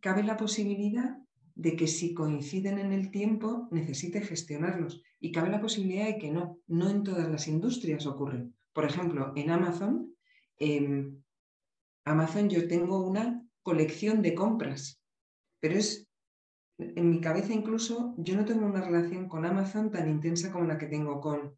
cabe 0.01 0.22
la 0.22 0.37
posibilidad 0.37 1.18
de 1.55 1.75
que 1.75 1.87
si 1.87 2.12
coinciden 2.12 2.79
en 2.79 2.92
el 2.92 3.11
tiempo 3.11 3.68
necesite 3.70 4.20
gestionarlos. 4.20 5.03
Y 5.18 5.33
cabe 5.33 5.51
la 5.51 5.61
posibilidad 5.61 6.07
de 6.07 6.18
que 6.18 6.31
no, 6.31 6.59
no 6.66 6.90
en 6.90 7.03
todas 7.03 7.29
las 7.29 7.49
industrias 7.49 8.07
ocurre. 8.07 8.46
Por 8.72 8.85
ejemplo, 8.85 9.33
en 9.35 9.51
Amazon, 9.51 10.14
en 10.59 11.25
Amazon 12.05 12.51
yo 12.51 12.68
tengo 12.68 13.01
una 13.01 13.42
colección 13.62 14.22
de 14.22 14.35
compras, 14.35 15.01
pero 15.61 15.77
es, 15.77 16.09
en 16.79 17.11
mi 17.11 17.20
cabeza 17.20 17.53
incluso, 17.53 18.14
yo 18.18 18.37
no 18.37 18.44
tengo 18.44 18.66
una 18.66 18.83
relación 18.83 19.29
con 19.29 19.46
Amazon 19.46 19.90
tan 19.90 20.09
intensa 20.09 20.53
como 20.53 20.66
la 20.66 20.79
que 20.79 20.87
tengo 20.87 21.20
con 21.20 21.57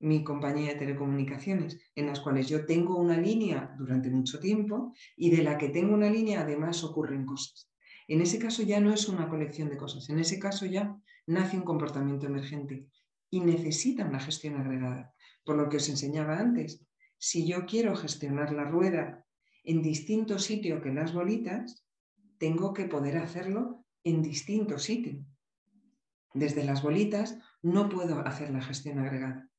mi 0.00 0.24
compañía 0.24 0.72
de 0.72 0.78
telecomunicaciones, 0.78 1.78
en 1.94 2.06
las 2.06 2.20
cuales 2.20 2.48
yo 2.48 2.64
tengo 2.64 2.96
una 2.96 3.18
línea 3.18 3.74
durante 3.78 4.10
mucho 4.10 4.40
tiempo 4.40 4.94
y 5.14 5.30
de 5.30 5.42
la 5.42 5.58
que 5.58 5.68
tengo 5.68 5.94
una 5.94 6.10
línea 6.10 6.40
además 6.40 6.82
ocurren 6.82 7.26
cosas. 7.26 7.70
En 8.08 8.22
ese 8.22 8.38
caso 8.38 8.62
ya 8.62 8.80
no 8.80 8.92
es 8.92 9.08
una 9.08 9.28
colección 9.28 9.68
de 9.68 9.76
cosas, 9.76 10.08
en 10.08 10.18
ese 10.18 10.38
caso 10.38 10.66
ya 10.66 10.96
nace 11.26 11.56
un 11.56 11.64
comportamiento 11.64 12.26
emergente 12.26 12.86
y 13.28 13.40
necesita 13.40 14.06
una 14.06 14.18
gestión 14.18 14.56
agregada. 14.56 15.14
Por 15.44 15.56
lo 15.56 15.68
que 15.68 15.76
os 15.76 15.88
enseñaba 15.88 16.38
antes, 16.38 16.84
si 17.18 17.46
yo 17.46 17.66
quiero 17.66 17.94
gestionar 17.94 18.52
la 18.52 18.64
rueda 18.64 19.26
en 19.64 19.82
distinto 19.82 20.38
sitio 20.38 20.80
que 20.80 20.92
las 20.92 21.12
bolitas, 21.12 21.86
tengo 22.38 22.72
que 22.72 22.86
poder 22.86 23.18
hacerlo 23.18 23.84
en 24.02 24.22
distinto 24.22 24.78
sitio. 24.78 25.22
Desde 26.32 26.64
las 26.64 26.82
bolitas 26.82 27.38
no 27.60 27.90
puedo 27.90 28.20
hacer 28.20 28.50
la 28.50 28.62
gestión 28.62 28.98
agregada 28.98 29.49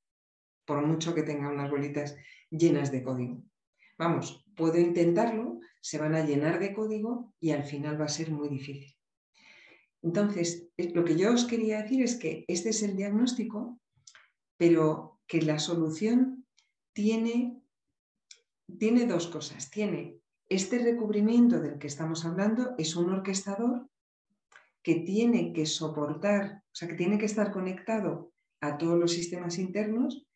por 0.65 0.85
mucho 0.85 1.13
que 1.13 1.23
tenga 1.23 1.49
unas 1.49 1.69
bolitas 1.69 2.15
llenas 2.49 2.91
de 2.91 3.03
código. 3.03 3.43
Vamos, 3.97 4.45
puedo 4.55 4.79
intentarlo, 4.79 5.59
se 5.81 5.97
van 5.97 6.15
a 6.15 6.25
llenar 6.25 6.59
de 6.59 6.73
código 6.73 7.33
y 7.39 7.51
al 7.51 7.63
final 7.63 7.99
va 7.99 8.05
a 8.05 8.09
ser 8.09 8.31
muy 8.31 8.49
difícil. 8.49 8.95
Entonces, 10.01 10.67
lo 10.77 11.05
que 11.05 11.15
yo 11.15 11.31
os 11.33 11.45
quería 11.45 11.81
decir 11.81 12.01
es 12.01 12.15
que 12.15 12.43
este 12.47 12.69
es 12.69 12.81
el 12.81 12.95
diagnóstico, 12.95 13.79
pero 14.57 15.19
que 15.27 15.41
la 15.41 15.59
solución 15.59 16.45
tiene, 16.93 17.61
tiene 18.79 19.05
dos 19.05 19.27
cosas. 19.27 19.69
Tiene 19.69 20.17
este 20.49 20.79
recubrimiento 20.79 21.59
del 21.59 21.77
que 21.77 21.87
estamos 21.87 22.25
hablando, 22.25 22.75
es 22.77 22.95
un 22.95 23.11
orquestador 23.11 23.87
que 24.83 24.95
tiene 24.95 25.53
que 25.53 25.65
soportar, 25.65 26.63
o 26.65 26.75
sea, 26.75 26.87
que 26.87 26.95
tiene 26.95 27.17
que 27.17 27.25
estar 27.25 27.51
conectado 27.51 28.33
a 28.61 28.77
todos 28.77 28.97
los 28.97 29.11
sistemas 29.11 29.59
internos 29.59 30.27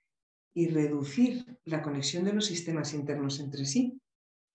y 0.55 0.69
reducir 0.69 1.59
la 1.65 1.83
conexión 1.83 2.23
de 2.23 2.33
los 2.33 2.45
sistemas 2.45 2.93
internos 2.93 3.39
entre 3.39 3.65
sí, 3.65 4.01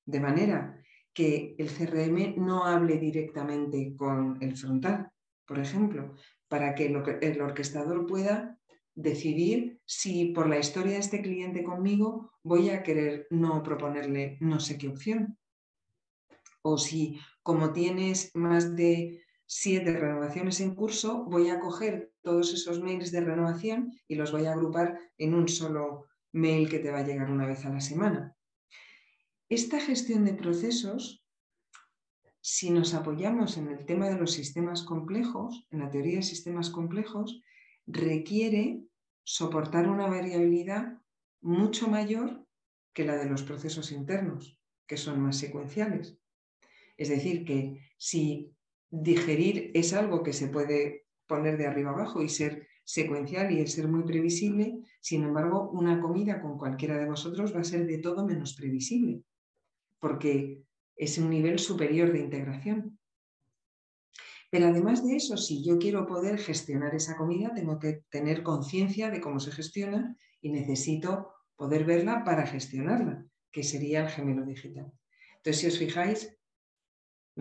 de 0.06 0.18
manera 0.18 0.82
que 1.12 1.54
el 1.58 1.68
CRM 1.68 2.34
no 2.38 2.64
hable 2.64 2.96
directamente 2.98 3.94
con 3.94 4.38
el 4.40 4.56
frontal, 4.56 5.12
por 5.46 5.58
ejemplo, 5.58 6.16
para 6.48 6.74
que 6.74 6.86
el 6.86 7.40
orquestador 7.40 8.06
pueda 8.06 8.58
decidir 8.94 9.80
si 9.84 10.26
por 10.26 10.48
la 10.48 10.58
historia 10.58 10.92
de 10.92 10.98
este 10.98 11.20
cliente 11.20 11.62
conmigo 11.62 12.32
voy 12.42 12.70
a 12.70 12.82
querer 12.82 13.26
no 13.30 13.62
proponerle 13.62 14.38
no 14.40 14.58
sé 14.58 14.78
qué 14.78 14.88
opción. 14.88 15.36
O 16.62 16.78
si 16.78 17.18
como 17.42 17.72
tienes 17.72 18.30
más 18.34 18.74
de 18.74 19.22
siete 19.52 19.92
renovaciones 19.98 20.60
en 20.60 20.76
curso, 20.76 21.24
voy 21.24 21.50
a 21.50 21.58
coger 21.58 22.12
todos 22.22 22.54
esos 22.54 22.80
mails 22.80 23.10
de 23.10 23.20
renovación 23.20 23.92
y 24.06 24.14
los 24.14 24.30
voy 24.30 24.46
a 24.46 24.52
agrupar 24.52 24.96
en 25.18 25.34
un 25.34 25.48
solo 25.48 26.06
mail 26.30 26.68
que 26.68 26.78
te 26.78 26.92
va 26.92 26.98
a 26.98 27.02
llegar 27.02 27.28
una 27.28 27.46
vez 27.46 27.64
a 27.64 27.70
la 27.70 27.80
semana. 27.80 28.36
Esta 29.48 29.80
gestión 29.80 30.24
de 30.24 30.34
procesos, 30.34 31.26
si 32.40 32.70
nos 32.70 32.94
apoyamos 32.94 33.56
en 33.56 33.66
el 33.66 33.84
tema 33.86 34.08
de 34.08 34.14
los 34.14 34.30
sistemas 34.30 34.84
complejos, 34.84 35.66
en 35.72 35.80
la 35.80 35.90
teoría 35.90 36.18
de 36.18 36.22
sistemas 36.22 36.70
complejos, 36.70 37.42
requiere 37.88 38.84
soportar 39.24 39.88
una 39.88 40.06
variabilidad 40.06 40.96
mucho 41.40 41.88
mayor 41.88 42.46
que 42.94 43.04
la 43.04 43.16
de 43.16 43.28
los 43.28 43.42
procesos 43.42 43.90
internos, 43.90 44.60
que 44.86 44.96
son 44.96 45.20
más 45.20 45.38
secuenciales. 45.38 46.16
Es 46.96 47.08
decir, 47.08 47.44
que 47.44 47.80
si 47.96 48.54
digerir 48.90 49.70
es 49.74 49.92
algo 49.92 50.22
que 50.22 50.32
se 50.32 50.48
puede 50.48 51.06
poner 51.26 51.56
de 51.56 51.66
arriba 51.66 51.90
abajo 51.90 52.22
y 52.22 52.28
ser 52.28 52.66
secuencial 52.84 53.52
y 53.52 53.64
ser 53.68 53.86
muy 53.86 54.02
previsible, 54.02 54.80
sin 55.00 55.22
embargo, 55.22 55.70
una 55.70 56.00
comida 56.00 56.40
con 56.40 56.58
cualquiera 56.58 56.98
de 56.98 57.06
vosotros 57.06 57.54
va 57.54 57.60
a 57.60 57.64
ser 57.64 57.86
de 57.86 57.98
todo 57.98 58.26
menos 58.26 58.54
previsible, 58.54 59.22
porque 60.00 60.64
es 60.96 61.16
un 61.18 61.30
nivel 61.30 61.58
superior 61.58 62.12
de 62.12 62.18
integración. 62.18 62.98
Pero 64.50 64.66
además 64.66 65.06
de 65.06 65.14
eso, 65.14 65.36
si 65.36 65.64
yo 65.64 65.78
quiero 65.78 66.06
poder 66.06 66.36
gestionar 66.38 66.94
esa 66.96 67.16
comida, 67.16 67.54
tengo 67.54 67.78
que 67.78 68.02
tener 68.10 68.42
conciencia 68.42 69.08
de 69.08 69.20
cómo 69.20 69.38
se 69.38 69.52
gestiona 69.52 70.16
y 70.40 70.50
necesito 70.50 71.32
poder 71.54 71.84
verla 71.84 72.24
para 72.24 72.46
gestionarla, 72.46 73.24
que 73.52 73.62
sería 73.62 74.02
el 74.02 74.08
gemelo 74.08 74.44
digital. 74.44 74.92
Entonces, 75.36 75.60
si 75.60 75.66
os 75.68 75.78
fijáis, 75.78 76.36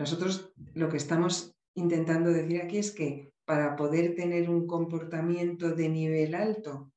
nosotros 0.00 0.50
lo 0.72 0.88
que 0.88 0.96
estamos 0.96 1.54
intentando 1.74 2.30
decir 2.30 2.62
aquí 2.62 2.78
es 2.78 2.90
que 2.90 3.34
para 3.44 3.76
poder 3.76 4.14
tener 4.14 4.48
un 4.48 4.66
comportamiento 4.66 5.74
de 5.74 5.90
nivel 5.90 6.34
alto 6.34 6.90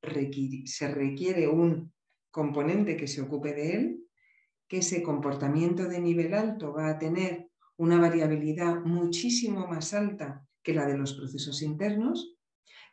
se 0.65 0.87
requiere 0.87 1.49
un 1.49 1.91
componente 2.31 2.95
que 2.95 3.07
se 3.07 3.21
ocupe 3.21 3.53
de 3.53 3.73
él, 3.73 4.07
que 4.69 4.77
ese 4.77 5.03
comportamiento 5.03 5.83
de 5.89 5.99
nivel 5.99 6.33
alto 6.33 6.71
va 6.71 6.87
a 6.87 6.97
tener 6.97 7.49
una 7.75 7.99
variabilidad 7.99 8.79
muchísimo 8.85 9.67
más 9.67 9.93
alta 9.93 10.47
que 10.63 10.73
la 10.73 10.85
de 10.85 10.97
los 10.97 11.13
procesos 11.13 11.61
internos 11.61 12.37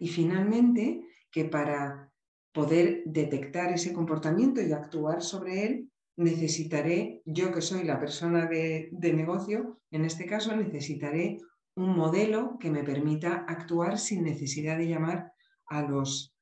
y 0.00 0.08
finalmente 0.08 1.02
que 1.30 1.44
para 1.44 2.10
poder 2.52 3.04
detectar 3.06 3.72
ese 3.72 3.92
comportamiento 3.92 4.60
y 4.60 4.72
actuar 4.72 5.22
sobre 5.22 5.66
él, 5.66 5.89
necesitaré, 6.20 7.22
yo 7.24 7.50
que 7.50 7.62
soy 7.62 7.84
la 7.84 7.98
persona 7.98 8.46
de, 8.46 8.90
negocio, 8.92 9.80
en 9.90 10.04
este 10.04 10.26
caso 10.26 10.54
necesitaré 10.54 11.38
un 11.74 11.96
modelo 11.96 12.58
que 12.60 12.70
me 12.70 12.84
permita 12.84 13.46
actuar 13.48 13.98
sin 13.98 14.24
necesidad 14.24 14.76
de 14.76 14.88
llamar 14.88 15.32
a 15.66 15.82
los, 15.82 16.36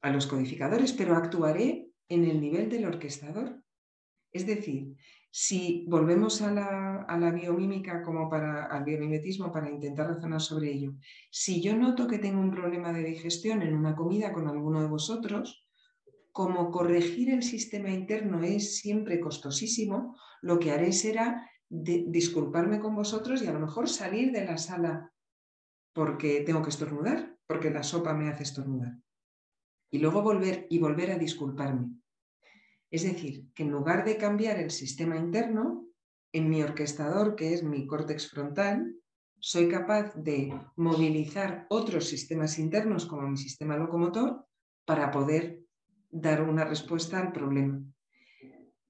a 0.00 0.10
los 0.12 0.28
codificadores, 0.28 0.92
pero 0.92 1.16
actuaré 1.16 1.88
en 2.08 2.24
el 2.24 2.40
nivel 2.40 2.68
del 2.68 2.86
orquestador. 2.86 3.60
Es 4.32 4.46
decir, 4.46 4.94
si 5.30 5.84
volvemos 5.88 6.40
a 6.42 6.52
la, 6.52 7.30
biomímica 7.32 8.02
como 8.02 8.30
para, 8.30 8.66
al 8.66 8.84
biomimetismo 8.84 9.50
para 9.50 9.68
intentar 9.68 10.06
razonar 10.06 10.40
sobre 10.40 10.70
ello, 10.72 10.94
si 11.30 11.60
yo 11.60 11.76
noto 11.76 12.06
que 12.06 12.18
tengo 12.18 12.40
un 12.40 12.52
problema 12.52 12.92
de 12.92 13.02
digestión 13.02 13.62
en 13.62 13.74
una 13.74 13.96
comida 13.96 14.32
con 14.32 14.46
alguno 14.46 14.80
de 14.80 14.88
vosotros, 14.88 15.65
como 16.36 16.70
corregir 16.70 17.30
el 17.30 17.42
sistema 17.42 17.88
interno 17.88 18.42
es 18.42 18.76
siempre 18.76 19.18
costosísimo, 19.20 20.18
lo 20.42 20.58
que 20.58 20.70
haré 20.70 20.92
será 20.92 21.50
disculparme 21.66 22.78
con 22.78 22.94
vosotros 22.94 23.42
y 23.42 23.46
a 23.46 23.54
lo 23.54 23.60
mejor 23.60 23.88
salir 23.88 24.32
de 24.32 24.44
la 24.44 24.58
sala 24.58 25.10
porque 25.94 26.42
tengo 26.42 26.60
que 26.60 26.68
estornudar, 26.68 27.38
porque 27.46 27.70
la 27.70 27.82
sopa 27.82 28.12
me 28.12 28.28
hace 28.28 28.42
estornudar. 28.42 28.98
Y 29.90 29.98
luego 29.98 30.20
volver 30.20 30.66
y 30.68 30.78
volver 30.78 31.12
a 31.12 31.18
disculparme. 31.18 31.88
Es 32.90 33.04
decir, 33.04 33.50
que 33.54 33.62
en 33.62 33.70
lugar 33.70 34.04
de 34.04 34.18
cambiar 34.18 34.60
el 34.60 34.70
sistema 34.70 35.16
interno, 35.16 35.86
en 36.34 36.50
mi 36.50 36.62
orquestador, 36.62 37.34
que 37.34 37.54
es 37.54 37.62
mi 37.62 37.86
córtex 37.86 38.28
frontal, 38.28 38.94
soy 39.40 39.70
capaz 39.70 40.14
de 40.14 40.52
movilizar 40.76 41.66
otros 41.70 42.10
sistemas 42.10 42.58
internos 42.58 43.06
como 43.06 43.26
mi 43.26 43.38
sistema 43.38 43.78
locomotor 43.78 44.44
para 44.84 45.10
poder 45.10 45.65
dar 46.10 46.42
una 46.42 46.64
respuesta 46.64 47.20
al 47.20 47.32
problema. 47.32 47.82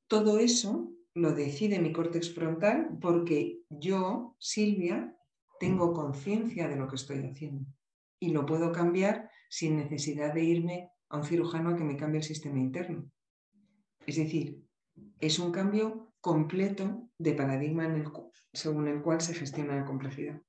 Todo 0.09 0.39
eso 0.39 0.93
lo 1.15 1.33
decide 1.33 1.81
mi 1.81 1.93
córtex 1.93 2.35
frontal 2.35 2.99
porque 3.01 3.61
yo, 3.71 4.37
Silvia, 4.39 5.17
tengo 5.59 5.93
conciencia 5.93 6.69
de 6.69 6.77
lo 6.77 6.89
que 6.89 6.97
estoy 6.97 7.25
haciendo 7.25 7.67
y 8.21 8.31
lo 8.31 8.47
puedo 8.47 8.73
cambiar 8.73 9.31
sin 9.49 9.77
necesidad 9.77 10.35
de 10.35 10.45
irme 10.45 10.91
a 11.09 11.19
un 11.19 11.25
cirujano 11.25 11.71
a 11.71 11.77
que 11.77 11.85
me 11.85 11.97
cambie 11.97 12.19
el 12.19 12.25
sistema 12.25 12.59
interno. 12.59 13.11
Es 14.07 14.17
decir, 14.17 14.63
es 15.21 15.39
un 15.39 15.53
cambio 15.53 16.13
completo 16.21 17.11
de 17.19 17.33
paradigma 17.33 17.89
según 18.53 18.89
el 18.89 19.03
cual 19.03 19.21
se 19.21 19.35
gestiona 19.35 19.77
la 19.77 19.85
complejidad. 19.85 20.41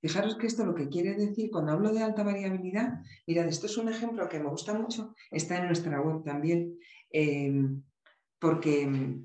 Fijaros 0.00 0.36
que 0.36 0.46
esto 0.46 0.64
lo 0.64 0.74
que 0.74 0.88
quiere 0.88 1.14
decir, 1.14 1.50
cuando 1.50 1.72
hablo 1.72 1.92
de 1.92 2.02
alta 2.02 2.22
variabilidad, 2.22 3.00
mirad, 3.26 3.48
esto 3.48 3.66
es 3.66 3.76
un 3.76 3.88
ejemplo 3.88 4.28
que 4.28 4.38
me 4.38 4.48
gusta 4.48 4.74
mucho, 4.74 5.14
está 5.30 5.58
en 5.58 5.66
nuestra 5.66 6.00
web 6.00 6.22
también, 6.24 6.78
em, 7.10 7.82
porque 8.38 9.18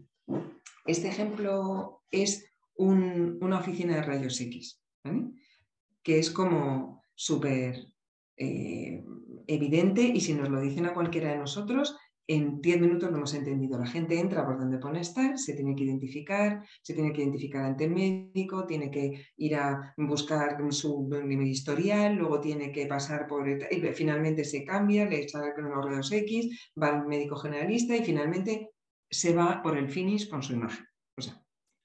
este 0.86 1.08
ejemplo 1.10 2.02
es 2.10 2.46
una 2.76 3.60
oficina 3.60 3.96
de 3.96 4.02
rayos 4.02 4.40
X, 4.42 4.82
que 6.02 6.20
es 6.20 6.32
como 6.32 7.04
súper 7.14 7.88
eh, 8.38 9.04
evidente 9.48 10.02
y 10.02 10.22
si 10.22 10.34
nos 10.34 10.50
lo 10.50 10.60
dicen 10.62 10.86
a 10.88 10.94
cualquiera 10.94 11.32
de 11.32 11.38
nosotros, 11.38 11.96
en 12.28 12.62
10 12.62 12.82
minutos 12.82 13.10
lo 13.10 13.18
hemos 13.18 13.34
entendido. 13.34 13.78
La 13.78 13.86
gente 13.86 14.20
entra 14.20 14.46
por 14.46 14.58
donde 14.58 14.78
pone 14.78 15.02
estar, 15.02 15.38
se 15.38 15.54
tiene 15.54 15.76
que 15.76 15.84
identificar, 15.84 16.64
se 16.82 16.94
tiene 16.94 17.12
que 17.12 17.22
identificar 17.22 17.66
ante 17.66 17.86
el 17.86 17.92
médico, 17.92 18.66
tiene 18.66 18.90
que 18.90 19.26
ir 19.38 19.56
a 19.56 19.94
buscar 19.98 20.58
su 20.72 21.10
historial, 21.44 22.16
luego 22.16 22.40
tiene 22.40 22.72
que 22.72 22.86
pasar 22.86 23.28
por... 23.28 23.48
Y 23.50 23.82
finalmente 23.94 24.44
se 24.44 24.64
cambia, 24.64 25.06
le 25.06 25.24
echa 25.24 25.40
los 25.40 25.86
rayos 25.86 26.12
X, 26.12 26.72
va 26.82 26.90
al 26.90 27.08
médico 27.08 27.36
generalista 27.36 27.96
y 27.96 28.04
finalmente 28.04 28.70
se 29.10 29.34
va 29.34 29.62
por 29.62 29.78
el 29.78 29.90
finish 29.90 30.30
con 30.30 30.42
su 30.44 30.54
imagen. 30.54 30.86
O 31.18 31.22
sea, 31.22 31.44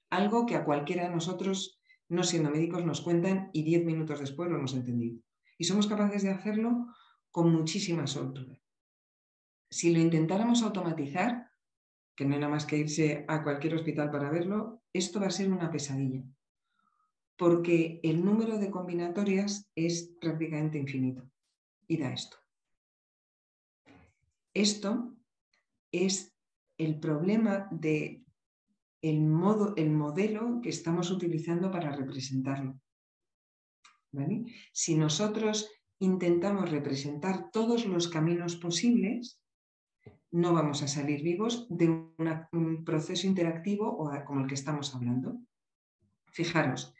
algo 0.09 0.45
que 0.45 0.55
a 0.55 0.63
cualquiera 0.63 1.03
de 1.03 1.13
nosotros, 1.13 1.81
no 2.09 2.23
siendo 2.23 2.51
médicos, 2.51 2.85
nos 2.85 3.01
cuentan 3.01 3.49
y 3.53 3.63
10 3.63 3.85
minutos 3.85 4.19
después 4.19 4.49
lo 4.49 4.57
hemos 4.57 4.73
entendido. 4.73 5.19
Y 5.57 5.65
somos 5.65 5.87
capaces 5.87 6.23
de 6.23 6.29
hacerlo 6.29 6.87
con 7.31 7.51
muchísima 7.51 8.07
soltura 8.07 8.57
si 9.69 9.93
lo 9.93 9.99
intentáramos 9.99 10.63
automatizar, 10.63 11.51
que 12.15 12.25
no 12.25 12.33
hay 12.33 12.39
nada 12.39 12.51
más 12.51 12.65
que 12.65 12.77
irse 12.77 13.25
a 13.27 13.43
cualquier 13.43 13.75
hospital 13.75 14.09
para 14.09 14.29
verlo, 14.29 14.81
esto 14.93 15.19
va 15.19 15.27
a 15.27 15.31
ser 15.31 15.51
una 15.51 15.69
pesadilla, 15.69 16.23
porque 17.35 17.99
el 18.03 18.23
número 18.23 18.57
de 18.57 18.71
combinatorias 18.71 19.69
es 19.75 20.15
prácticamente 20.19 20.77
infinito 20.77 21.29
y 21.87 21.97
da 21.97 22.11
esto. 22.11 22.37
Esto 24.53 25.15
es 25.91 26.35
el 26.77 26.99
problema 26.99 27.67
de 27.71 28.23
el, 29.01 29.21
modo, 29.21 29.75
el 29.75 29.91
modelo 29.91 30.59
que 30.61 30.69
estamos 30.69 31.11
utilizando 31.11 31.69
para 31.69 31.95
representarlo. 31.95 32.79
Si 34.73 34.95
nosotros 34.95 35.69
intentamos 35.99 36.71
representar 36.71 37.51
todos 37.51 37.85
los 37.85 38.07
caminos 38.07 38.55
posibles, 38.55 39.39
no 40.37 40.53
vamos 40.53 40.83
a 40.83 40.87
salir 40.87 41.23
vivos 41.23 41.65
de 41.69 41.87
un 41.89 42.83
proceso 42.85 43.25
interactivo 43.25 43.89
o 43.89 44.11
como 44.23 44.41
el 44.41 44.47
que 44.47 44.53
estamos 44.53 44.93
hablando. 44.93 45.39
Fijaros, 46.31 46.93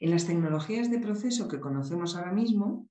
en 0.00 0.10
las 0.10 0.26
tecnologías 0.26 0.90
de 0.90 0.98
proceso 0.98 1.46
que 1.46 1.60
conocemos 1.60 2.16
ahora 2.16 2.32
mismo, 2.32 2.88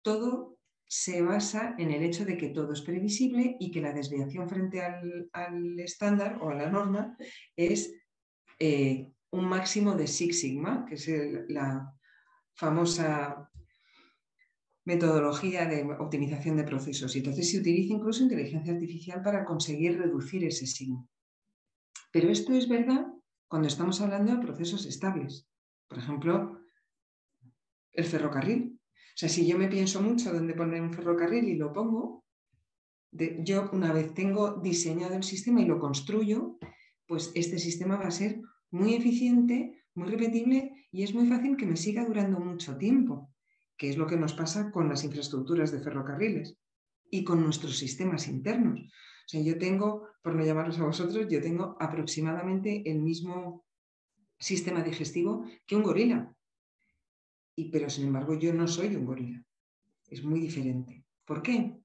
todo 0.00 0.56
se 0.86 1.20
basa 1.20 1.74
en 1.76 1.90
el 1.90 2.02
hecho 2.02 2.24
de 2.24 2.38
que 2.38 2.48
todo 2.48 2.72
es 2.72 2.80
previsible 2.80 3.58
y 3.60 3.70
que 3.70 3.82
la 3.82 3.92
desviación 3.92 4.48
frente 4.48 4.80
al, 4.80 5.78
estándar 5.78 6.38
o 6.40 6.48
a 6.48 6.54
la 6.54 6.70
norma 6.70 7.14
es 7.54 7.92
eh, 8.58 9.12
un 9.30 9.44
máximo 9.44 9.94
de 9.94 10.06
Six 10.06 10.40
Sigma, 10.40 10.86
que 10.86 10.94
es 10.94 11.06
la 11.48 11.92
famosa 12.54 13.50
metodología 14.88 15.66
de 15.66 15.84
optimización 15.98 16.56
de 16.56 16.64
procesos. 16.64 17.14
Y 17.14 17.18
entonces 17.18 17.50
se 17.50 17.58
utiliza 17.58 17.92
incluso 17.92 18.22
inteligencia 18.22 18.72
artificial 18.72 19.20
para 19.22 19.44
conseguir 19.44 19.98
reducir 19.98 20.42
ese 20.44 20.66
signo. 20.66 21.06
Pero 22.10 22.30
esto 22.30 22.54
es 22.54 22.66
verdad 22.70 23.06
cuando 23.48 23.68
estamos 23.68 24.00
hablando 24.00 24.32
de 24.32 24.40
procesos 24.46 24.86
estables. 24.86 25.46
Por 25.88 25.98
ejemplo, 25.98 26.62
el 27.92 28.04
ferrocarril. 28.06 28.80
O 29.14 29.16
sea, 29.20 29.28
si 29.28 29.46
yo 29.46 29.58
me 29.58 29.68
pienso 29.68 30.00
mucho 30.00 30.32
dónde 30.32 30.54
poner 30.54 30.80
un 30.80 30.94
ferrocarril 30.94 31.46
y 31.50 31.56
lo 31.56 31.70
pongo, 31.70 32.24
yo 33.10 33.68
una 33.72 33.92
vez 33.92 34.14
tengo 34.14 34.58
diseñado 34.62 35.16
el 35.16 35.22
sistema 35.22 35.60
y 35.60 35.66
lo 35.66 35.78
construyo, 35.78 36.58
pues 37.06 37.30
este 37.34 37.58
sistema 37.58 37.96
va 37.96 38.06
a 38.06 38.10
ser 38.10 38.40
muy 38.70 38.94
eficiente, 38.94 39.84
muy 39.94 40.08
repetible 40.08 40.88
y 40.90 41.02
es 41.02 41.12
muy 41.12 41.26
fácil 41.26 41.58
que 41.58 41.66
me 41.66 41.76
siga 41.76 42.06
durando 42.06 42.40
mucho 42.40 42.78
tiempo 42.78 43.30
que 43.78 43.88
es 43.88 43.96
lo 43.96 44.06
que 44.06 44.16
nos 44.16 44.34
pasa 44.34 44.70
con 44.70 44.88
las 44.88 45.04
infraestructuras 45.04 45.70
de 45.70 45.80
ferrocarriles 45.80 46.58
y 47.10 47.24
con 47.24 47.42
nuestros 47.42 47.78
sistemas 47.78 48.26
internos. 48.26 48.80
O 48.80 49.28
sea, 49.28 49.40
yo 49.40 49.56
tengo, 49.56 50.08
por 50.22 50.34
no 50.34 50.44
llamarlos 50.44 50.78
a 50.80 50.84
vosotros, 50.84 51.28
yo 51.30 51.40
tengo 51.40 51.76
aproximadamente 51.78 52.82
el 52.90 53.00
mismo 53.00 53.64
sistema 54.38 54.82
digestivo 54.82 55.44
que 55.66 55.76
un 55.76 55.84
gorila. 55.84 56.34
Y, 57.54 57.70
pero 57.70 57.88
sin 57.88 58.06
embargo, 58.06 58.38
yo 58.38 58.52
no 58.52 58.66
soy 58.66 58.94
un 58.96 59.04
gorila. 59.04 59.44
Es 60.08 60.24
muy 60.24 60.40
diferente. 60.40 61.04
¿Por 61.24 61.42
qué? 61.42 61.78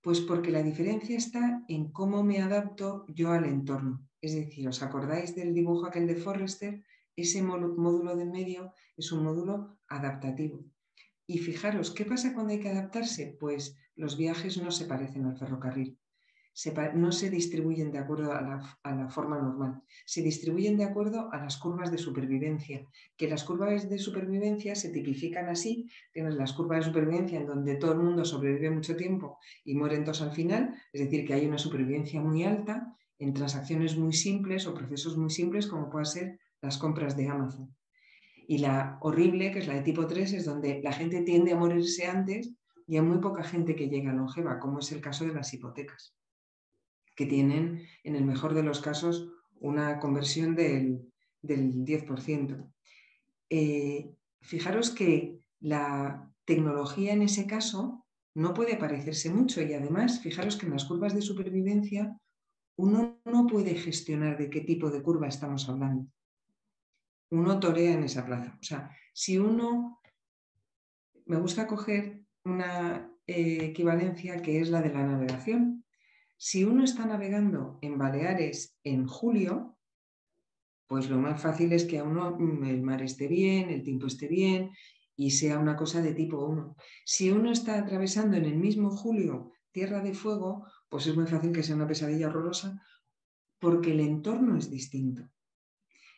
Pues 0.00 0.20
porque 0.20 0.50
la 0.50 0.62
diferencia 0.62 1.16
está 1.16 1.64
en 1.68 1.90
cómo 1.90 2.22
me 2.22 2.40
adapto 2.40 3.04
yo 3.08 3.32
al 3.32 3.44
entorno. 3.44 4.06
Es 4.20 4.34
decir, 4.34 4.68
¿os 4.68 4.82
acordáis 4.82 5.34
del 5.34 5.52
dibujo 5.52 5.86
aquel 5.86 6.06
de 6.06 6.16
Forrester? 6.16 6.84
Ese 7.16 7.42
módulo 7.42 8.16
de 8.16 8.24
medio 8.24 8.72
es 8.96 9.10
un 9.12 9.24
módulo 9.24 9.78
adaptativo. 9.88 10.64
Y 11.32 11.38
fijaros, 11.38 11.92
¿qué 11.92 12.04
pasa 12.04 12.34
cuando 12.34 12.52
hay 12.52 12.58
que 12.58 12.70
adaptarse? 12.70 13.36
Pues 13.38 13.76
los 13.94 14.16
viajes 14.16 14.60
no 14.60 14.72
se 14.72 14.86
parecen 14.86 15.26
al 15.26 15.38
ferrocarril. 15.38 15.96
no 16.94 17.12
se 17.12 17.30
distribuyen 17.30 17.92
de 17.92 17.98
acuerdo 17.98 18.32
a 18.32 18.42
la, 18.42 19.08
forma 19.10 19.38
normal, 19.38 19.80
se 20.04 20.22
distribuyen 20.22 20.76
de 20.76 20.82
acuerdo 20.82 21.32
a 21.32 21.38
las 21.38 21.56
curvas 21.56 21.92
de 21.92 21.98
supervivencia, 21.98 22.84
que 23.16 23.28
las 23.28 23.44
curvas 23.44 23.88
de 23.88 23.98
supervivencia 24.00 24.74
se 24.74 24.88
tipifican 24.88 25.48
así, 25.48 25.88
tienes 26.12 26.34
las 26.34 26.52
curvas 26.52 26.80
de 26.80 26.86
supervivencia 26.86 27.38
en 27.38 27.46
donde 27.46 27.76
todo 27.76 27.92
el 27.92 28.00
mundo 28.00 28.24
sobrevive 28.24 28.70
mucho 28.70 28.96
tiempo 28.96 29.38
y 29.64 29.76
mueren 29.76 30.02
todos 30.02 30.22
al 30.22 30.32
final, 30.32 30.74
es 30.92 31.00
decir, 31.00 31.24
que 31.24 31.34
hay 31.34 31.46
una 31.46 31.58
supervivencia 31.58 32.20
muy 32.20 32.42
alta 32.42 32.92
en 33.20 33.34
transacciones 33.34 33.96
muy 33.96 34.14
simples 34.14 34.66
o 34.66 34.74
procesos 34.74 35.16
muy 35.16 35.30
simples 35.30 35.68
como 35.68 35.90
pueden 35.90 36.06
ser 36.06 36.40
las 36.60 36.76
compras 36.76 37.16
de 37.16 37.28
Amazon. 37.28 37.72
Y 38.50 38.58
la 38.58 38.98
horrible, 39.02 39.52
que 39.52 39.60
es 39.60 39.68
la 39.68 39.74
de 39.74 39.82
tipo 39.82 40.08
3, 40.08 40.32
es 40.32 40.44
donde 40.44 40.80
la 40.82 40.92
gente 40.92 41.22
tiende 41.22 41.52
a 41.52 41.56
morirse 41.56 42.06
antes 42.06 42.50
y 42.84 42.96
hay 42.96 43.02
muy 43.02 43.18
poca 43.18 43.44
gente 43.44 43.76
que 43.76 43.88
llega 43.88 44.10
a 44.10 44.12
longeva, 44.12 44.58
como 44.58 44.80
es 44.80 44.90
el 44.90 45.00
caso 45.00 45.24
de 45.24 45.32
las 45.32 45.54
hipotecas, 45.54 46.16
que 47.14 47.26
tienen, 47.26 47.86
en 48.02 48.16
el 48.16 48.24
mejor 48.24 48.54
de 48.54 48.64
los 48.64 48.80
casos, 48.80 49.30
una 49.60 50.00
conversión 50.00 50.56
del, 50.56 51.12
10%. 51.44 52.72
Eh, 53.50 54.10
fijaros 54.40 54.90
que 54.90 55.38
la 55.60 56.28
tecnología 56.44 57.12
en 57.12 57.22
ese 57.22 57.46
caso 57.46 58.04
no 58.34 58.52
puede 58.52 58.76
parecerse 58.76 59.30
mucho 59.30 59.62
y 59.62 59.74
además, 59.74 60.22
fijaros 60.22 60.56
que 60.56 60.66
en 60.66 60.72
las 60.72 60.86
curvas 60.86 61.14
de 61.14 61.22
supervivencia 61.22 62.18
uno 62.74 63.20
no 63.24 63.46
puede 63.46 63.76
gestionar 63.76 64.36
de 64.38 64.50
qué 64.50 64.62
tipo 64.62 64.90
de 64.90 65.02
curva 65.02 65.28
estamos 65.28 65.68
hablando 65.68 66.08
uno 67.30 67.60
torea 67.60 67.92
en 67.92 68.04
esa 68.04 68.24
plaza. 68.26 68.56
O 68.60 68.62
sea, 68.62 68.90
si 69.12 69.38
uno, 69.38 70.00
me 71.26 71.38
gusta 71.38 71.66
coger 71.66 72.24
una 72.44 73.10
eh, 73.26 73.64
equivalencia 73.64 74.42
que 74.42 74.60
es 74.60 74.70
la 74.70 74.82
de 74.82 74.92
la 74.92 75.06
navegación. 75.06 75.84
Si 76.36 76.64
uno 76.64 76.84
está 76.84 77.06
navegando 77.06 77.78
en 77.82 77.98
Baleares 77.98 78.76
en 78.82 79.06
julio, 79.06 79.76
pues 80.88 81.08
lo 81.08 81.18
más 81.18 81.40
fácil 81.40 81.72
es 81.72 81.84
que 81.84 81.98
a 81.98 82.04
uno 82.04 82.36
mm, 82.36 82.64
el 82.64 82.82
mar 82.82 83.02
esté 83.02 83.28
bien, 83.28 83.70
el 83.70 83.84
tiempo 83.84 84.06
esté 84.06 84.26
bien 84.26 84.70
y 85.14 85.30
sea 85.30 85.58
una 85.58 85.76
cosa 85.76 86.02
de 86.02 86.14
tipo 86.14 86.44
1. 86.44 86.74
Si 87.04 87.30
uno 87.30 87.52
está 87.52 87.78
atravesando 87.78 88.36
en 88.36 88.46
el 88.46 88.56
mismo 88.56 88.90
julio 88.90 89.52
Tierra 89.70 90.00
de 90.00 90.14
Fuego, 90.14 90.66
pues 90.88 91.06
es 91.06 91.14
muy 91.14 91.26
fácil 91.26 91.52
que 91.52 91.62
sea 91.62 91.76
una 91.76 91.86
pesadilla 91.86 92.28
horrorosa 92.28 92.82
porque 93.60 93.92
el 93.92 94.00
entorno 94.00 94.56
es 94.56 94.70
distinto. 94.70 95.30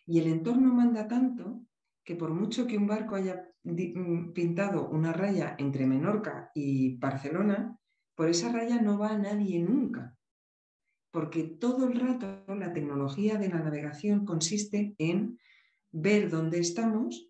Y 0.07 0.21
el 0.21 0.27
entorno 0.27 0.75
manda 0.75 1.09
tanto 1.09 1.65
que 2.05 2.17
por 2.17 2.31
mucho 2.31 2.67
que 2.67 2.77
un 2.77 2.87
barco 2.87 3.15
haya 3.15 3.49
mm, 3.63 4.33
pintado 4.33 4.89
una 4.89 5.13
raya 5.13 5.55
entre 5.59 5.87
Menorca 5.87 6.51
y 6.55 6.97
Barcelona, 6.97 7.79
por 8.15 8.29
esa 8.29 8.53
raya 8.53 8.81
no 8.81 8.99
va 8.99 9.17
nadie 9.17 9.61
nunca. 9.61 10.17
Porque 11.11 11.45
todo 11.45 11.87
el 11.87 12.01
rato 12.01 12.45
la 12.49 12.73
tecnología 12.73 13.37
de 13.37 13.49
la 13.49 13.61
navegación 13.61 14.25
consiste 14.25 14.95
en 14.99 15.39
ver 15.91 16.31
dónde 16.31 16.59
estamos 16.59 17.29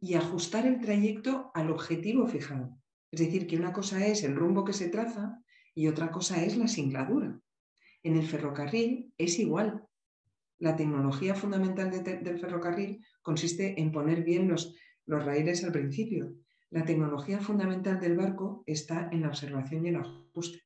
y 0.00 0.14
ajustar 0.14 0.66
el 0.66 0.80
trayecto 0.80 1.52
al 1.54 1.70
objetivo 1.70 2.26
fijado. 2.26 2.76
Es 3.12 3.20
decir, 3.20 3.46
que 3.46 3.56
una 3.56 3.72
cosa 3.72 4.04
es 4.06 4.24
el 4.24 4.34
rumbo 4.34 4.64
que 4.64 4.72
se 4.72 4.88
traza 4.88 5.40
y 5.74 5.86
otra 5.86 6.10
cosa 6.10 6.44
es 6.44 6.56
la 6.56 6.66
singladura. 6.66 7.40
En 8.02 8.16
el 8.16 8.26
ferrocarril 8.26 9.12
es 9.16 9.38
igual 9.38 9.86
la 10.62 10.76
tecnología 10.76 11.34
fundamental 11.34 11.90
del 11.90 12.38
ferrocarril 12.38 13.04
consiste 13.20 13.80
en 13.80 13.90
poner 13.90 14.22
bien 14.22 14.48
los, 14.48 14.72
raíles 15.06 15.64
al 15.64 15.72
principio. 15.72 16.36
La 16.70 16.84
tecnología 16.84 17.40
fundamental 17.40 17.98
del 17.98 18.16
barco 18.16 18.62
está 18.64 19.08
en 19.10 19.22
la 19.22 19.28
observación 19.28 19.84
y 19.84 19.88
el 19.88 19.96
ajuste. 19.96 20.62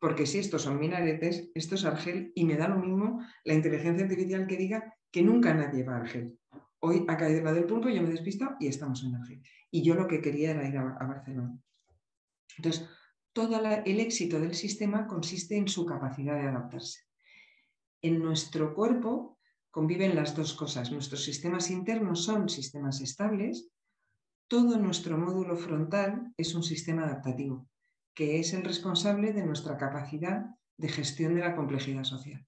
Porque 0.00 0.24
si 0.24 0.38
estos 0.38 0.62
son 0.62 0.80
minaretes, 0.80 1.50
esto 1.54 1.74
es 1.74 1.84
Argel 1.84 2.32
y 2.34 2.46
me 2.46 2.56
da 2.56 2.66
lo 2.66 2.78
mismo 2.78 3.20
la 3.44 3.52
inteligencia 3.52 4.04
artificial 4.04 4.46
que 4.46 4.56
diga 4.56 4.94
que 5.10 5.22
nunca 5.22 5.52
nadie 5.52 5.84
va 5.84 5.96
a 5.96 6.00
Argel. 6.00 6.38
Hoy 6.80 7.04
ha 7.06 7.18
caído 7.18 7.42
la 7.42 7.52
del 7.52 7.66
pulpo, 7.66 7.90
yo 7.90 8.00
me 8.00 8.08
he 8.08 8.12
despistado 8.12 8.56
y 8.58 8.68
estamos 8.68 9.04
en 9.04 9.16
Argel. 9.16 9.42
Y 9.70 9.82
yo 9.82 9.94
lo 9.96 10.06
que 10.06 10.22
quería 10.22 10.52
era 10.52 10.66
ir 10.66 10.78
a, 10.78 11.06
Barcelona. 11.06 11.58
Entonces, 12.56 12.88
todo 13.34 13.60
el 13.84 14.00
éxito 14.00 14.40
del 14.40 14.54
sistema 14.54 15.06
consiste 15.06 15.58
en 15.58 15.68
su 15.68 15.84
capacidad 15.84 16.36
de 16.36 16.48
adaptarse 16.48 17.05
en 18.06 18.22
nuestro 18.22 18.74
cuerpo 18.74 19.38
conviven 19.70 20.14
las 20.14 20.34
dos 20.36 20.54
cosas. 20.54 20.92
Nuestros 20.92 21.24
sistemas 21.24 21.70
internos 21.70 22.24
son 22.24 22.48
sistemas 22.48 23.00
estables, 23.00 23.68
todo 24.48 24.78
nuestro 24.78 25.18
módulo 25.18 25.56
frontal 25.56 26.32
es 26.36 26.54
un 26.54 26.62
sistema 26.62 27.04
adaptativo, 27.04 27.68
que 28.14 28.38
es 28.38 28.52
el 28.54 28.62
responsable 28.62 29.32
de 29.32 29.44
nuestra 29.44 29.76
capacidad 29.76 30.46
de 30.76 30.88
gestión 30.88 31.34
de 31.34 31.40
la 31.40 31.56
complejidad 31.56 32.04
social. 32.04 32.46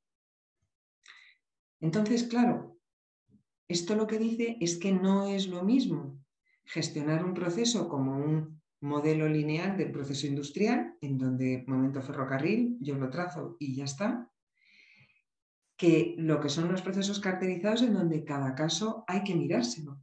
Entonces, 1.80 2.24
claro, 2.24 2.78
esto 3.68 3.94
lo 3.94 4.06
que 4.06 4.18
dice 4.18 4.56
es 4.60 4.78
que 4.78 4.92
no 4.92 5.26
es 5.26 5.48
lo 5.48 5.62
mismo 5.62 6.18
gestionar 6.64 7.24
un 7.24 7.34
proceso 7.34 7.88
como 7.88 8.16
un 8.16 8.62
modelo 8.80 9.28
lineal 9.28 9.76
del 9.76 9.90
proceso 9.90 10.26
industrial, 10.26 10.96
en 11.00 11.18
donde 11.18 11.64
momento 11.66 12.00
ferrocarril, 12.00 12.76
yo 12.80 12.94
lo 12.94 13.10
trazo 13.10 13.56
y 13.58 13.74
ya 13.74 13.84
está, 13.84 14.30
que 15.78 16.16
lo 16.18 16.40
que 16.40 16.48
son 16.48 16.70
los 16.70 16.82
procesos 16.82 17.20
caracterizados 17.20 17.82
en 17.82 17.94
donde 17.94 18.24
cada 18.24 18.56
caso 18.56 19.04
hay 19.06 19.22
que 19.22 19.36
mirárselo. 19.36 20.00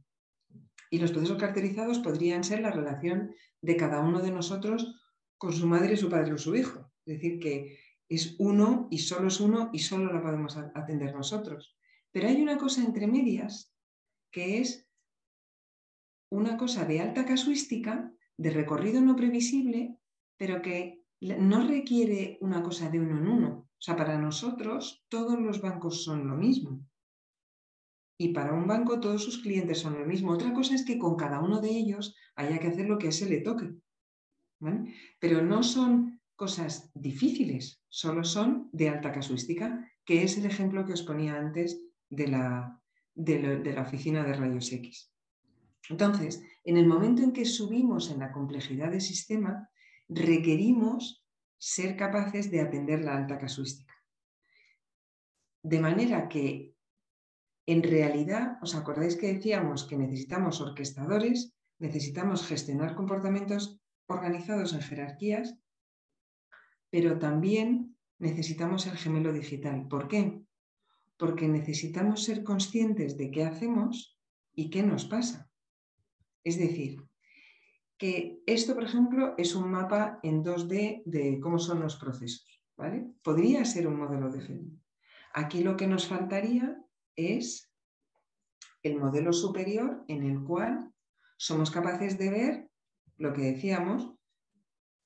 Y 0.90 0.98
los 0.98 1.12
procesos 1.12 1.38
caracterizados 1.38 1.98
podrían 1.98 2.44
ser 2.44 2.60
la 2.60 2.70
relación 2.70 3.34
de 3.60 3.76
cada 3.76 4.00
uno 4.00 4.20
de 4.22 4.30
nosotros 4.30 4.98
con 5.36 5.52
su 5.52 5.66
madre, 5.66 5.98
su 5.98 6.08
padre 6.08 6.32
o 6.32 6.38
su 6.38 6.56
hijo. 6.56 6.90
Es 7.04 7.16
decir, 7.16 7.38
que 7.38 7.78
es 8.08 8.36
uno 8.38 8.88
y 8.90 8.98
solo 8.98 9.28
es 9.28 9.38
uno 9.38 9.68
y 9.72 9.80
solo 9.80 10.10
lo 10.10 10.22
podemos 10.22 10.56
atender 10.56 11.14
nosotros. 11.14 11.76
Pero 12.10 12.28
hay 12.28 12.40
una 12.40 12.56
cosa 12.56 12.82
entre 12.82 13.06
medias 13.06 13.76
que 14.32 14.60
es 14.60 14.88
una 16.30 16.56
cosa 16.56 16.86
de 16.86 17.00
alta 17.00 17.26
casuística, 17.26 18.10
de 18.38 18.50
recorrido 18.50 19.02
no 19.02 19.14
previsible, 19.14 19.98
pero 20.38 20.62
que 20.62 21.04
no 21.20 21.66
requiere 21.66 22.38
una 22.40 22.62
cosa 22.62 22.88
de 22.88 23.00
uno 23.00 23.18
en 23.18 23.28
uno, 23.28 23.65
o 23.78 23.82
sea, 23.82 23.96
para 23.96 24.18
nosotros 24.18 25.04
todos 25.08 25.38
los 25.38 25.60
bancos 25.60 26.02
son 26.02 26.26
lo 26.26 26.36
mismo. 26.36 26.80
Y 28.18 28.28
para 28.28 28.54
un 28.54 28.66
banco 28.66 28.98
todos 28.98 29.22
sus 29.22 29.38
clientes 29.38 29.80
son 29.80 29.98
lo 29.98 30.06
mismo. 30.06 30.32
Otra 30.32 30.54
cosa 30.54 30.74
es 30.74 30.84
que 30.84 30.98
con 30.98 31.16
cada 31.16 31.40
uno 31.40 31.60
de 31.60 31.70
ellos 31.70 32.16
haya 32.34 32.58
que 32.58 32.68
hacer 32.68 32.88
lo 32.88 32.96
que 32.96 33.06
a 33.06 33.10
ese 33.10 33.28
le 33.28 33.42
toque. 33.42 33.74
Pero 35.20 35.42
no 35.42 35.62
son 35.62 36.20
cosas 36.34 36.90
difíciles, 36.94 37.82
solo 37.88 38.24
son 38.24 38.70
de 38.72 38.88
alta 38.88 39.12
casuística, 39.12 39.86
que 40.04 40.22
es 40.22 40.38
el 40.38 40.46
ejemplo 40.46 40.86
que 40.86 40.94
os 40.94 41.02
ponía 41.02 41.36
antes 41.36 41.82
de 42.08 42.28
la, 42.28 42.80
de 43.14 43.72
la 43.74 43.82
oficina 43.82 44.24
de 44.24 44.32
rayos 44.32 44.72
X. 44.72 45.12
Entonces, 45.90 46.42
en 46.64 46.78
el 46.78 46.86
momento 46.86 47.22
en 47.22 47.32
que 47.32 47.44
subimos 47.44 48.10
en 48.10 48.20
la 48.20 48.32
complejidad 48.32 48.90
del 48.90 49.00
sistema, 49.00 49.68
requerimos 50.08 51.25
ser 51.58 51.96
capaces 51.96 52.50
de 52.50 52.60
atender 52.60 53.00
la 53.04 53.16
alta 53.16 53.38
casuística. 53.38 53.94
De 55.62 55.80
manera 55.80 56.28
que, 56.28 56.74
en 57.66 57.82
realidad, 57.82 58.58
¿os 58.62 58.74
acordáis 58.74 59.16
que 59.16 59.32
decíamos 59.32 59.84
que 59.84 59.96
necesitamos 59.96 60.60
orquestadores, 60.60 61.54
necesitamos 61.78 62.46
gestionar 62.46 62.94
comportamientos 62.94 63.80
organizados 64.06 64.72
en 64.72 64.82
jerarquías, 64.82 65.58
pero 66.90 67.18
también 67.18 67.96
necesitamos 68.18 68.86
el 68.86 68.96
gemelo 68.96 69.32
digital. 69.32 69.86
¿Por 69.88 70.08
qué? 70.08 70.40
Porque 71.16 71.48
necesitamos 71.48 72.24
ser 72.24 72.44
conscientes 72.44 73.16
de 73.16 73.30
qué 73.30 73.44
hacemos 73.44 74.18
y 74.54 74.70
qué 74.70 74.82
nos 74.82 75.04
pasa. 75.04 75.50
Es 76.44 76.58
decir, 76.58 77.02
que 77.98 78.42
esto, 78.46 78.74
por 78.74 78.84
ejemplo, 78.84 79.34
es 79.38 79.54
un 79.54 79.70
mapa 79.70 80.20
en 80.22 80.44
2D 80.44 81.02
de 81.04 81.40
cómo 81.40 81.58
son 81.58 81.80
los 81.80 81.96
procesos. 81.96 82.56
¿vale? 82.76 83.06
Podría 83.22 83.64
ser 83.64 83.86
un 83.86 83.96
modelo 83.96 84.30
de 84.30 84.40
FEDI. 84.40 84.78
Aquí 85.34 85.62
lo 85.62 85.76
que 85.76 85.86
nos 85.86 86.06
faltaría 86.06 86.78
es 87.14 87.70
el 88.82 88.98
modelo 88.98 89.32
superior 89.32 90.04
en 90.08 90.22
el 90.24 90.42
cual 90.44 90.92
somos 91.36 91.70
capaces 91.70 92.18
de 92.18 92.30
ver 92.30 92.70
lo 93.18 93.32
que 93.32 93.42
decíamos, 93.42 94.12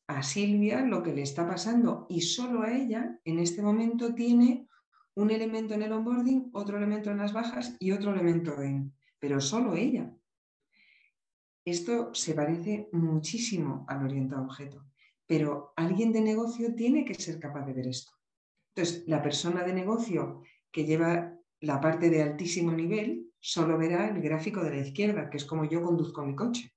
a 0.07 0.23
Silvia 0.25 0.83
lo 0.83 1.03
que 1.03 1.15
le 1.15 1.23
está 1.23 1.47
pasando 1.47 2.07
y 2.09 2.23
solo 2.23 2.63
a 2.63 2.73
ella 2.73 3.21
en 3.25 3.39
este 3.39 3.63
momento 3.63 4.13
tiene 4.13 4.67
un 5.15 5.31
elemento 5.31 5.75
en 5.75 5.83
el 5.83 5.93
onboarding, 5.93 6.51
otro 6.53 6.79
elemento 6.79 7.11
en 7.11 7.19
las 7.19 7.33
bajas 7.33 7.77
y 7.79 7.93
otro 7.93 8.13
elemento 8.13 8.61
en, 8.61 8.93
pero 9.21 9.41
solo 9.41 9.75
ella. 9.75 10.13
Esto 11.65 12.15
se 12.15 12.35
parece 12.35 12.89
muchísimo 12.93 13.85
al 13.89 14.05
orientado 14.05 14.43
objeto, 14.45 14.87
pero 15.27 15.73
alguien 15.77 16.13
de 16.13 16.21
negocio 16.21 16.75
tiene 16.75 17.05
que 17.05 17.15
ser 17.15 17.39
capaz 17.39 17.67
de 17.67 17.75
ver 17.75 17.89
esto. 17.89 18.13
Entonces, 18.75 19.05
la 19.07 19.23
persona 19.23 19.63
de 19.63 19.75
negocio 19.75 20.43
que 20.71 20.85
lleva 20.85 21.37
la 21.61 21.81
parte 21.81 22.09
de 22.09 22.23
altísimo 22.23 22.73
nivel 22.73 23.31
solo 23.39 23.77
verá 23.77 24.09
el 24.09 24.21
gráfico 24.23 24.63
de 24.63 24.71
la 24.71 24.79
izquierda, 24.79 25.29
que 25.29 25.37
es 25.37 25.45
como 25.45 25.65
yo 25.65 25.83
conduzco 25.83 26.25
mi 26.25 26.35
coche. 26.35 26.73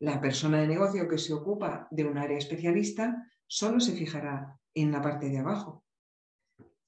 La 0.00 0.20
persona 0.20 0.60
de 0.60 0.68
negocio 0.68 1.08
que 1.08 1.18
se 1.18 1.32
ocupa 1.32 1.88
de 1.90 2.04
un 2.04 2.18
área 2.18 2.38
especialista 2.38 3.30
solo 3.46 3.80
se 3.80 3.92
fijará 3.92 4.58
en 4.74 4.92
la 4.92 5.00
parte 5.00 5.28
de 5.28 5.38
abajo. 5.38 5.84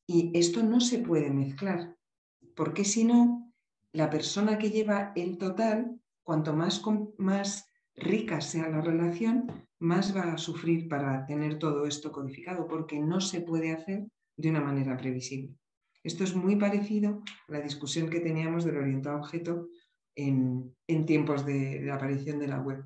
Y 0.07 0.31
esto 0.39 0.63
no 0.63 0.81
se 0.81 0.99
puede 0.99 1.31
mezclar, 1.31 1.97
porque 2.55 2.85
si 2.85 3.05
no, 3.05 3.53
la 3.93 4.11
persona 4.11 4.59
que 4.59 4.71
lleva 4.71 5.13
el 5.17 5.39
total 5.39 6.01
cuanto 6.29 6.53
más, 6.53 6.83
más 7.17 7.73
rica 7.97 8.43
sea 8.43 8.69
la 8.69 8.83
relación, 8.83 9.67
más 9.79 10.15
va 10.15 10.35
a 10.35 10.37
sufrir 10.37 10.87
para 10.87 11.25
tener 11.25 11.59
todo 11.59 11.87
esto 11.87 12.13
codificado, 12.13 12.69
porque 12.69 13.01
no 13.01 13.23
se 13.23 13.41
puede 13.41 13.73
hacer 13.73 14.07
de 14.37 14.51
una 14.51 14.61
manera 14.61 14.95
previsible. 14.99 15.57
Esto 16.05 16.25
es 16.25 16.37
muy 16.37 16.57
parecido 16.57 17.23
a 17.49 17.53
la 17.53 17.63
discusión 17.63 18.11
que 18.11 18.21
teníamos 18.21 18.67
del 18.67 18.77
orientado 18.77 19.17
a 19.17 19.21
objeto 19.21 19.71
en, 20.15 20.77
tiempos 21.07 21.47
de, 21.47 21.81
la 21.81 21.95
aparición 21.95 22.39
de 22.39 22.49
la 22.49 22.61
web. 22.61 22.85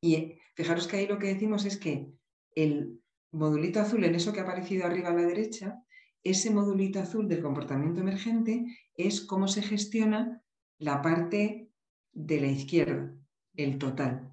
Y 0.00 0.14
eh, 0.14 0.38
fijaros 0.56 0.86
que 0.86 0.96
ahí 0.96 1.06
lo 1.06 1.18
que 1.18 1.34
decimos 1.34 1.66
es 1.66 1.76
que 1.76 2.14
el 2.54 2.98
modulito 3.30 3.78
azul, 3.78 4.04
en 4.04 4.14
eso 4.14 4.32
que 4.32 4.40
ha 4.40 4.44
aparecido 4.44 4.86
arriba 4.86 5.10
a 5.10 5.14
la 5.14 5.26
derecha, 5.26 5.84
ese 6.24 6.50
modulito 6.50 6.98
azul 6.98 7.28
del 7.28 7.42
comportamiento 7.42 8.00
emergente 8.00 8.64
es 8.94 9.20
cómo 9.20 9.48
se 9.48 9.60
gestiona 9.60 10.42
la 10.78 11.02
parte 11.02 11.68
de 12.12 12.40
la 12.40 12.46
izquierda, 12.46 13.14
el 13.56 13.78
total. 13.78 14.32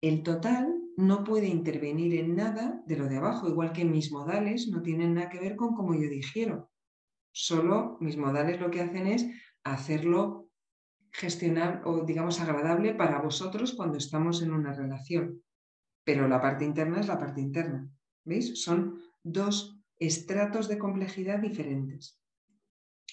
El 0.00 0.22
total 0.22 0.80
no 0.96 1.24
puede 1.24 1.48
intervenir 1.48 2.14
en 2.14 2.36
nada 2.36 2.82
de 2.86 2.96
lo 2.96 3.06
de 3.06 3.16
abajo, 3.16 3.48
igual 3.48 3.72
que 3.72 3.84
mis 3.84 4.12
modales 4.12 4.68
no 4.68 4.82
tienen 4.82 5.14
nada 5.14 5.28
que 5.28 5.40
ver 5.40 5.56
con 5.56 5.74
cómo 5.74 5.94
yo 5.94 6.08
digiero. 6.08 6.70
Solo 7.32 7.96
mis 8.00 8.16
modales 8.16 8.60
lo 8.60 8.70
que 8.70 8.80
hacen 8.80 9.06
es 9.08 9.26
hacerlo 9.64 10.50
gestionar 11.10 11.82
o 11.84 12.04
digamos 12.04 12.40
agradable 12.40 12.94
para 12.94 13.20
vosotros 13.20 13.72
cuando 13.74 13.98
estamos 13.98 14.42
en 14.42 14.52
una 14.52 14.72
relación. 14.72 15.42
Pero 16.04 16.28
la 16.28 16.40
parte 16.40 16.64
interna 16.64 17.00
es 17.00 17.08
la 17.08 17.18
parte 17.18 17.40
interna. 17.40 17.88
¿Veis? 18.24 18.62
Son 18.62 19.00
dos 19.22 19.80
estratos 19.98 20.68
de 20.68 20.78
complejidad 20.78 21.38
diferentes. 21.38 22.20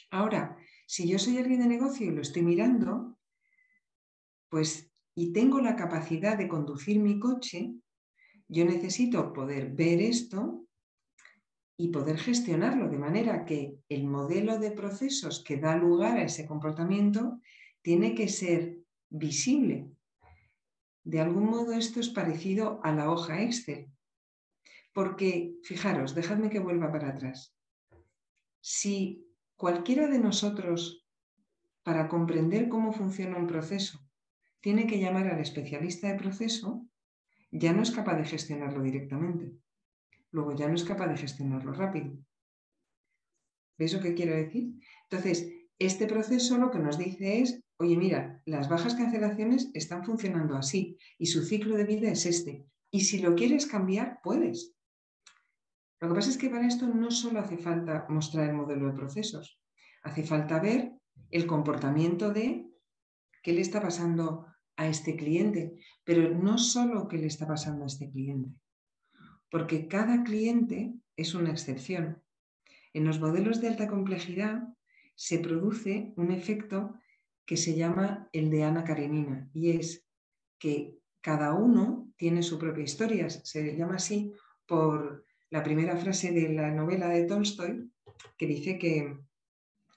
Ahora, 0.09 0.57
si 0.87 1.07
yo 1.07 1.17
soy 1.19 1.37
alguien 1.37 1.61
de 1.61 1.67
negocio 1.67 2.07
y 2.07 2.11
lo 2.11 2.21
estoy 2.21 2.41
mirando, 2.41 3.17
pues, 4.51 4.91
y 5.15 5.31
tengo 5.31 5.61
la 5.61 5.77
capacidad 5.77 6.37
de 6.37 6.49
conducir 6.49 6.99
mi 6.99 7.19
coche, 7.19 7.73
yo 8.49 8.65
necesito 8.65 9.31
poder 9.31 9.71
ver 9.71 10.01
esto 10.01 10.67
y 11.77 11.87
poder 11.87 12.17
gestionarlo 12.17 12.89
de 12.89 12.97
manera 12.97 13.45
que 13.45 13.77
el 13.87 14.05
modelo 14.05 14.59
de 14.59 14.71
procesos 14.71 15.41
que 15.41 15.55
da 15.57 15.77
lugar 15.77 16.17
a 16.17 16.23
ese 16.23 16.45
comportamiento 16.45 17.39
tiene 17.81 18.13
que 18.13 18.27
ser 18.27 18.77
visible. 19.09 19.89
De 21.05 21.21
algún 21.21 21.45
modo 21.45 21.71
esto 21.71 22.01
es 22.01 22.09
parecido 22.09 22.81
a 22.83 22.91
la 22.91 23.09
hoja 23.09 23.41
Excel, 23.41 23.89
porque 24.93 25.55
fijaros, 25.63 26.13
dejadme 26.13 26.49
que 26.49 26.59
vuelva 26.59 26.91
para 26.91 27.11
atrás. 27.11 27.55
Si 28.59 29.25
cualquiera 29.55 30.07
de 30.07 30.19
nosotros, 30.19 31.07
para 31.83 32.09
comprender 32.09 32.67
cómo 32.67 32.91
funciona 32.91 33.37
un 33.37 33.47
proceso, 33.47 34.10
tiene 34.61 34.87
que 34.87 34.99
llamar 34.99 35.27
al 35.27 35.39
especialista 35.39 36.07
de 36.07 36.19
proceso, 36.19 36.87
ya 37.51 37.73
no 37.73 37.81
es 37.81 37.91
capaz 37.91 38.15
de 38.15 38.25
gestionarlo 38.25 38.81
directamente. 38.81 39.51
Luego 40.31 40.55
ya 40.55 40.67
no 40.67 40.75
es 40.75 40.83
capaz 40.83 41.07
de 41.07 41.17
gestionarlo 41.17 41.73
rápido. 41.73 42.17
¿Veis 43.77 43.93
lo 43.93 43.99
que 43.99 44.13
quiero 44.13 44.35
decir? 44.35 44.73
Entonces, 45.09 45.51
este 45.79 46.05
proceso 46.05 46.57
lo 46.57 46.69
que 46.69 46.79
nos 46.79 46.97
dice 46.97 47.41
es, 47.41 47.63
oye, 47.77 47.97
mira, 47.97 48.41
las 48.45 48.69
bajas 48.69 48.93
cancelaciones 48.95 49.71
están 49.73 50.05
funcionando 50.05 50.55
así 50.55 50.97
y 51.17 51.25
su 51.25 51.43
ciclo 51.43 51.75
de 51.75 51.85
vida 51.85 52.11
es 52.11 52.25
este. 52.25 52.65
Y 52.91 53.01
si 53.01 53.19
lo 53.19 53.35
quieres 53.35 53.65
cambiar, 53.65 54.19
puedes. 54.23 54.75
Lo 55.99 56.09
que 56.09 56.15
pasa 56.15 56.29
es 56.29 56.37
que 56.37 56.49
para 56.49 56.67
esto 56.67 56.87
no 56.87 57.09
solo 57.09 57.39
hace 57.39 57.57
falta 57.57 58.05
mostrar 58.09 58.49
el 58.49 58.55
modelo 58.55 58.87
de 58.87 58.93
procesos, 58.93 59.59
hace 60.03 60.23
falta 60.23 60.59
ver 60.59 60.93
el 61.31 61.47
comportamiento 61.47 62.31
de 62.31 62.67
qué 63.41 63.53
le 63.53 63.61
está 63.61 63.81
pasando 63.81 64.45
a 64.81 64.87
este 64.87 65.15
cliente, 65.15 65.75
pero 66.03 66.33
no 66.33 66.57
solo 66.57 67.07
qué 67.07 67.17
le 67.17 67.27
está 67.27 67.47
pasando 67.47 67.83
a 67.83 67.87
este 67.87 68.09
cliente, 68.09 68.49
porque 69.51 69.87
cada 69.87 70.23
cliente 70.23 70.93
es 71.15 71.35
una 71.35 71.51
excepción. 71.51 72.23
En 72.91 73.05
los 73.05 73.19
modelos 73.19 73.61
de 73.61 73.67
alta 73.67 73.87
complejidad 73.87 74.63
se 75.13 75.37
produce 75.37 76.13
un 76.15 76.31
efecto 76.31 76.95
que 77.45 77.57
se 77.57 77.75
llama 77.75 78.27
el 78.33 78.49
de 78.49 78.63
Ana 78.63 78.83
Karenina 78.83 79.47
y 79.53 79.69
es 79.69 80.07
que 80.57 80.97
cada 81.21 81.53
uno 81.53 82.11
tiene 82.17 82.41
su 82.41 82.57
propia 82.57 82.83
historia. 82.83 83.29
Se 83.29 83.77
llama 83.77 83.97
así 83.97 84.33
por 84.65 85.25
la 85.51 85.61
primera 85.61 85.95
frase 85.95 86.31
de 86.31 86.49
la 86.53 86.71
novela 86.71 87.07
de 87.07 87.25
Tolstoy, 87.25 87.91
que 88.35 88.47
dice 88.47 88.79
que 88.79 89.15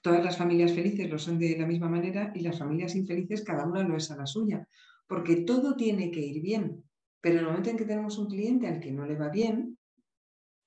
Todas 0.05 0.23
las 0.23 0.37
familias 0.37 0.71
felices 0.71 1.09
lo 1.09 1.17
son 1.17 1.39
de 1.39 1.57
la 1.57 1.65
misma 1.65 1.89
manera 1.89 2.31
y 2.35 2.41
las 2.41 2.59
familias 2.59 2.93
infelices 2.93 3.43
cada 3.43 3.65
una 3.65 3.81
lo 3.81 3.97
es 3.97 4.11
a 4.11 4.15
la 4.15 4.27
suya, 4.27 4.69
porque 5.07 5.37
todo 5.37 5.75
tiene 5.75 6.11
que 6.11 6.19
ir 6.19 6.43
bien. 6.43 6.83
Pero 7.21 7.33
en 7.33 7.39
el 7.39 7.45
momento 7.47 7.71
en 7.71 7.77
que 7.77 7.85
tenemos 7.85 8.19
un 8.19 8.27
cliente 8.27 8.67
al 8.67 8.79
que 8.79 8.91
no 8.91 9.07
le 9.07 9.15
va 9.15 9.29
bien, 9.29 9.79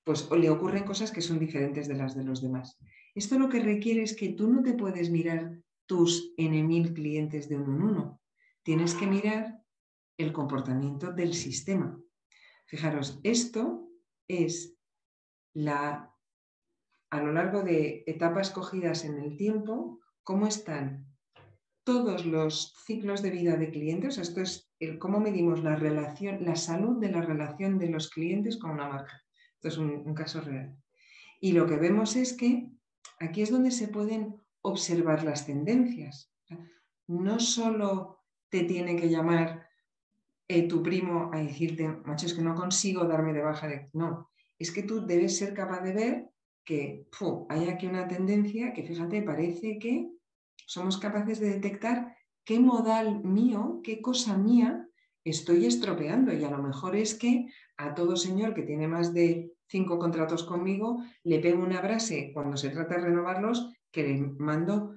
pues 0.02 0.28
le 0.28 0.50
ocurren 0.50 0.82
cosas 0.82 1.12
que 1.12 1.20
son 1.20 1.38
diferentes 1.38 1.86
de 1.86 1.94
las 1.94 2.16
de 2.16 2.24
los 2.24 2.42
demás. 2.42 2.80
Esto 3.14 3.38
lo 3.38 3.48
que 3.48 3.60
requiere 3.60 4.02
es 4.02 4.16
que 4.16 4.30
tú 4.30 4.48
no 4.48 4.60
te 4.60 4.74
puedes 4.74 5.08
mirar 5.08 5.56
tus 5.86 6.34
N 6.36 6.60
mil 6.64 6.92
clientes 6.92 7.48
de 7.48 7.58
uno 7.58 7.76
en 7.76 7.82
uno. 7.82 8.20
Tienes 8.64 8.94
que 8.94 9.06
mirar 9.06 9.62
el 10.16 10.32
comportamiento 10.32 11.12
del 11.12 11.32
sistema. 11.32 11.96
Fijaros, 12.66 13.20
esto 13.22 13.88
es 14.26 14.74
la 15.54 16.12
a 17.10 17.20
lo 17.22 17.32
largo 17.32 17.62
de 17.62 18.04
etapas 18.06 18.50
cogidas 18.50 19.04
en 19.04 19.18
el 19.18 19.36
tiempo, 19.36 20.00
cómo 20.22 20.46
están 20.46 21.06
todos 21.88 22.26
los 22.26 22.74
ciclos 22.84 23.22
de 23.22 23.30
vida 23.30 23.56
de 23.56 23.70
clientes. 23.70 24.18
Esto 24.18 24.42
es 24.42 24.70
el, 24.78 24.98
cómo 24.98 25.20
medimos 25.20 25.64
la 25.64 25.74
relación, 25.74 26.44
la 26.44 26.54
salud 26.54 27.00
de 27.00 27.10
la 27.10 27.22
relación 27.22 27.78
de 27.78 27.88
los 27.88 28.10
clientes 28.10 28.58
con 28.58 28.72
una 28.72 28.88
marca. 28.88 29.22
Esto 29.54 29.68
es 29.68 29.78
un, 29.78 30.14
caso 30.14 30.42
real. 30.42 30.76
Y 31.40 31.52
lo 31.52 31.66
que 31.66 31.76
vemos 31.76 32.14
es 32.16 32.34
que 32.34 32.68
aquí 33.20 33.40
es 33.40 33.50
donde 33.50 33.70
se 33.70 33.88
pueden 33.88 34.36
observar 34.60 35.24
las 35.24 35.46
tendencias. 35.46 36.30
No 37.06 37.40
solo 37.40 38.18
te 38.50 38.64
tiene 38.64 38.96
que 38.96 39.08
llamar 39.08 39.66
eh, 40.46 40.68
tu 40.68 40.82
primo 40.82 41.30
a 41.32 41.38
decirte, 41.38 41.88
macho, 41.88 42.26
es 42.26 42.34
que 42.34 42.42
no 42.42 42.54
consigo 42.54 43.04
darme 43.04 43.32
de 43.32 43.42
baja 43.42 43.66
de... 43.66 43.88
No, 43.94 44.30
es 44.58 44.70
que 44.72 44.82
tú 44.82 45.06
debes 45.06 45.38
ser 45.38 45.54
capaz 45.54 45.80
de 45.80 45.92
ver 45.94 46.30
que 46.68 47.06
hay 47.48 47.68
aquí 47.70 47.86
una 47.86 48.06
tendencia 48.06 48.74
que, 48.74 48.82
fíjate, 48.82 49.22
parece 49.22 49.78
que 49.78 50.10
somos 50.66 50.98
capaces 50.98 51.40
de 51.40 51.48
detectar 51.48 52.14
qué 52.44 52.60
modal 52.60 53.24
mío, 53.24 53.80
qué 53.82 54.02
cosa 54.02 54.36
mía 54.36 54.86
estoy 55.24 55.64
estropeando. 55.64 56.30
Y 56.30 56.44
a 56.44 56.50
lo 56.50 56.62
mejor 56.62 56.94
es 56.94 57.14
que 57.14 57.46
a 57.78 57.94
todo 57.94 58.16
señor 58.16 58.52
que 58.52 58.64
tiene 58.64 58.86
más 58.86 59.14
de 59.14 59.50
cinco 59.66 59.98
contratos 59.98 60.44
conmigo, 60.44 61.02
le 61.24 61.38
pego 61.38 61.62
una 61.62 61.80
frase 61.80 62.32
cuando 62.34 62.58
se 62.58 62.68
trata 62.68 62.96
de 62.96 63.06
renovarlos 63.06 63.72
que 63.90 64.02
le 64.02 64.18
mando 64.38 64.94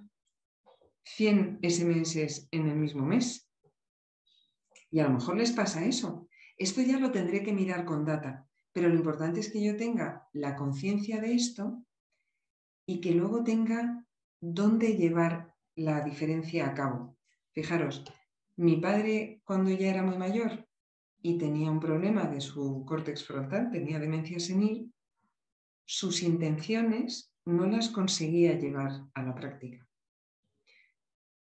100 1.05 1.59
SMS 1.63 2.49
en 2.51 2.67
el 2.67 2.75
mismo 2.75 3.05
mes. 3.05 3.49
Y 4.89 4.99
a 4.99 5.05
lo 5.05 5.11
mejor 5.11 5.37
les 5.37 5.53
pasa 5.53 5.85
eso. 5.85 6.27
Esto 6.57 6.81
ya 6.81 6.99
lo 6.99 7.11
tendré 7.11 7.43
que 7.43 7.53
mirar 7.53 7.85
con 7.85 8.03
data, 8.03 8.45
pero 8.73 8.89
lo 8.89 8.95
importante 8.95 9.39
es 9.39 9.51
que 9.51 9.63
yo 9.63 9.75
tenga 9.75 10.27
la 10.33 10.55
conciencia 10.55 11.19
de 11.19 11.33
esto 11.33 11.83
y 12.85 13.01
que 13.01 13.11
luego 13.11 13.43
tenga 13.43 14.05
dónde 14.39 14.95
llevar 14.95 15.53
la 15.75 16.01
diferencia 16.01 16.67
a 16.67 16.73
cabo. 16.73 17.17
Fijaros, 17.51 18.03
mi 18.55 18.77
padre 18.77 19.41
cuando 19.45 19.71
ya 19.71 19.89
era 19.89 20.03
muy 20.03 20.17
mayor 20.17 20.67
y 21.21 21.37
tenía 21.37 21.69
un 21.71 21.79
problema 21.79 22.25
de 22.25 22.41
su 22.41 22.83
córtex 22.85 23.25
frontal, 23.25 23.69
tenía 23.71 23.99
demencia 23.99 24.39
senil, 24.39 24.93
sus 25.85 26.23
intenciones 26.23 27.33
no 27.45 27.65
las 27.65 27.89
conseguía 27.89 28.57
llevar 28.57 29.07
a 29.13 29.23
la 29.23 29.35
práctica. 29.35 29.87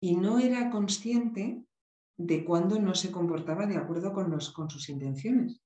Y 0.01 0.17
no 0.17 0.39
era 0.39 0.71
consciente 0.71 1.63
de 2.17 2.45
cuándo 2.45 2.79
no 2.81 2.95
se 2.95 3.11
comportaba 3.11 3.67
de 3.67 3.77
acuerdo 3.77 4.13
con, 4.13 4.31
con 4.55 4.71
sus 4.71 4.89
intenciones. 4.89 5.61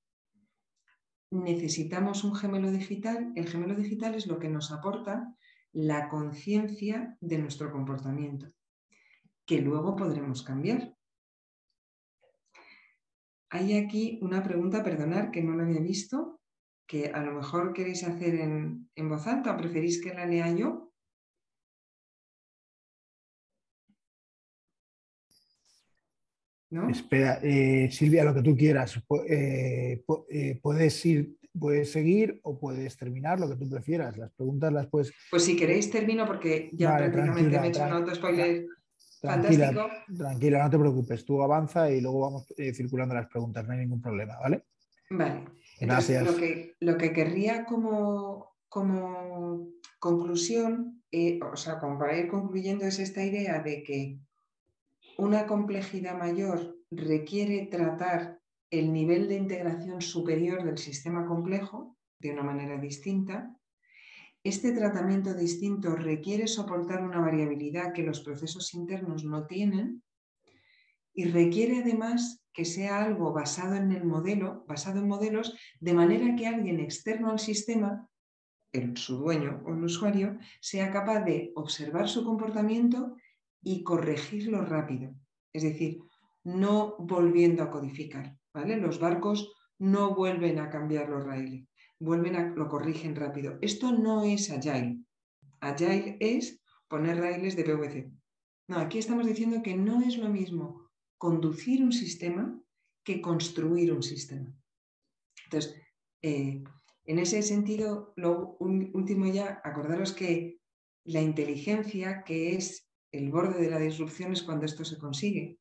Necesitamos 1.35 2.22
un 2.22 2.37
gemelo 2.37 2.70
digital. 2.70 3.32
El 3.35 3.49
gemelo 3.49 3.74
digital 3.74 4.14
es 4.14 4.28
lo 4.28 4.39
que 4.39 4.49
nos 4.49 4.70
aporta 4.70 5.35
la 5.72 6.09
conciencia 6.09 7.18
de 7.20 7.39
nuestro 7.39 7.72
comportamiento, 7.72 8.53
que 9.45 9.61
luego 9.61 9.97
podremos 9.97 10.45
cambiar. 10.45 10.95
Hay 13.51 13.76
aquí 13.76 14.20
una 14.22 14.45
pregunta, 14.45 14.85
perdonar, 14.85 15.32
que 15.32 15.43
no 15.43 15.57
la 15.57 15.64
había 15.64 15.80
visto, 15.80 16.41
que 16.87 17.09
a 17.09 17.20
lo 17.20 17.32
mejor 17.32 17.72
queréis 17.72 18.05
hacer 18.05 18.37
en, 18.37 18.89
voz 18.95 19.26
alta 19.26 19.55
o 19.55 19.57
preferís 19.57 20.01
que 20.01 20.14
la 20.14 20.26
lea 20.26 20.55
yo. 20.55 20.94
Espera, 26.91 27.39
eh, 27.43 27.89
Silvia, 27.91 28.25
lo 28.25 28.35
que 28.35 28.43
tú 28.43 28.57
quieras. 28.57 29.01
Eh, 29.29 30.05
eh, 30.31 30.61
puedes 30.62 31.07
ir, 31.07 31.37
puedes 31.59 31.93
seguir 31.93 32.41
o 32.43 32.59
puedes 32.59 32.97
terminar, 32.97 33.41
lo 33.41 33.49
que 33.49 33.57
tú 33.57 33.68
prefieras. 33.68 34.16
Las 34.16 34.33
preguntas 34.33 34.72
las 34.72 34.87
puedes. 34.87 35.12
Pues 35.31 35.45
si 35.45 35.57
queréis 35.57 35.91
termino 35.91 36.27
porque 36.27 36.70
ya 36.72 36.97
prácticamente 36.97 37.61
me 37.61 37.66
he 37.66 37.68
hecho 37.68 37.85
un 37.85 37.93
auto-spoiler 37.93 38.66
Tranquila, 39.25 39.91
tranquila, 40.14 40.64
no 40.64 40.70
te 40.70 40.79
preocupes. 40.79 41.25
Tú 41.25 41.43
avanza 41.43 41.91
y 41.91 42.03
luego 42.03 42.20
vamos 42.20 42.47
eh, 42.59 42.75
circulando 42.75 43.14
las 43.14 43.27
preguntas, 43.29 43.66
no 43.66 43.72
hay 43.72 43.79
ningún 43.79 44.03
problema, 44.03 44.39
¿vale? 44.39 44.64
Vale. 45.09 45.45
Gracias. 45.81 46.25
lo, 46.25 46.37
que, 46.37 46.75
lo 46.81 46.99
que 46.99 47.12
querría 47.12 47.64
como, 47.64 48.55
como 48.68 49.70
conclusión, 49.99 51.03
eh, 51.11 51.41
o 51.43 51.57
sea, 51.57 51.79
como 51.79 51.99
para 51.99 52.18
ir 52.18 52.29
concluyendo, 52.29 52.85
es 52.85 52.99
esta 52.99 53.25
idea 53.25 53.62
de 53.62 53.83
que 53.83 54.18
una 55.25 55.47
complejidad 55.47 56.18
mayor 56.18 56.77
requiere 56.91 57.66
tratar 57.66 58.41
el 58.70 58.93
nivel 58.93 59.27
de 59.27 59.37
integración 59.37 60.03
superior 60.03 60.62
del 60.62 60.77
sistema 60.77 61.25
complejo 61.27 61.97
de 62.18 62.33
una 62.33 62.43
manera 62.43 62.79
distinta. 62.79 63.57
Este 64.45 64.72
tratamiento 64.72 65.33
distinto 65.33 65.97
requiere 65.97 66.47
soportar 66.47 67.03
una 67.03 67.20
variabilidad 67.20 67.95
que 67.95 68.03
los 68.03 68.20
procesos 68.20 68.75
internos 68.75 69.25
no 69.25 69.47
tienen 69.47 70.03
y 71.14 71.25
requiere 71.25 71.79
además 71.79 72.45
que 72.53 72.66
sea 72.66 73.03
algo 73.03 73.33
basado 73.33 73.77
en 73.77 73.93
el 73.93 74.05
modelo, 74.05 74.66
basado 74.68 74.99
en 74.99 75.09
modelos, 75.09 75.57
de 75.81 75.95
manera 75.95 76.37
que 76.37 76.47
alguien 76.47 76.81
externo 76.81 77.31
al 77.31 77.39
sistema, 77.39 78.07
el, 78.72 78.95
su 78.99 79.16
dueño 79.16 79.62
o 79.64 79.72
el 79.72 79.85
usuario, 79.85 80.39
sea 80.61 80.91
capaz 80.91 81.20
de 81.20 81.51
observar 81.55 82.09
su 82.09 82.25
comportamiento 82.25 83.16
y 83.65 83.83
corregirlo 83.83 84.65
rápido. 84.65 85.15
Es 85.53 85.62
decir, 85.62 85.99
no 86.45 86.97
volviendo 86.99 87.62
a 87.62 87.71
codificar. 87.71 88.37
¿vale? 88.53 88.77
Los 88.77 89.01
barcos 89.01 89.53
no 89.79 90.15
vuelven 90.15 90.59
a 90.61 90.71
cambiar 90.71 91.09
los 91.09 91.25
raíles 91.25 91.67
vuelven 92.05 92.37
a 92.37 92.49
lo 92.55 92.69
corrigen 92.69 93.17
rápido. 93.17 93.59
Esto 93.61 93.93
no 93.93 94.25
es 94.25 94.51
Agile. 94.51 94.99
Agile 95.61 96.17
es 96.21 96.61
poner 96.89 97.19
raíles 97.19 97.57
de 97.57 97.65
PVC. 97.65 98.11
No, 98.69 98.79
aquí 98.79 98.99
estamos 98.99 99.27
diciendo 99.27 99.62
que 99.62 99.75
no 99.75 100.03
es 100.03 100.17
lo 100.19 100.29
mismo 100.29 100.91
conducir 101.19 101.83
un 101.83 101.93
sistema 101.93 102.61
que 103.03 103.21
construir 103.21 103.93
un 103.93 104.03
sistema. 104.03 104.55
Entonces, 105.45 105.75
eh, 106.23 106.62
en 107.07 107.19
ese 107.19 107.43
sentido, 107.43 108.12
lo 108.17 108.57
último 108.59 109.27
ya, 109.27 109.61
acordaros 109.65 110.12
que 110.12 110.61
la 111.05 111.21
inteligencia, 111.21 112.25
que 112.25 112.55
es 112.55 112.84
el 113.17 113.31
borde 113.31 113.62
de 113.62 113.71
la 113.71 113.79
disrupción, 113.79 114.33
es 114.33 114.43
cuando 114.43 114.67
esto 114.67 114.85
se 114.85 114.99
consigue, 114.99 115.59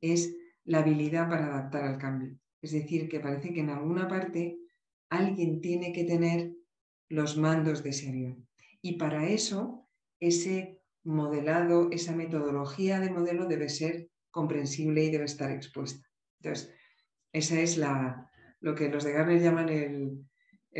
es 0.00 0.34
la 0.64 0.78
habilidad 0.78 1.28
para 1.28 1.46
adaptar 1.46 1.84
al 1.84 1.98
cambio. 1.98 2.38
Es 2.60 2.72
decir, 2.72 3.08
que 3.08 3.20
parece 3.20 3.52
que 3.52 3.60
en 3.60 3.70
alguna 3.70 4.06
parte 4.06 4.58
alguien 5.10 5.60
tiene 5.60 5.92
que 5.92 6.04
tener 6.04 6.52
los 7.08 7.36
mandos 7.36 7.82
de 7.82 7.90
ese 7.90 8.08
avión. 8.08 8.46
Y 8.80 8.96
para 8.96 9.28
eso, 9.28 9.88
ese 10.20 10.80
modelado, 11.04 11.90
esa 11.90 12.14
metodología 12.14 13.00
de 13.00 13.10
modelo 13.10 13.46
debe 13.46 13.68
ser 13.68 14.08
comprensible 14.30 15.04
y 15.04 15.10
debe 15.10 15.24
estar 15.24 15.50
expuesta. 15.50 16.08
Entonces, 16.40 16.72
esa 17.32 17.60
es 17.60 17.76
la, 17.76 18.30
lo 18.60 18.74
que 18.74 18.88
los 18.88 19.04
de 19.04 19.12
Garner 19.12 19.40
llaman 19.40 19.68
el, 19.68 20.26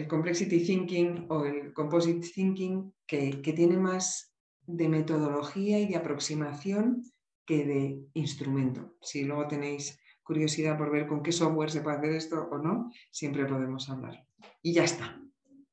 complexity 0.09 0.65
thinking 0.65 1.27
o 1.29 1.45
el 1.45 1.73
composite 1.75 2.27
thinking, 2.35 2.95
que, 3.07 3.43
que 3.43 3.53
tiene 3.53 3.77
más 3.77 4.32
de 4.67 4.89
metodología 4.89 5.79
y 5.79 5.87
de 5.87 5.97
aproximación 5.97 7.03
que 7.45 7.65
de 7.65 7.99
instrumento. 8.15 8.97
Si 9.01 9.25
luego 9.25 9.49
tenéis 9.49 9.99
curiosidad 10.23 10.79
por 10.79 10.91
ver 10.91 11.07
con 11.07 11.23
qué 11.23 11.33
software 11.33 11.71
se 11.71 11.81
puede 11.81 11.99
hacer 11.99 12.13
esto 12.13 12.49
o 12.51 12.59
no, 12.59 12.91
siempre 13.11 13.45
podemos 13.47 13.89
hablar. 13.91 14.25
Y 14.63 14.73
ya 14.73 14.85
está. 14.85 15.21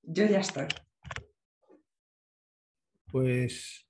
Yo 0.02 0.26
ya 0.26 0.40
estoy. 0.40 0.66
Pues 3.12 3.88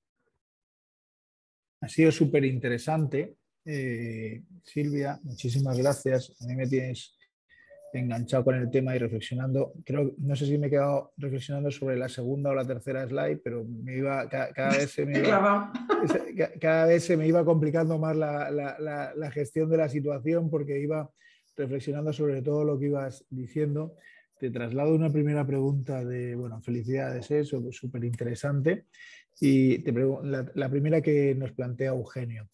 ha 1.81 1.87
sido 1.87 2.11
súper 2.11 2.45
interesante. 2.45 3.37
Eh, 3.65 4.43
Silvia, 4.63 5.19
muchísimas 5.23 5.77
gracias. 5.77 6.35
A 6.41 6.45
mí 6.45 6.55
me 6.55 6.67
tienes 6.67 7.18
enganchado 7.93 8.43
con 8.43 8.55
el 8.55 8.69
tema 8.69 8.95
y 8.95 8.99
reflexionando. 8.99 9.73
Creo, 9.85 10.13
no 10.19 10.35
sé 10.35 10.45
si 10.45 10.57
me 10.57 10.67
he 10.67 10.69
quedado 10.69 11.13
reflexionando 11.17 11.71
sobre 11.71 11.97
la 11.97 12.09
segunda 12.09 12.51
o 12.51 12.55
la 12.55 12.65
tercera 12.65 13.07
slide, 13.07 13.41
pero 13.43 13.65
me 13.65 13.97
iba, 13.97 14.27
cada, 14.29 14.71
vez, 14.71 14.91
se 14.91 15.05
me 15.05 15.19
iba, 15.19 15.71
cada 16.59 16.85
vez 16.85 17.03
se 17.03 17.17
me 17.17 17.27
iba 17.27 17.43
complicando 17.43 17.97
más 17.97 18.15
la, 18.15 19.31
gestión 19.31 19.69
de 19.69 19.77
la 19.77 19.89
situación 19.89 20.49
porque 20.49 20.79
iba 20.79 21.09
reflexionando 21.55 22.13
sobre 22.13 22.41
todo 22.41 22.63
lo 22.63 22.79
que 22.79 22.87
ibas 22.87 23.25
diciendo. 23.29 23.95
Te 24.39 24.49
traslado 24.49 24.95
una 24.95 25.11
primera 25.11 25.45
pregunta 25.45 26.05
de, 26.05 26.35
bueno, 26.35 26.61
felicidades, 26.61 27.29
eso 27.31 27.57
¿eh? 27.57 27.71
súper 27.71 28.03
interesante. 28.05 28.85
Y 29.41 29.79
te 29.79 29.91
la, 29.91 30.49
la 30.53 30.69
primera 30.69 31.01
que 31.01 31.35
nos 31.35 31.51
plantea 31.51 31.89
Eugenio. 31.89 32.49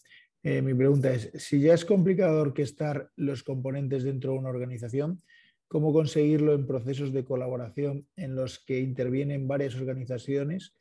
Eh, 0.48 0.62
mi 0.62 0.76
pregunta 0.76 1.12
es, 1.12 1.32
si 1.43 1.60
ya 1.60 1.74
es 1.74 1.86
complicado 1.86 2.39
orquestar 2.39 3.12
los 3.16 3.41
componentes 3.41 4.04
dentro 4.04 4.34
de 4.34 4.38
una 4.38 4.50
organización, 4.50 5.20
¿cómo 5.68 5.91
conseguirlo 5.91 6.54
en 6.54 6.68
procesos 6.68 7.12
de 7.12 7.26
colaboración 7.26 8.08
en 8.16 8.36
los 8.36 8.60
que 8.60 8.80
intervienen 8.80 9.48
varias 9.48 9.74
organizaciones 9.74 10.76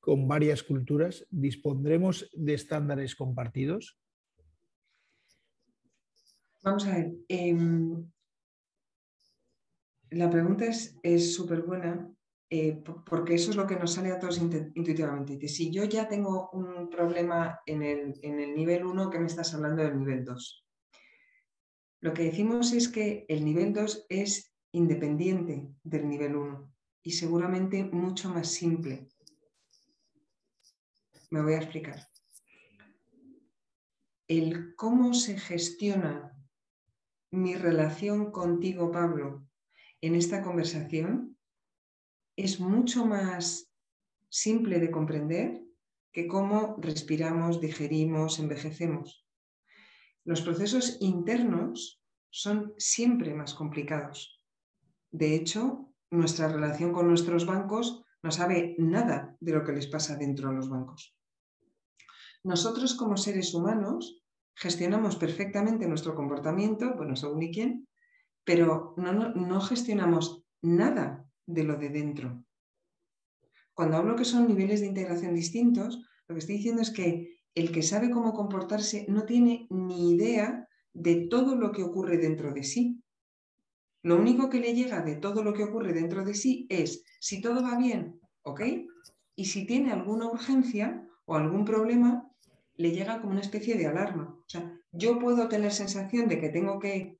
con 0.00 0.26
varias 0.26 0.64
culturas? 0.64 1.28
¿Dispondremos 1.30 2.28
de 2.34 2.54
estándares 2.54 3.14
compartidos? 3.14 4.00
Vamos 6.64 6.84
a 6.88 6.96
ver. 6.96 7.12
Em, 7.28 8.10
la 10.10 10.28
pregunta 10.28 10.64
es 10.64 11.34
súper 11.36 11.62
buena 11.62 12.12
eh, 12.50 12.82
porque 13.06 13.34
eso 13.34 13.50
es 13.50 13.56
lo 13.56 13.66
que 13.66 13.76
nos 13.76 13.94
sale 13.94 14.12
a 14.12 14.18
todos 14.18 14.38
intuitivamente. 14.38 15.48
si 15.48 15.70
yo 15.70 15.84
ya 15.84 16.06
tengo 16.08 16.50
un 16.50 16.88
problema 16.90 17.60
en 17.66 17.82
el, 17.82 18.14
en 18.22 18.40
el 18.40 18.54
nivel 18.54 18.84
1, 18.84 19.10
¿qué 19.10 19.18
me 19.18 19.26
estás 19.26 19.54
hablando 19.54 19.82
del 19.82 19.98
nivel 19.98 20.24
2? 20.24 20.66
Lo 22.00 22.12
que 22.12 22.24
decimos 22.24 22.72
es 22.72 22.88
que 22.88 23.24
el 23.28 23.44
nivel 23.44 23.72
2 23.72 24.06
es 24.08 24.54
independiente 24.72 25.68
del 25.82 26.08
nivel 26.08 26.36
1 26.36 26.72
y 27.02 27.12
seguramente 27.12 27.84
mucho 27.84 28.28
más 28.28 28.48
simple. 28.48 29.08
Me 31.30 31.42
voy 31.42 31.54
a 31.54 31.58
explicar. 31.58 32.06
El 34.28 34.74
cómo 34.74 35.14
se 35.14 35.38
gestiona 35.38 36.34
mi 37.30 37.54
relación 37.54 38.30
contigo, 38.30 38.90
Pablo, 38.90 39.46
en 40.00 40.14
esta 40.14 40.42
conversación 40.42 41.33
es 42.36 42.60
mucho 42.60 43.06
más 43.06 43.72
simple 44.28 44.80
de 44.80 44.90
comprender 44.90 45.62
que 46.12 46.26
cómo 46.26 46.76
respiramos, 46.78 47.60
digerimos, 47.60 48.38
envejecemos. 48.38 49.26
Los 50.24 50.42
procesos 50.42 50.96
internos 51.00 52.02
son 52.30 52.74
siempre 52.78 53.34
más 53.34 53.54
complicados. 53.54 54.40
De 55.10 55.34
hecho, 55.34 55.92
nuestra 56.10 56.48
relación 56.48 56.92
con 56.92 57.08
nuestros 57.08 57.46
bancos 57.46 58.04
no 58.22 58.30
sabe 58.30 58.74
nada 58.78 59.36
de 59.40 59.52
lo 59.52 59.64
que 59.64 59.72
les 59.72 59.86
pasa 59.86 60.16
dentro 60.16 60.48
de 60.48 60.56
los 60.56 60.68
bancos. 60.68 61.16
Nosotros 62.42 62.94
como 62.94 63.16
seres 63.16 63.54
humanos 63.54 64.22
gestionamos 64.54 65.16
perfectamente 65.16 65.86
nuestro 65.86 66.14
comportamiento, 66.14 66.94
bueno, 66.94 67.16
según 67.16 67.42
y 67.42 67.52
quién, 67.52 67.88
pero 68.44 68.94
no, 68.96 69.12
no, 69.12 69.60
gestionamos 69.60 70.44
nada 70.62 71.23
de 71.46 71.64
lo 71.64 71.76
de 71.76 71.88
dentro. 71.88 72.44
Cuando 73.74 73.96
hablo 73.96 74.16
que 74.16 74.24
son 74.24 74.46
niveles 74.46 74.80
de 74.80 74.86
integración 74.86 75.34
distintos, 75.34 75.98
lo 76.28 76.34
que 76.34 76.38
estoy 76.38 76.56
diciendo 76.56 76.82
es 76.82 76.90
que 76.90 77.40
el 77.54 77.72
que 77.72 77.82
sabe 77.82 78.10
cómo 78.10 78.32
comportarse 78.32 79.06
no 79.08 79.24
tiene 79.24 79.66
ni 79.70 80.12
idea 80.14 80.68
de 80.92 81.26
todo 81.28 81.56
lo 81.56 81.72
que 81.72 81.82
ocurre 81.82 82.18
dentro 82.18 82.52
de 82.52 82.62
sí. 82.62 83.02
Lo 84.02 84.16
único 84.16 84.50
que 84.50 84.60
le 84.60 84.74
llega 84.74 85.00
de 85.02 85.16
todo 85.16 85.42
lo 85.42 85.52
que 85.54 85.64
ocurre 85.64 85.92
dentro 85.92 86.24
de 86.24 86.34
sí 86.34 86.66
es 86.68 87.04
si 87.20 87.40
todo 87.40 87.62
va 87.62 87.76
bien, 87.76 88.20
¿ok? 88.42 88.60
Y 89.34 89.46
si 89.46 89.66
tiene 89.66 89.92
alguna 89.92 90.26
urgencia 90.26 91.08
o 91.24 91.34
algún 91.34 91.64
problema, 91.64 92.30
le 92.76 92.92
llega 92.92 93.20
como 93.20 93.32
una 93.32 93.40
especie 93.40 93.76
de 93.76 93.86
alarma. 93.86 94.36
O 94.38 94.48
sea, 94.48 94.78
yo 94.92 95.18
puedo 95.18 95.48
tener 95.48 95.72
sensación 95.72 96.28
de 96.28 96.38
que 96.40 96.50
tengo 96.50 96.78
que, 96.78 97.18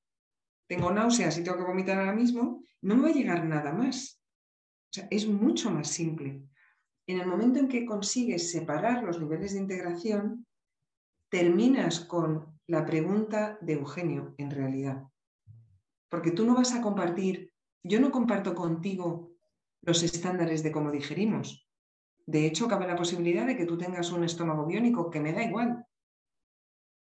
tengo 0.67 0.91
náuseas 0.91 1.37
y 1.37 1.43
tengo 1.43 1.57
que 1.57 1.63
vomitar 1.63 1.97
ahora 1.97 2.13
mismo, 2.13 2.63
no 2.81 2.95
me 2.95 3.03
va 3.03 3.09
a 3.09 3.13
llegar 3.13 3.45
nada 3.45 3.71
más. 3.73 4.21
O 4.89 4.93
sea, 4.93 5.07
es 5.11 5.27
mucho 5.27 5.71
más 5.71 5.87
simple. 5.87 6.41
En 7.07 7.19
el 7.19 7.27
momento 7.27 7.59
en 7.59 7.67
que 7.67 7.85
consigues 7.85 8.51
separar 8.51 9.03
los 9.03 9.19
niveles 9.19 9.53
de 9.53 9.59
integración, 9.59 10.45
terminas 11.29 11.99
con 11.99 12.59
la 12.67 12.85
pregunta 12.85 13.57
de 13.61 13.73
Eugenio, 13.73 14.33
en 14.37 14.51
realidad. 14.51 15.03
Porque 16.09 16.31
tú 16.31 16.45
no 16.45 16.55
vas 16.55 16.73
a 16.73 16.81
compartir, 16.81 17.51
yo 17.83 17.99
no 17.99 18.11
comparto 18.11 18.55
contigo 18.55 19.31
los 19.81 20.01
estándares 20.01 20.63
de 20.63 20.71
cómo 20.71 20.91
digerimos. 20.91 21.67
De 22.25 22.47
hecho, 22.47 22.67
cabe 22.67 22.87
la 22.87 22.95
posibilidad 22.95 23.45
de 23.45 23.55
que 23.55 23.65
tú 23.65 23.77
tengas 23.77 24.11
un 24.11 24.23
estómago 24.23 24.65
biónico, 24.65 25.11
que 25.11 25.19
me 25.19 25.33
da 25.33 25.43
igual. 25.43 25.85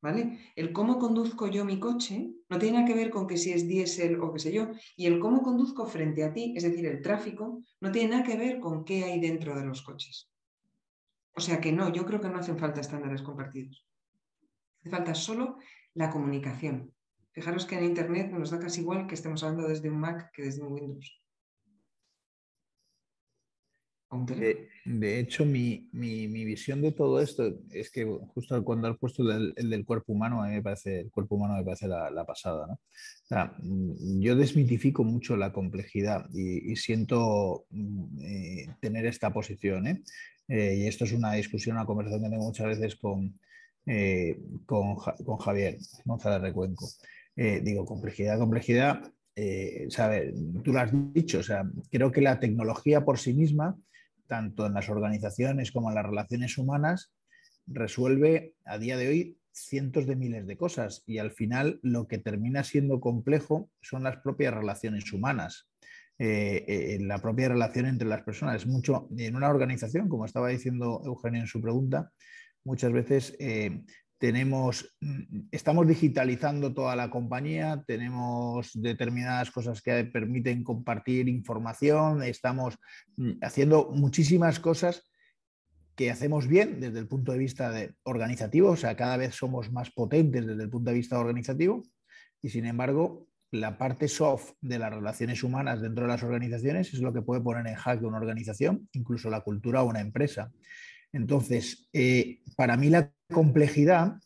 ¿Vale? 0.01 0.53
El 0.55 0.71
cómo 0.71 0.97
conduzco 0.97 1.47
yo 1.47 1.65
mi 1.65 1.77
coche 1.77 2.31
no 2.47 2.57
tiene 2.57 2.77
nada 2.77 2.87
que 2.87 2.93
ver 2.93 3.09
con 3.09 3.27
que 3.27 3.37
si 3.37 3.51
es 3.51 3.67
diésel 3.67 4.19
o 4.21 4.31
qué 4.31 4.39
sé 4.39 4.53
yo. 4.53 4.69
Y 4.95 5.07
el 5.07 5.19
cómo 5.19 5.41
conduzco 5.41 5.85
frente 5.85 6.23
a 6.23 6.31
ti, 6.31 6.53
es 6.55 6.63
decir, 6.63 6.85
el 6.85 7.01
tráfico, 7.01 7.61
no 7.81 7.91
tiene 7.91 8.11
nada 8.11 8.23
que 8.23 8.37
ver 8.37 8.59
con 8.59 8.85
qué 8.85 9.03
hay 9.03 9.19
dentro 9.19 9.57
de 9.57 9.65
los 9.65 9.81
coches. 9.81 10.29
O 11.35 11.41
sea 11.41 11.59
que 11.59 11.71
no, 11.71 11.91
yo 11.91 12.05
creo 12.05 12.21
que 12.21 12.29
no 12.29 12.39
hacen 12.39 12.57
falta 12.57 12.81
estándares 12.81 13.21
compartidos. 13.21 13.85
Hace 14.79 14.89
falta 14.89 15.13
solo 15.13 15.57
la 15.93 16.09
comunicación. 16.09 16.93
Fijaros 17.31 17.65
que 17.65 17.77
en 17.77 17.85
Internet 17.85 18.31
nos 18.31 18.49
da 18.49 18.59
casi 18.59 18.81
igual 18.81 19.05
que 19.07 19.15
estemos 19.15 19.43
hablando 19.43 19.67
desde 19.67 19.89
un 19.89 19.99
Mac 19.99 20.31
que 20.33 20.43
desde 20.43 20.63
un 20.63 20.73
Windows. 20.73 21.21
De, 24.11 25.19
hecho, 25.19 25.45
mi, 25.45 25.87
visión 25.93 26.81
de 26.81 26.91
todo 26.91 27.21
esto 27.21 27.59
es 27.69 27.91
que 27.91 28.05
justo 28.33 28.63
cuando 28.63 28.87
has 28.87 28.97
puesto 28.97 29.21
el, 29.31 29.53
del 29.53 29.85
cuerpo 29.85 30.13
humano, 30.13 30.41
a 30.41 30.47
mí 30.47 30.55
me 30.55 30.63
parece, 30.63 31.01
el 31.01 31.11
cuerpo 31.11 31.35
humano 31.35 31.55
me 31.55 31.63
parece 31.63 31.87
la, 31.87 32.25
pasada. 32.25 32.75
Mm, 33.59 34.19
yo 34.19 34.35
desmitifico 34.35 35.03
mucho 35.03 35.37
la 35.37 35.53
complejidad 35.53 36.27
y, 36.33 36.75
siento 36.75 37.65
mm, 37.69 38.19
eh, 38.23 38.75
tener 38.81 39.05
esta 39.05 39.31
posición. 39.31 39.85
¿eh? 39.85 40.01
¿eh? 40.47 40.75
y 40.79 40.87
esto 40.87 41.03
es 41.03 41.11
una 41.11 41.33
discusión, 41.33 41.75
una 41.75 41.85
conversación 41.85 42.23
que 42.23 42.29
tengo 42.29 42.45
muchas 42.45 42.65
veces 42.65 42.95
con, 42.95 43.39
eh, 43.85 44.39
con, 44.65 44.95
con, 45.23 45.37
Javier 45.37 45.77
González 46.03 46.41
Recuenco. 46.41 46.89
digo, 47.35 47.85
complejidad, 47.85 48.39
complejidad. 48.39 49.03
tú 50.63 50.73
lo 50.73 50.79
has 50.79 50.91
dicho, 51.13 51.39
o 51.39 51.43
sea, 51.43 51.63
creo 51.91 52.11
que 52.11 52.21
la 52.21 52.39
tecnología 52.39 53.05
por 53.05 53.19
sí 53.19 53.35
misma 53.35 53.77
tanto 54.29 54.65
en 54.65 54.73
las 54.73 54.87
organizaciones 54.87 55.73
como 55.73 55.89
en 55.89 55.95
las 55.95 56.05
relaciones 56.05 56.57
humanas, 56.57 57.11
resuelve 57.67 58.53
a 58.63 58.77
día 58.77 58.95
de 58.95 59.07
hoy 59.09 59.37
cientos 59.51 60.07
de 60.07 60.15
miles 60.15 60.47
de 60.47 60.55
cosas 60.55 61.03
y 61.05 61.17
al 61.17 61.31
final 61.31 61.79
lo 61.81 62.07
que 62.07 62.19
termina 62.19 62.63
siendo 62.63 63.01
complejo 63.01 63.69
son 63.81 64.03
las 64.03 64.17
propias 64.17 64.53
relaciones 64.53 65.11
humanas. 65.11 65.67
Eh, 66.21 66.65
eh, 66.67 66.97
la 66.99 67.19
propia 67.19 67.47
relación 67.47 67.85
entre 67.85 68.07
las 68.07 68.23
personas. 68.23 68.65
Mucho 68.67 69.07
en 69.17 69.35
una 69.37 69.49
organización, 69.49 70.09
como 70.09 70.25
estaba 70.25 70.49
diciendo 70.49 71.01
Eugenio 71.05 71.39
en 71.39 71.47
su 71.47 71.61
pregunta, 71.61 72.11
muchas 72.65 72.91
veces 72.91 73.37
eh, 73.39 73.83
tenemos, 74.19 74.95
mm, 74.99 75.47
estamos 75.51 75.87
digitalizando 75.87 76.73
toda 76.73 76.95
la 76.95 77.09
compañía, 77.09 77.83
tenemos 77.87 78.69
determinadas 78.73 79.49
cosas 79.49 79.81
que 79.81 80.03
permiten 80.03 80.63
compartir 80.63 81.27
información, 81.29 82.21
estamos 82.23 82.75
mm, 83.15 83.31
haciendo 83.41 83.89
muchísimas 83.91 84.59
cosas 84.59 85.09
que 85.95 86.11
hacemos 86.11 86.47
bien 86.47 86.79
desde 86.79 86.99
el 86.99 87.07
punto 87.07 87.31
de 87.31 87.39
vista 87.39 87.73
organizativo, 88.03 88.71
o 88.71 88.75
sea, 88.75 88.95
cada 88.95 89.17
vez 89.17 89.35
somos 89.35 89.71
más 89.71 89.89
potentes 89.91 90.45
desde 90.45 90.63
el 90.63 90.69
punto 90.69 90.91
de 90.91 90.97
vista 90.97 91.19
organizativo 91.19 91.83
y 92.41 92.49
sin 92.49 92.65
embargo 92.65 93.27
la 93.51 93.77
parte 93.77 94.07
soft 94.07 94.51
de 94.61 94.79
las 94.79 94.93
relaciones 94.93 95.43
humanas 95.43 95.81
dentro 95.81 96.03
de 96.03 96.09
las 96.09 96.23
organizaciones 96.23 96.93
es 96.93 96.99
lo 96.99 97.13
que 97.13 97.21
puede 97.21 97.41
poner 97.41 97.65
en 97.67 97.75
jaque 97.75 98.05
una 98.05 98.17
organización, 98.17 98.87
incluso 98.93 99.29
la 99.29 99.41
cultura 99.41 99.81
o 99.81 99.89
una 99.89 100.01
empresa. 100.01 100.51
Entonces, 101.11 101.89
eh, 101.93 102.41
para 102.55 102.77
mí 102.77 102.89
la 102.89 103.11
complejidad, 103.31 104.19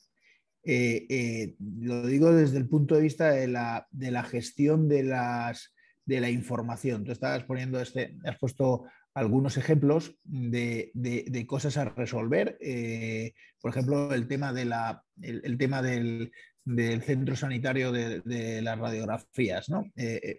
eh, 0.66 1.06
eh, 1.10 1.56
lo 1.60 2.08
digo 2.08 2.32
desde 2.32 2.58
el 2.58 2.70
punto 2.70 2.96
de 2.96 3.02
vista 3.02 3.32
de 3.32 3.48
la, 3.48 4.24
gestión 4.24 4.88
de, 4.88 5.04
las, 5.04 5.74
de 6.06 6.22
la 6.22 6.30
información. 6.30 7.04
Tú 7.04 7.12
estabas 7.12 7.44
poniendo 7.44 7.82
este, 7.82 8.18
has 8.26 8.38
puesto 8.38 8.86
algunos 9.14 9.58
ejemplos 9.58 10.18
de, 10.24 11.46
cosas 11.48 11.78
a 11.78 11.86
resolver. 11.86 12.58
Eh, 12.62 13.34
por 13.62 13.72
ejemplo, 13.72 14.14
el 14.14 14.28
tema, 14.28 14.54
de 14.54 14.66
la, 14.66 15.04
el, 15.22 15.58
tema 15.58 15.82
del, 15.82 16.32
centro 16.66 17.36
sanitario 17.36 17.92
de, 17.92 18.62
las 18.62 18.80
radiografías. 18.80 19.70
¿no? 19.70 19.92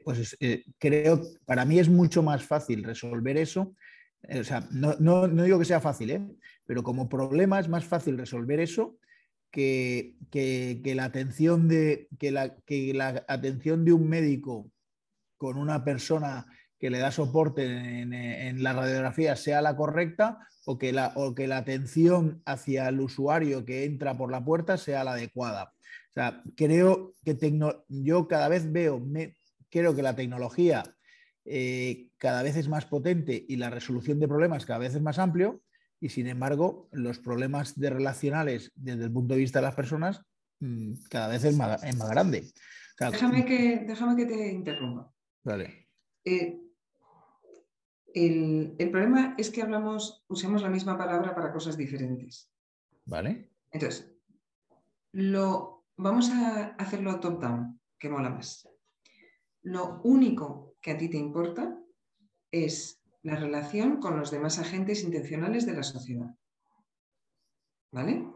pues 0.05 0.37
creo, 0.79 1.23
para 1.45 1.65
mí 1.65 1.79
es 1.79 1.89
mucho 1.89 2.23
más 2.23 2.43
fácil 2.45 2.83
resolver 2.83 3.37
eso. 3.37 3.75
O 4.29 4.45
sea, 4.45 4.67
no, 4.71 4.95
no, 4.99 5.27
no 5.27 5.43
digo 5.43 5.59
que 5.59 5.65
sea 5.65 5.81
fácil, 5.81 6.39
pero 6.67 6.83
como 6.83 7.09
problema 7.09 7.61
es 7.61 7.69
más 7.69 7.85
fácil 7.85 8.17
resolver 8.19 8.61
eso 8.61 8.99
que, 9.55 10.93
la 10.97 11.05
atención 11.05 11.69
de, 11.69 12.09
que, 12.19 12.33
la, 12.33 12.57
que 12.67 12.93
la 12.95 13.25
atención 13.29 13.85
de 13.85 13.93
un 13.93 14.09
médico 14.09 14.71
con 15.37 15.59
una 15.59 15.85
persona 15.85 16.47
que 16.79 16.91
le 16.91 16.99
da 16.99 17.11
soporte 17.11 17.65
en, 17.65 18.63
la 18.63 18.73
radiografía 18.73 19.37
sea 19.37 19.63
la 19.63 19.77
correcta 19.77 20.39
o 20.67 20.79
que 20.79 20.93
la, 20.93 21.13
o 21.17 21.35
que 21.35 21.47
la 21.47 21.59
atención 21.59 22.43
hacia 22.47 22.89
el 22.89 23.01
usuario 23.01 23.65
que 23.65 23.85
entra 23.85 24.17
por 24.17 24.31
la 24.31 24.45
puerta 24.45 24.77
sea 24.77 25.05
la 25.05 25.13
adecuada. 25.13 25.73
O 26.11 26.13
sea, 26.15 26.43
creo 26.57 27.15
que 27.25 27.37
yo 27.89 28.29
cada 28.29 28.49
vez 28.49 28.71
veo, 28.71 29.03
creo 29.71 29.95
que 29.95 30.03
la 30.03 30.17
tecnología 30.17 30.83
eh, 31.45 32.09
cada 32.17 32.43
vez 32.43 32.57
es 32.57 32.69
más 32.69 32.87
potente 32.87 33.45
y 33.49 33.57
la 33.57 33.71
resolución 33.71 34.19
de 34.19 34.29
problemas 34.29 34.65
cada 34.65 34.79
vez 34.79 34.95
es 34.95 35.03
más 35.03 35.19
amplio, 35.19 35.63
y 36.01 36.09
sin 36.09 36.27
embargo 36.27 36.89
los 36.93 37.19
problemas 37.19 37.79
de 37.79 37.91
relacionales 37.91 38.73
desde 38.75 39.05
el 39.05 39.13
punto 39.13 39.35
de 39.35 39.41
vista 39.41 39.61
de 39.61 39.67
las 39.67 39.75
personas 39.75 40.23
mm, 40.61 40.93
cada 41.09 41.29
vez 41.29 41.45
es 41.45 41.57
más, 41.57 41.83
grande. 42.11 42.53
déjame, 42.99 43.45
que, 43.45 43.85
déjame 43.87 44.17
que 44.17 44.27
te 44.27 44.53
interrumpa. 44.53 45.13
Vale. 45.43 45.89
Eh, 46.25 46.61
el, 48.15 48.91
problema 48.91 49.35
es 49.37 49.51
que 49.51 49.63
hablamos, 49.63 50.25
usamos 50.29 50.63
la 50.63 50.71
misma 50.71 50.97
palabra 50.97 51.35
para 51.35 51.53
cosas 51.53 51.77
diferentes. 51.77 52.51
Vale. 53.07 53.51
Entonces, 53.71 54.15
lo, 55.13 55.85
vamos 55.97 56.31
a 56.31 56.77
hacerlo 56.79 57.19
top-down, 57.19 57.81
que 57.99 58.09
mola 58.09 58.31
más. 58.31 58.69
Lo 59.63 60.01
único 60.03 60.74
que 60.85 60.91
a 60.91 60.99
ti 60.99 61.09
te 61.09 61.17
importa 61.17 61.81
es 62.53 63.03
la 63.23 63.37
relación 63.37 64.01
con 64.01 64.19
los 64.19 64.31
demás 64.31 64.59
agentes 64.59 65.03
intencionales 65.03 65.65
de 65.65 65.73
la 65.73 65.83
sociedad. 65.83 66.37
¿Vale? 67.91 68.27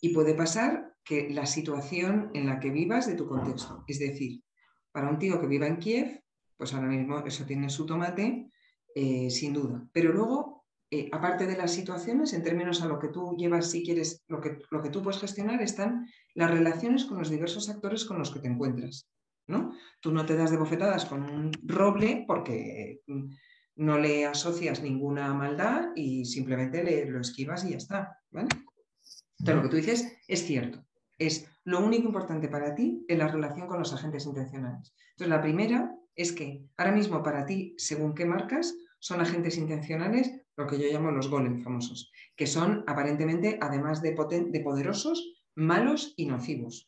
Y 0.00 0.14
puede 0.14 0.34
pasar 0.34 0.96
que 1.04 1.28
la 1.28 1.44
situación 1.44 2.30
en 2.32 2.46
la 2.46 2.60
que 2.60 2.70
vivas 2.70 3.06
de 3.06 3.14
tu 3.14 3.28
contexto, 3.28 3.84
es 3.86 3.98
decir, 3.98 4.42
para 4.90 5.10
un 5.10 5.18
tío 5.18 5.38
que 5.38 5.46
viva 5.46 5.66
en 5.66 5.76
Kiev, 5.76 6.24
pues 6.56 6.72
ahora 6.72 6.88
mismo 6.88 7.18
eso 7.26 7.44
tiene 7.44 7.68
su 7.68 7.84
tomate, 7.84 8.50
eh, 8.94 9.28
sin 9.28 9.52
duda. 9.52 9.86
Pero 9.92 10.10
luego, 10.10 10.64
eh, 10.90 11.10
aparte 11.12 11.46
de 11.46 11.58
las 11.58 11.72
situaciones, 11.72 12.32
en 12.32 12.42
términos 12.42 12.80
a 12.80 12.88
lo 12.88 12.98
que 12.98 13.08
tú 13.08 13.36
llevas, 13.36 13.70
si 13.70 13.84
quieres, 13.84 14.24
lo 14.28 14.40
que, 14.40 14.58
lo 14.70 14.82
que 14.82 14.88
tú 14.88 15.02
puedes 15.02 15.20
gestionar, 15.20 15.60
están 15.60 16.08
las 16.34 16.50
relaciones 16.50 17.04
con 17.04 17.18
los 17.18 17.28
diversos 17.28 17.68
actores 17.68 18.06
con 18.06 18.18
los 18.18 18.30
que 18.30 18.40
te 18.40 18.48
encuentras. 18.48 19.10
¿No? 19.48 19.72
Tú 20.00 20.12
no 20.12 20.24
te 20.24 20.36
das 20.36 20.50
de 20.50 20.56
bofetadas 20.56 21.04
con 21.06 21.22
un 21.24 21.50
roble 21.64 22.24
porque 22.26 23.00
mm, 23.06 23.30
no 23.76 23.98
le 23.98 24.26
asocias 24.26 24.82
ninguna 24.82 25.32
maldad 25.34 25.90
y 25.96 26.24
simplemente 26.24 26.84
le, 26.84 27.06
lo 27.06 27.20
esquivas 27.20 27.64
y 27.64 27.70
ya 27.70 27.78
está. 27.78 28.18
Entonces, 28.32 29.56
lo 29.56 29.62
que 29.62 29.68
tú 29.68 29.76
dices 29.76 30.12
es 30.26 30.44
cierto. 30.44 30.84
Es 31.18 31.48
lo 31.64 31.80
único 31.80 32.06
importante 32.06 32.48
para 32.48 32.74
ti 32.74 33.04
en 33.08 33.18
la 33.18 33.28
relación 33.28 33.66
con 33.66 33.78
los 33.78 33.92
agentes 33.92 34.26
intencionales. 34.26 34.94
Entonces, 35.10 35.28
la 35.28 35.42
primera 35.42 35.94
es 36.14 36.32
que 36.32 36.64
ahora 36.76 36.92
mismo 36.92 37.22
para 37.22 37.46
ti, 37.46 37.74
según 37.78 38.14
qué 38.14 38.24
marcas, 38.26 38.74
son 38.98 39.20
agentes 39.20 39.56
intencionales, 39.56 40.32
lo 40.56 40.66
que 40.66 40.78
yo 40.78 40.88
llamo 40.90 41.12
los 41.12 41.30
golem 41.30 41.62
famosos, 41.62 42.10
que 42.36 42.46
son 42.46 42.82
aparentemente, 42.88 43.58
además 43.60 44.02
de, 44.02 44.10
de 44.10 44.60
poderosos, 44.60 45.36
malos 45.54 46.14
y 46.16 46.26
nocivos. 46.26 46.87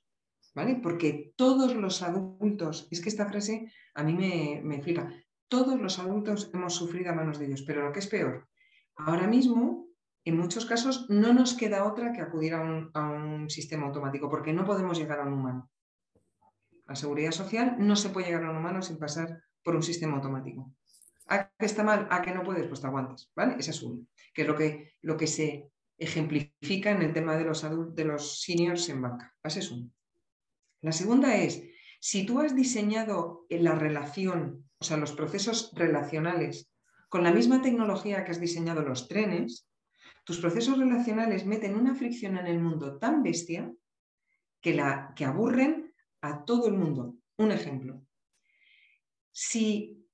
¿Vale? 0.55 0.81
Porque 0.83 1.33
todos 1.37 1.77
los 1.77 2.03
adultos, 2.03 2.89
es 2.91 3.01
que 3.01 3.09
esta 3.09 3.29
frase 3.29 3.73
a 3.95 4.03
mí 4.03 4.15
me, 4.15 4.61
me 4.65 4.83
flipa, 4.83 5.13
todos 5.51 5.81
los 5.81 5.99
adultos 5.99 6.51
hemos 6.55 6.75
sufrido 6.75 7.11
a 7.11 7.15
manos 7.15 7.39
de 7.39 7.47
ellos, 7.47 7.63
pero 7.63 7.85
lo 7.85 7.93
que 7.93 7.99
es 7.99 8.07
peor, 8.07 8.49
ahora 8.97 9.27
mismo, 9.27 9.89
en 10.25 10.37
muchos 10.37 10.65
casos, 10.65 11.07
no 11.09 11.33
nos 11.33 11.55
queda 11.55 11.85
otra 11.85 12.13
que 12.13 12.21
acudir 12.21 12.55
a 12.55 12.61
un, 12.61 13.51
sistema 13.51 13.87
automático, 13.87 14.31
porque 14.31 14.53
no 14.53 14.65
podemos 14.65 14.99
llegar 14.99 15.19
a 15.21 15.25
un 15.25 15.33
humano. 15.33 15.71
La 16.87 16.95
seguridad 16.95 17.33
social 17.33 17.77
no 17.79 17.97
se 17.97 18.11
puede 18.11 18.27
llegar 18.27 18.45
a 18.45 18.51
un 18.51 18.59
humano 18.59 18.81
sin 18.83 18.99
pasar 18.99 19.43
por 19.63 19.75
un 19.75 19.83
sistema 19.83 20.17
automático. 20.17 20.73
¿A 21.27 21.49
qué 21.59 21.67
está 21.67 21.83
mal? 21.83 22.07
¿A 22.11 22.23
qué 22.23 22.33
no 22.33 22.43
puedes? 22.43 22.67
Pues 22.67 22.81
te 22.81 22.87
aguantas, 22.87 23.31
¿vale? 23.35 23.57
Esa 23.59 23.71
es 23.71 23.83
una, 23.83 24.05
que 24.35 24.43
es 24.43 24.49
lo 24.49 24.57
que, 24.57 24.95
lo 25.03 25.17
que 25.17 25.27
se 25.27 25.71
ejemplifica 25.99 26.91
en 26.91 27.03
el 27.03 27.13
tema 27.13 27.37
de 27.37 27.45
los, 27.45 27.65
de 27.95 28.05
los 28.05 28.41
seniors 28.43 28.89
en 28.89 29.03
banca. 29.03 29.35
Esa 29.43 29.59
es 29.59 29.71
una. 29.71 29.89
La 30.83 30.93
segunda 30.93 31.37
es, 31.37 31.63
si 32.01 32.25
tú 32.25 32.41
has 32.41 32.57
diseñado 32.57 33.47
la 33.51 33.75
relación, 33.75 34.69
o 34.79 34.85
sea, 34.85 34.97
los 34.97 35.13
procesos 35.13 35.73
relacionales, 35.75 36.71
con 37.09 37.25
la 37.25 37.33
misma 37.33 37.61
tecnología 37.61 38.25
que 38.25 38.31
has 38.31 38.41
diseñado 38.41 38.83
los 38.83 39.09
trenes, 39.09 39.69
tus 40.25 40.39
procesos 40.39 40.79
relacionales 40.79 41.45
meten 41.45 41.77
una 41.77 41.95
fricción 41.95 42.39
en 42.39 42.47
el 42.47 42.61
mundo 42.61 42.99
tan 42.99 43.23
bestia 43.23 43.73
que, 44.61 44.75
la, 44.75 45.13
que 45.17 45.25
aburren 45.25 45.93
a 46.21 46.45
todo 46.45 46.69
el 46.69 46.75
mundo. 46.75 47.17
Un 47.37 47.53
ejemplo. 47.53 48.03
Si 49.33 50.07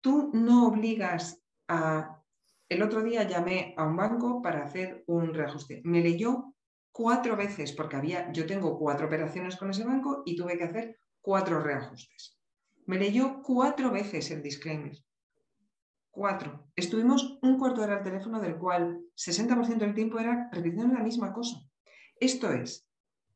tú 0.00 0.30
no 0.32 0.68
obligas 0.68 1.42
a... 1.68 2.22
El 2.68 2.82
otro 2.82 3.02
día 3.02 3.22
llamé 3.22 3.74
a 3.76 3.84
un 3.84 3.96
banco 3.96 4.42
para 4.42 4.64
hacer 4.64 5.04
un 5.06 5.32
reajuste. 5.32 5.82
Me 5.84 6.00
leyó 6.00 6.55
cuatro 6.96 7.36
veces 7.36 7.72
porque 7.72 7.96
había, 7.96 8.32
yo 8.32 8.46
tengo 8.46 8.78
cuatro 8.78 9.06
operaciones 9.06 9.56
con 9.56 9.68
ese 9.68 9.84
banco 9.84 10.22
y 10.24 10.34
tuve 10.34 10.56
que 10.56 10.64
hacer 10.64 10.98
cuatro 11.20 11.60
reajustes. 11.60 12.38
Me 12.86 12.96
leyó 12.96 13.42
cuatro 13.42 13.90
veces 13.90 14.30
el 14.30 14.42
disclaimer. 14.42 14.96
Cuatro. 16.10 16.70
Estuvimos 16.74 17.38
un 17.42 17.58
cuarto 17.58 17.82
de 17.82 17.88
hora 17.88 17.96
al 17.98 18.02
teléfono 18.02 18.40
del 18.40 18.56
cual 18.56 18.98
60% 19.14 19.76
del 19.76 19.94
tiempo 19.94 20.18
era 20.18 20.48
repitiendo 20.50 20.94
la 20.94 21.04
misma 21.04 21.34
cosa. 21.34 21.58
Esto 22.18 22.50
es 22.50 22.88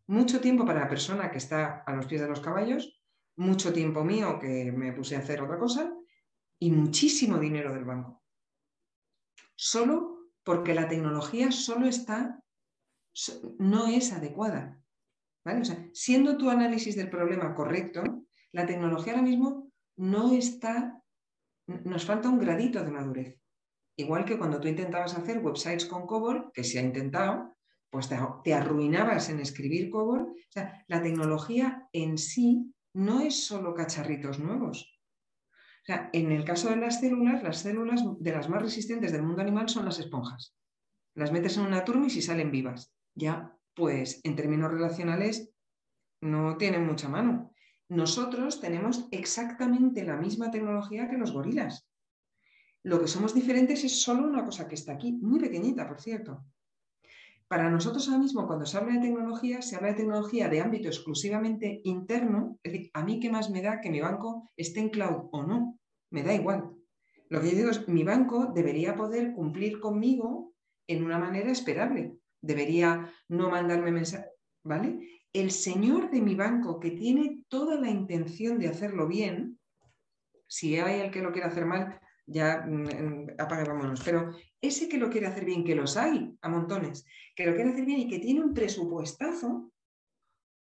mucho 0.06 0.40
tiempo 0.40 0.64
para 0.64 0.80
la 0.80 0.88
persona 0.88 1.30
que 1.30 1.36
está 1.36 1.82
a 1.86 1.94
los 1.94 2.06
pies 2.06 2.22
de 2.22 2.28
los 2.28 2.40
caballos, 2.40 2.98
mucho 3.36 3.74
tiempo 3.74 4.02
mío 4.04 4.38
que 4.38 4.72
me 4.72 4.94
puse 4.94 5.16
a 5.16 5.18
hacer 5.18 5.42
otra 5.42 5.58
cosa 5.58 5.92
y 6.58 6.70
muchísimo 6.70 7.38
dinero 7.38 7.74
del 7.74 7.84
banco. 7.84 8.22
Solo 9.54 10.30
porque 10.44 10.72
la 10.72 10.88
tecnología 10.88 11.52
solo 11.52 11.86
está, 11.86 12.42
no 13.58 13.86
es 13.86 14.12
adecuada. 14.12 14.80
siendo 15.92 16.36
tu 16.36 16.50
análisis 16.50 16.96
del 16.96 17.10
problema 17.10 17.54
correcto, 17.54 18.02
la 18.52 18.66
tecnología 18.66 19.12
ahora 19.12 19.24
mismo 19.24 19.72
no 19.96 20.32
está, 20.32 21.02
nos 21.66 22.04
falta 22.04 22.28
un 22.28 22.38
gradito 22.38 22.84
de 22.84 22.90
madurez. 22.90 23.40
Igual 23.96 24.24
que 24.24 24.38
cuando 24.38 24.60
tú 24.60 24.68
intentabas 24.68 25.16
hacer 25.16 25.38
websites 25.38 25.86
con 25.86 26.06
COBOL, 26.06 26.50
que 26.52 26.64
se 26.64 26.78
ha 26.78 26.82
intentado, 26.82 27.56
pues 27.90 28.08
te, 28.08 28.54
arruinabas 28.54 29.28
en 29.30 29.40
escribir 29.40 29.90
COBOL. 29.90 30.22
O 30.22 30.52
sea, 30.52 30.84
la 30.88 31.02
tecnología 31.02 31.88
en 31.92 32.16
sí 32.16 32.72
no 32.94 33.20
es 33.20 33.44
solo 33.44 33.74
cacharritos 33.74 34.38
nuevos 34.38 35.00
en 36.12 36.32
el 36.32 36.44
caso 36.44 36.70
de 36.70 36.76
las 36.76 37.00
células, 37.00 37.42
las 37.42 37.58
células 37.58 38.02
de 38.18 38.32
las 38.32 38.48
más 38.48 38.62
resistentes 38.62 39.12
del 39.12 39.22
mundo 39.22 39.42
animal 39.42 39.68
son 39.68 39.84
las 39.84 39.98
esponjas. 39.98 40.54
Las 41.14 41.32
metes 41.32 41.56
en 41.56 41.66
una 41.66 41.84
turmis 41.84 42.16
y 42.16 42.22
salen 42.22 42.50
vivas. 42.50 42.92
Ya, 43.20 43.54
pues 43.74 44.22
en 44.24 44.34
términos 44.34 44.72
relacionales 44.72 45.52
no 46.22 46.56
tienen 46.56 46.86
mucha 46.86 47.06
mano. 47.06 47.52
Nosotros 47.90 48.60
tenemos 48.60 49.08
exactamente 49.10 50.04
la 50.04 50.16
misma 50.16 50.50
tecnología 50.50 51.10
que 51.10 51.18
los 51.18 51.32
gorilas. 51.32 51.86
Lo 52.82 52.98
que 52.98 53.08
somos 53.08 53.34
diferentes 53.34 53.84
es 53.84 54.00
solo 54.00 54.26
una 54.26 54.42
cosa 54.42 54.66
que 54.66 54.74
está 54.74 54.92
aquí, 54.92 55.12
muy 55.12 55.38
pequeñita, 55.38 55.86
por 55.86 56.00
cierto. 56.00 56.46
Para 57.46 57.68
nosotros 57.68 58.08
ahora 58.08 58.20
mismo, 58.20 58.46
cuando 58.46 58.64
se 58.64 58.78
habla 58.78 58.94
de 58.94 59.00
tecnología, 59.00 59.60
se 59.60 59.76
habla 59.76 59.88
de 59.88 59.96
tecnología 59.96 60.48
de 60.48 60.62
ámbito 60.62 60.88
exclusivamente 60.88 61.82
interno. 61.84 62.58
Es 62.62 62.72
decir, 62.72 62.90
a 62.94 63.04
mí 63.04 63.20
qué 63.20 63.28
más 63.28 63.50
me 63.50 63.60
da 63.60 63.82
que 63.82 63.90
mi 63.90 64.00
banco 64.00 64.48
esté 64.56 64.80
en 64.80 64.88
cloud 64.88 65.28
o 65.32 65.42
no. 65.42 65.78
Me 66.10 66.22
da 66.22 66.32
igual. 66.32 66.70
Lo 67.28 67.42
que 67.42 67.50
yo 67.50 67.56
digo 67.56 67.70
es, 67.70 67.86
mi 67.86 68.02
banco 68.02 68.46
debería 68.54 68.96
poder 68.96 69.34
cumplir 69.34 69.78
conmigo 69.78 70.54
en 70.86 71.04
una 71.04 71.18
manera 71.18 71.50
esperable. 71.50 72.19
Debería 72.40 73.12
no 73.28 73.50
mandarme 73.50 73.92
mensajes, 73.92 74.30
¿vale? 74.64 75.22
El 75.32 75.50
señor 75.50 76.10
de 76.10 76.20
mi 76.20 76.34
banco 76.34 76.80
que 76.80 76.90
tiene 76.90 77.44
toda 77.48 77.78
la 77.78 77.88
intención 77.88 78.58
de 78.58 78.68
hacerlo 78.68 79.06
bien, 79.06 79.58
si 80.46 80.78
hay 80.78 81.00
el 81.00 81.10
que 81.10 81.22
lo 81.22 81.32
quiere 81.32 81.46
hacer 81.46 81.64
mal, 81.64 82.00
ya 82.26 82.64
mm, 82.66 83.30
apague, 83.38 83.68
vámonos. 83.68 84.02
Pero 84.04 84.32
ese 84.60 84.88
que 84.88 84.98
lo 84.98 85.10
quiere 85.10 85.26
hacer 85.26 85.44
bien, 85.44 85.64
que 85.64 85.74
los 85.74 85.96
hay 85.96 86.36
a 86.40 86.48
montones, 86.48 87.04
que 87.34 87.46
lo 87.46 87.54
quiere 87.54 87.70
hacer 87.70 87.84
bien 87.84 88.00
y 88.00 88.08
que 88.08 88.18
tiene 88.18 88.40
un 88.40 88.54
presupuestazo, 88.54 89.72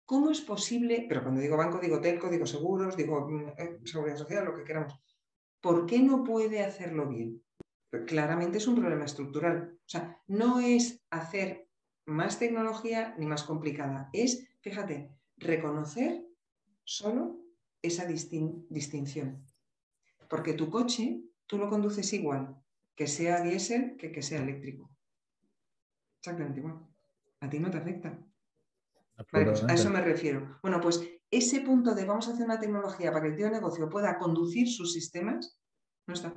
¿cómo 0.05 0.31
es 0.31 0.41
posible? 0.41 1.05
Pero 1.07 1.23
cuando 1.23 1.41
digo 1.41 1.57
banco, 1.57 1.79
digo 1.79 2.01
telco, 2.01 2.29
digo 2.29 2.45
seguros, 2.45 2.97
digo 2.97 3.27
mm, 3.29 3.47
eh, 3.57 3.79
seguridad 3.85 4.17
social, 4.17 4.45
lo 4.45 4.55
que 4.55 4.63
queramos. 4.63 4.93
¿Por 5.61 5.85
qué 5.85 5.99
no 5.99 6.23
puede 6.23 6.63
hacerlo 6.63 7.07
bien? 7.07 7.43
Pues 7.89 8.03
claramente 8.05 8.57
es 8.59 8.67
un 8.67 8.75
problema 8.75 9.05
estructural. 9.05 9.73
O 9.75 9.89
sea, 9.89 10.21
no 10.27 10.59
es 10.59 11.03
hacer 11.09 11.68
más 12.09 12.39
tecnología 12.39 13.15
ni 13.17 13.25
más 13.25 13.43
complicada. 13.43 14.09
Es, 14.13 14.47
fíjate, 14.61 15.11
reconocer 15.37 16.25
solo 16.83 17.39
esa 17.81 18.05
distinción. 18.05 19.45
Porque 20.29 20.53
tu 20.53 20.69
coche 20.69 21.21
tú 21.45 21.57
lo 21.57 21.69
conduces 21.69 22.11
igual, 22.13 22.55
que 22.95 23.07
sea 23.07 23.41
diésel 23.41 23.95
que 23.97 24.11
que 24.11 24.21
sea 24.21 24.41
eléctrico. 24.41 24.91
Exactamente 26.19 26.59
igual. 26.59 26.85
A 27.39 27.49
ti 27.49 27.59
no 27.59 27.71
te 27.71 27.77
afecta. 27.77 28.19
Pues 29.31 29.63
a 29.63 29.73
eso 29.73 29.89
me 29.89 30.01
refiero. 30.01 30.59
Bueno, 30.61 30.79
pues 30.81 31.01
ese 31.31 31.61
punto 31.61 31.93
de 31.93 32.05
vamos 32.05 32.27
a 32.27 32.33
hacer 32.33 32.45
una 32.45 32.59
tecnología 32.59 33.11
para 33.11 33.23
que 33.23 33.29
el 33.29 33.35
tío 33.35 33.45
de 33.45 33.53
negocio 33.53 33.89
pueda 33.89 34.17
conducir 34.17 34.67
sus 34.69 34.93
sistemas, 34.93 35.59
no 36.07 36.13
está. 36.13 36.33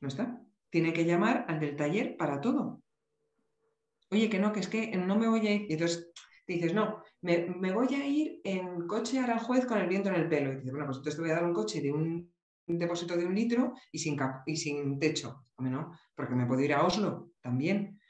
No 0.00 0.08
está. 0.08 0.40
Tiene 0.70 0.92
que 0.92 1.04
llamar 1.04 1.44
al 1.48 1.60
del 1.60 1.76
taller 1.76 2.16
para 2.16 2.40
todo. 2.40 2.83
Oye, 4.14 4.30
que 4.30 4.38
no, 4.38 4.52
que 4.52 4.60
es 4.60 4.68
que 4.68 4.96
no 4.96 5.16
me 5.16 5.28
voy 5.28 5.46
a 5.48 5.54
ir. 5.54 5.66
Y 5.68 5.72
entonces 5.72 6.12
dices, 6.46 6.72
no, 6.72 7.02
me, 7.20 7.72
voy 7.72 7.94
a 7.94 8.06
ir 8.06 8.40
en 8.44 8.86
coche 8.86 9.18
a 9.18 9.24
Aranjuez 9.24 9.66
con 9.66 9.78
el 9.78 9.88
viento 9.88 10.08
en 10.08 10.14
el 10.14 10.28
pelo. 10.28 10.52
Y 10.52 10.56
dices, 10.56 10.70
bueno, 10.70 10.86
pues 10.86 10.98
entonces 10.98 11.16
te 11.16 11.22
voy 11.22 11.30
a 11.32 11.34
dar 11.34 11.44
un 11.44 11.52
coche 11.52 11.80
de 11.80 11.92
un 11.92 12.32
depósito 12.66 13.16
de 13.16 13.26
un 13.26 13.34
litro 13.34 13.74
y 13.90 13.98
sin, 13.98 14.16
y 14.46 14.56
sin 14.56 15.00
techo. 15.00 15.44
¿no? 15.58 15.92
Porque 16.14 16.36
me 16.36 16.46
puedo 16.46 16.60
ir 16.60 16.74
a 16.74 16.84
Oslo 16.84 17.32
también. 17.40 18.00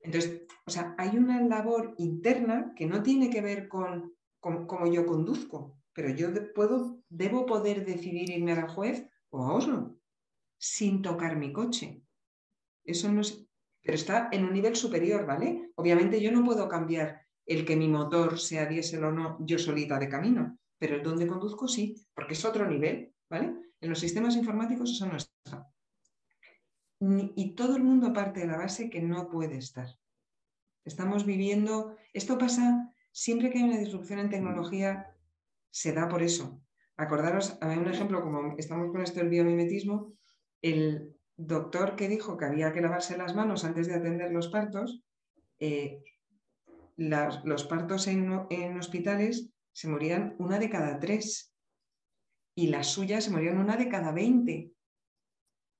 Entonces, 0.00 0.42
o 0.66 0.70
sea, 0.70 0.94
hay 0.98 1.16
una 1.16 1.40
labor 1.40 1.94
interna 1.96 2.74
que 2.76 2.84
no 2.84 3.02
tiene 3.02 3.30
que 3.30 3.40
ver 3.40 3.68
con, 3.68 4.14
cómo 4.40 4.86
yo 4.92 5.06
conduzco, 5.06 5.78
pero 5.94 6.10
yo 6.10 6.28
puedo, 6.54 7.00
debo 7.08 7.46
poder 7.46 7.86
decidir 7.86 8.30
irme 8.30 8.52
a 8.52 8.68
juez 8.68 9.08
o 9.30 9.42
a 9.42 9.54
Oslo 9.54 9.96
sin 10.58 11.00
tocar 11.00 11.36
mi 11.36 11.52
coche. 11.52 12.02
Eso 12.84 13.10
no 13.10 13.20
es, 13.20 13.43
pero 13.84 13.96
está 13.96 14.30
en 14.32 14.44
un 14.44 14.52
nivel 14.52 14.74
superior, 14.74 15.26
¿vale? 15.26 15.70
Obviamente 15.76 16.20
yo 16.20 16.32
no 16.32 16.42
puedo 16.42 16.66
cambiar 16.68 17.20
el 17.46 17.66
que 17.66 17.76
mi 17.76 17.86
motor 17.86 18.40
sea 18.40 18.64
diésel 18.64 19.04
o 19.04 19.12
no 19.12 19.36
yo 19.40 19.58
solita 19.58 19.98
de 19.98 20.08
camino, 20.08 20.58
pero 20.78 20.96
el 20.96 21.02
donde 21.02 21.26
conduzco 21.26 21.68
sí, 21.68 21.94
porque 22.14 22.32
es 22.32 22.44
otro 22.44 22.66
nivel, 22.66 23.12
¿vale? 23.28 23.54
En 23.80 23.90
los 23.90 23.98
sistemas 23.98 24.36
informáticos 24.36 24.90
eso 24.90 25.06
no 25.06 25.18
está. 25.18 25.68
Y 27.36 27.54
todo 27.54 27.76
el 27.76 27.82
mundo 27.82 28.14
parte 28.14 28.40
de 28.40 28.46
la 28.46 28.56
base 28.56 28.88
que 28.88 29.02
no 29.02 29.28
puede 29.28 29.58
estar. 29.58 29.88
Estamos 30.86 31.26
viviendo, 31.26 31.96
esto 32.14 32.38
pasa 32.38 32.90
siempre 33.12 33.50
que 33.50 33.58
hay 33.58 33.64
una 33.64 33.78
disrupción 33.78 34.18
en 34.18 34.30
tecnología, 34.30 35.14
se 35.70 35.92
da 35.92 36.08
por 36.08 36.22
eso. 36.22 36.62
Acordaros, 36.96 37.58
hay 37.60 37.76
un 37.76 37.88
ejemplo, 37.88 38.22
como 38.22 38.56
estamos 38.56 38.90
con 38.90 39.02
esto 39.02 39.20
del 39.20 39.28
biomimetismo, 39.28 40.14
el 40.62 41.13
doctor 41.36 41.96
que 41.96 42.08
dijo 42.08 42.36
que 42.36 42.44
había 42.44 42.72
que 42.72 42.80
lavarse 42.80 43.16
las 43.16 43.34
manos 43.34 43.64
antes 43.64 43.86
de 43.86 43.94
atender 43.94 44.32
los 44.32 44.48
partos, 44.48 45.02
eh, 45.58 46.02
los 46.96 47.64
partos 47.64 48.06
en, 48.06 48.30
hospitales 48.78 49.50
se 49.72 49.88
morían 49.88 50.36
una 50.38 50.58
de 50.58 50.70
cada 50.70 50.98
tres 51.00 51.52
y 52.54 52.68
las 52.68 52.88
suyas 52.88 53.24
se 53.24 53.30
morían 53.30 53.58
una 53.58 53.76
de 53.76 53.88
cada 53.88 54.12
veinte. 54.12 54.70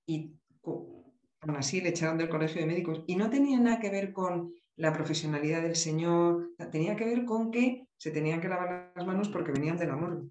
Y 0.06 0.32
aún 0.62 1.56
así 1.56 1.80
le 1.80 1.90
echaron 1.90 2.18
del 2.18 2.28
colegio 2.28 2.60
de 2.60 2.66
médicos. 2.66 3.04
Y 3.06 3.14
no 3.14 3.30
tenía 3.30 3.60
nada 3.60 3.78
que 3.78 3.90
ver 3.90 4.12
con 4.12 4.52
la 4.76 4.92
profesionalidad 4.92 5.62
del 5.62 5.76
señor, 5.76 6.50
tenía 6.72 6.96
que 6.96 7.04
ver 7.04 7.24
con 7.24 7.52
que 7.52 7.86
se 7.96 8.10
tenían 8.10 8.40
que 8.40 8.48
lavar 8.48 8.92
las 8.96 9.06
manos 9.06 9.28
porque 9.28 9.52
venían 9.52 9.78
del 9.78 9.90
amor. 9.90 10.24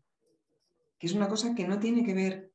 Que 1.00 1.08
es 1.08 1.14
una 1.14 1.30
cosa 1.30 1.56
que 1.56 1.66
no 1.66 1.80
tiene 1.80 2.04
que 2.04 2.14
ver, 2.14 2.52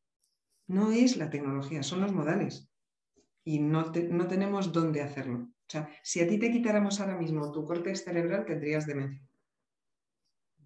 no 0.68 0.92
es 0.92 1.16
la 1.16 1.30
tecnología, 1.30 1.82
son 1.82 2.00
los 2.00 2.12
modales. 2.12 2.70
Y 3.44 3.58
no, 3.60 3.92
no 4.10 4.26
tenemos 4.26 4.72
dónde 4.72 5.02
hacerlo. 5.02 5.38
O 5.38 5.70
sea, 5.70 5.88
si 6.02 6.20
a 6.20 6.28
ti 6.28 6.38
te 6.38 6.50
quitáramos 6.50 7.00
ahora 7.00 7.16
mismo 7.16 7.50
tu 7.50 7.64
corte 7.64 7.94
cerebral, 7.94 8.44
tendrías 8.44 8.86
demencia. 8.86 9.26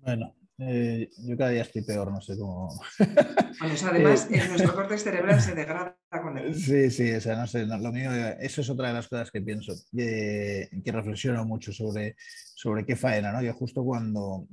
Bueno, 0.00 0.34
eh, 0.58 1.08
yo 1.18 1.36
cada 1.36 1.50
día 1.50 1.62
estoy 1.62 1.82
peor, 1.82 2.10
no 2.10 2.20
sé 2.20 2.36
cómo. 2.36 2.68
Bueno, 3.60 3.74
además, 3.90 4.28
eh, 4.30 4.42
nuestro 4.48 4.74
corte 4.74 4.98
cerebral 4.98 5.40
se 5.40 5.54
degrada 5.54 5.96
con 6.10 6.36
él. 6.38 6.54
Sí, 6.54 6.90
sí, 6.90 7.12
o 7.12 7.20
sea, 7.20 7.36
no 7.36 7.46
sé, 7.46 7.66
lo 7.66 7.92
mío, 7.92 8.10
eso 8.40 8.60
es 8.60 8.70
otra 8.70 8.88
de 8.88 8.94
las 8.94 9.08
cosas 9.08 9.30
que 9.30 9.42
pienso, 9.42 9.74
que 9.94 10.68
reflexiono 10.86 11.44
mucho 11.44 11.70
sobre, 11.70 12.16
sobre 12.16 12.84
qué 12.84 12.96
faena, 12.96 13.30
¿no? 13.30 13.42
Yo 13.42 13.52
justo 13.52 13.84
cuando 13.84 14.46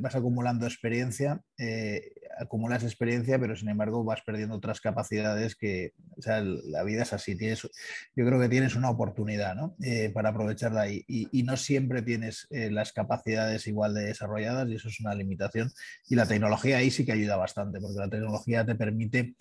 vas 0.00 0.16
acumulando 0.16 0.66
experiencia, 0.66 1.40
eh, 1.56 2.12
acumulas 2.38 2.82
experiencia, 2.82 3.38
pero 3.38 3.56
sin 3.56 3.68
embargo 3.68 4.04
vas 4.04 4.22
perdiendo 4.22 4.56
otras 4.56 4.80
capacidades 4.80 5.56
que, 5.56 5.92
o 6.16 6.22
sea, 6.22 6.40
la 6.40 6.82
vida 6.82 7.02
es 7.02 7.12
así, 7.12 7.36
tienes, 7.36 7.62
yo 7.62 8.26
creo 8.26 8.40
que 8.40 8.48
tienes 8.48 8.74
una 8.74 8.90
oportunidad, 8.90 9.54
¿no? 9.54 9.76
Eh, 9.82 10.10
para 10.10 10.30
aprovecharla 10.30 10.88
y, 10.88 11.04
y, 11.06 11.42
no 11.42 11.56
siempre 11.56 12.02
tienes 12.02 12.46
eh, 12.50 12.70
las 12.70 12.92
capacidades 12.92 13.66
igual 13.66 13.94
de 13.94 14.04
desarrolladas 14.04 14.68
y 14.68 14.76
eso 14.76 14.88
es 14.88 15.00
una 15.00 15.14
limitación 15.14 15.70
y 16.08 16.14
la 16.14 16.26
tecnología 16.26 16.78
ahí 16.78 16.90
sí 16.90 17.04
que 17.04 17.12
ayuda 17.12 17.36
bastante, 17.36 17.80
porque 17.80 17.98
la 17.98 18.08
tecnología 18.08 18.64
te 18.64 18.74
permite 18.74 19.34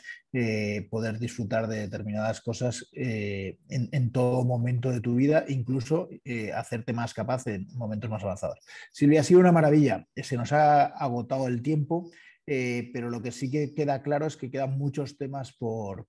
poder 0.89 1.19
disfrutar 1.19 1.67
de 1.67 1.79
determinadas 1.79 2.39
cosas 2.39 2.87
en, 2.93 3.57
en, 3.91 4.11
todo 4.13 4.45
momento 4.45 4.89
de 4.89 5.01
tu 5.01 5.15
vida, 5.15 5.43
incluso 5.49 6.07
hacerte 6.55 6.93
más 6.93 7.13
capaz 7.13 7.43
de 7.43 7.65
momentos 7.73 8.09
más 8.09 8.23
avanzados. 8.23 8.59
Silvia, 8.93 9.21
ha 9.21 9.23
sido 9.25 9.41
una 9.41 9.51
maravilla. 9.51 10.07
Se 10.15 10.37
nos 10.37 10.53
ha 10.53 10.85
agotado 10.85 11.47
el 11.47 11.61
tiempo, 11.61 12.09
eh, 12.47 12.89
pero 12.93 13.09
lo 13.09 13.21
que 13.21 13.31
sí 13.31 13.51
que 13.51 13.73
queda 13.73 14.01
claro 14.01 14.25
es 14.25 14.37
que 14.37 14.49
quedan 14.49 14.77
muchos 14.77 15.17
temas 15.17 15.53
por, 15.53 16.07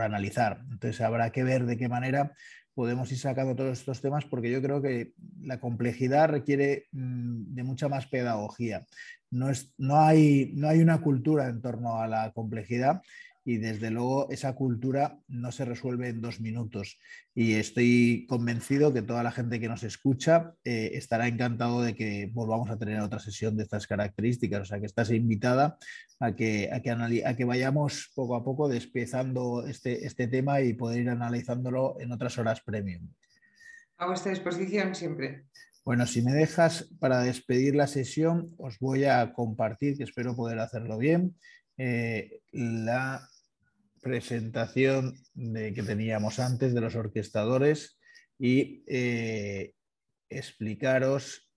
analizar. 0.00 0.60
Entonces 0.70 1.00
habrá 1.00 1.30
que 1.30 1.44
ver 1.44 1.66
de 1.66 1.76
qué 1.76 1.88
manera 1.88 2.32
podemos 2.74 3.12
ir 3.12 3.18
sacando 3.18 3.54
todos 3.54 3.78
estos 3.78 4.00
temas 4.00 4.24
porque 4.24 4.50
yo 4.50 4.62
creo 4.62 4.80
que 4.80 5.12
la 5.42 5.60
complejidad 5.60 6.30
requiere 6.30 6.86
mm, 6.92 7.54
de 7.54 7.62
mucha 7.62 7.88
más 7.88 8.06
pedagogía. 8.06 8.86
No, 9.30 9.50
es, 9.50 9.72
no, 9.78 10.00
hay, 10.00 10.52
no 10.54 10.68
hay 10.68 10.80
una 10.80 11.00
cultura 11.00 11.48
en 11.48 11.60
torno 11.62 12.00
a 12.00 12.08
la 12.08 12.32
complejidad 12.32 13.02
y 13.44 13.58
desde 13.58 13.90
luego 13.90 14.30
esa 14.30 14.54
cultura 14.54 15.18
no 15.28 15.50
se 15.50 15.64
resuelve 15.64 16.08
en 16.08 16.20
dos 16.20 16.40
minutos. 16.40 16.98
Y 17.34 17.54
estoy 17.54 18.26
convencido 18.28 18.92
que 18.92 19.02
toda 19.02 19.22
la 19.22 19.32
gente 19.32 19.58
que 19.58 19.68
nos 19.68 19.82
escucha 19.82 20.54
eh, 20.64 20.92
estará 20.94 21.26
encantado 21.26 21.82
de 21.82 21.94
que 21.94 22.30
volvamos 22.32 22.70
a 22.70 22.78
tener 22.78 23.00
otra 23.00 23.18
sesión 23.18 23.56
de 23.56 23.64
estas 23.64 23.86
características. 23.86 24.62
O 24.62 24.64
sea, 24.64 24.78
que 24.78 24.86
estás 24.86 25.10
invitada 25.10 25.76
a 26.20 26.34
que, 26.34 26.70
a 26.72 26.80
que, 26.80 27.24
a 27.24 27.36
que 27.36 27.44
vayamos 27.44 28.12
poco 28.14 28.36
a 28.36 28.44
poco 28.44 28.68
despiezando 28.68 29.66
este, 29.66 30.06
este 30.06 30.28
tema 30.28 30.60
y 30.60 30.74
poder 30.74 31.00
ir 31.00 31.10
analizándolo 31.10 31.96
en 32.00 32.12
otras 32.12 32.38
horas 32.38 32.60
premium. 32.60 33.08
A 33.98 34.06
vuestra 34.06 34.30
disposición 34.30 34.94
siempre. 34.94 35.46
Bueno, 35.84 36.06
si 36.06 36.22
me 36.22 36.32
dejas 36.32 36.88
para 37.00 37.22
despedir 37.22 37.74
la 37.74 37.88
sesión, 37.88 38.54
os 38.56 38.78
voy 38.78 39.04
a 39.04 39.32
compartir, 39.32 39.96
que 39.96 40.04
espero 40.04 40.36
poder 40.36 40.60
hacerlo 40.60 40.96
bien, 40.96 41.34
eh, 41.76 42.40
la 42.52 43.28
presentación 44.02 45.14
de, 45.32 45.72
que 45.72 45.82
teníamos 45.82 46.38
antes 46.40 46.74
de 46.74 46.80
los 46.80 46.96
orquestadores 46.96 47.98
y 48.38 48.84
eh, 48.88 49.72
explicaros 50.28 51.48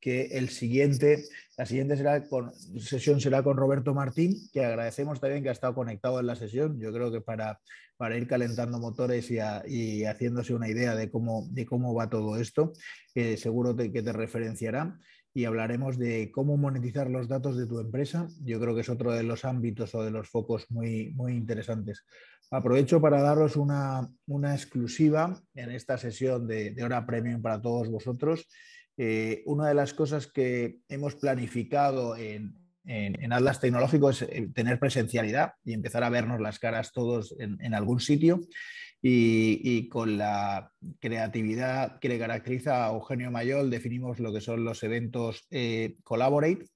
que 0.00 0.38
el 0.38 0.48
siguiente, 0.48 1.24
la 1.56 1.66
siguiente 1.66 1.96
será 1.96 2.26
con, 2.26 2.54
sesión 2.80 3.20
será 3.20 3.42
con 3.42 3.56
Roberto 3.56 3.94
Martín, 3.94 4.48
que 4.52 4.64
agradecemos 4.64 5.20
también 5.20 5.42
que 5.42 5.50
ha 5.50 5.52
estado 5.52 5.74
conectado 5.74 6.20
en 6.20 6.26
la 6.26 6.36
sesión. 6.36 6.80
Yo 6.80 6.92
creo 6.92 7.12
que 7.12 7.20
para, 7.20 7.60
para 7.96 8.16
ir 8.16 8.26
calentando 8.26 8.78
motores 8.78 9.30
y, 9.30 10.04
haciéndose 10.04 10.54
una 10.54 10.68
idea 10.68 10.94
de 10.94 11.10
cómo, 11.10 11.48
de 11.50 11.66
cómo 11.66 11.94
va 11.94 12.08
todo 12.08 12.40
esto, 12.40 12.72
que 13.12 13.36
seguro 13.36 13.76
que 13.76 14.02
te 14.02 14.12
referenciará 14.12 14.98
y 15.34 15.44
hablaremos 15.44 15.98
de 15.98 16.30
cómo 16.30 16.56
monetizar 16.56 17.08
los 17.10 17.28
datos 17.28 17.56
de 17.56 17.66
tu 17.66 17.78
empresa. 17.78 18.28
Yo 18.44 18.58
creo 18.60 18.74
que 18.74 18.80
es 18.80 18.88
otro 18.88 19.12
de 19.12 19.22
los 19.22 19.44
ámbitos 19.44 19.94
o 19.94 20.02
de 20.02 20.10
los 20.10 20.28
focos 20.28 20.70
muy, 20.70 21.10
muy 21.14 21.34
interesantes. 21.34 22.04
Aprovecho 22.50 23.00
para 23.00 23.20
daros 23.20 23.56
una, 23.56 24.10
exclusiva 24.54 25.40
en 25.54 25.70
esta 25.70 25.98
sesión 25.98 26.46
de, 26.46 26.74
hora 26.82 27.06
premium 27.06 27.42
para 27.42 27.60
todos 27.60 27.88
vosotros. 27.90 28.48
Eh, 28.96 29.42
una 29.46 29.68
de 29.68 29.74
las 29.74 29.94
cosas 29.94 30.26
que 30.26 30.78
hemos 30.88 31.14
planificado 31.14 32.16
en, 32.16 32.54
en, 32.84 33.32
Atlas 33.32 33.60
Tecnológico 33.60 34.10
es 34.10 34.22
eh, 34.22 34.50
tener 34.54 34.80
presencialidad 34.80 35.52
y 35.64 35.74
empezar 35.74 36.02
a 36.02 36.10
vernos 36.10 36.40
las 36.40 36.58
caras 36.58 36.90
todos 36.92 37.36
en, 37.38 37.58
en 37.60 37.74
algún 37.74 38.00
sitio 38.00 38.40
y, 39.00 39.88
con 39.88 40.18
la 40.18 40.72
creatividad 41.00 41.98
que 42.00 42.08
le 42.08 42.18
caracteriza 42.18 42.86
a 42.86 42.92
Eugenio 42.92 43.30
Mayol 43.30 43.70
definimos 43.70 44.18
lo 44.18 44.32
que 44.32 44.40
son 44.40 44.64
los 44.64 44.82
eventos 44.82 45.46
eh, 45.50 45.96
Collaborate 46.02 46.66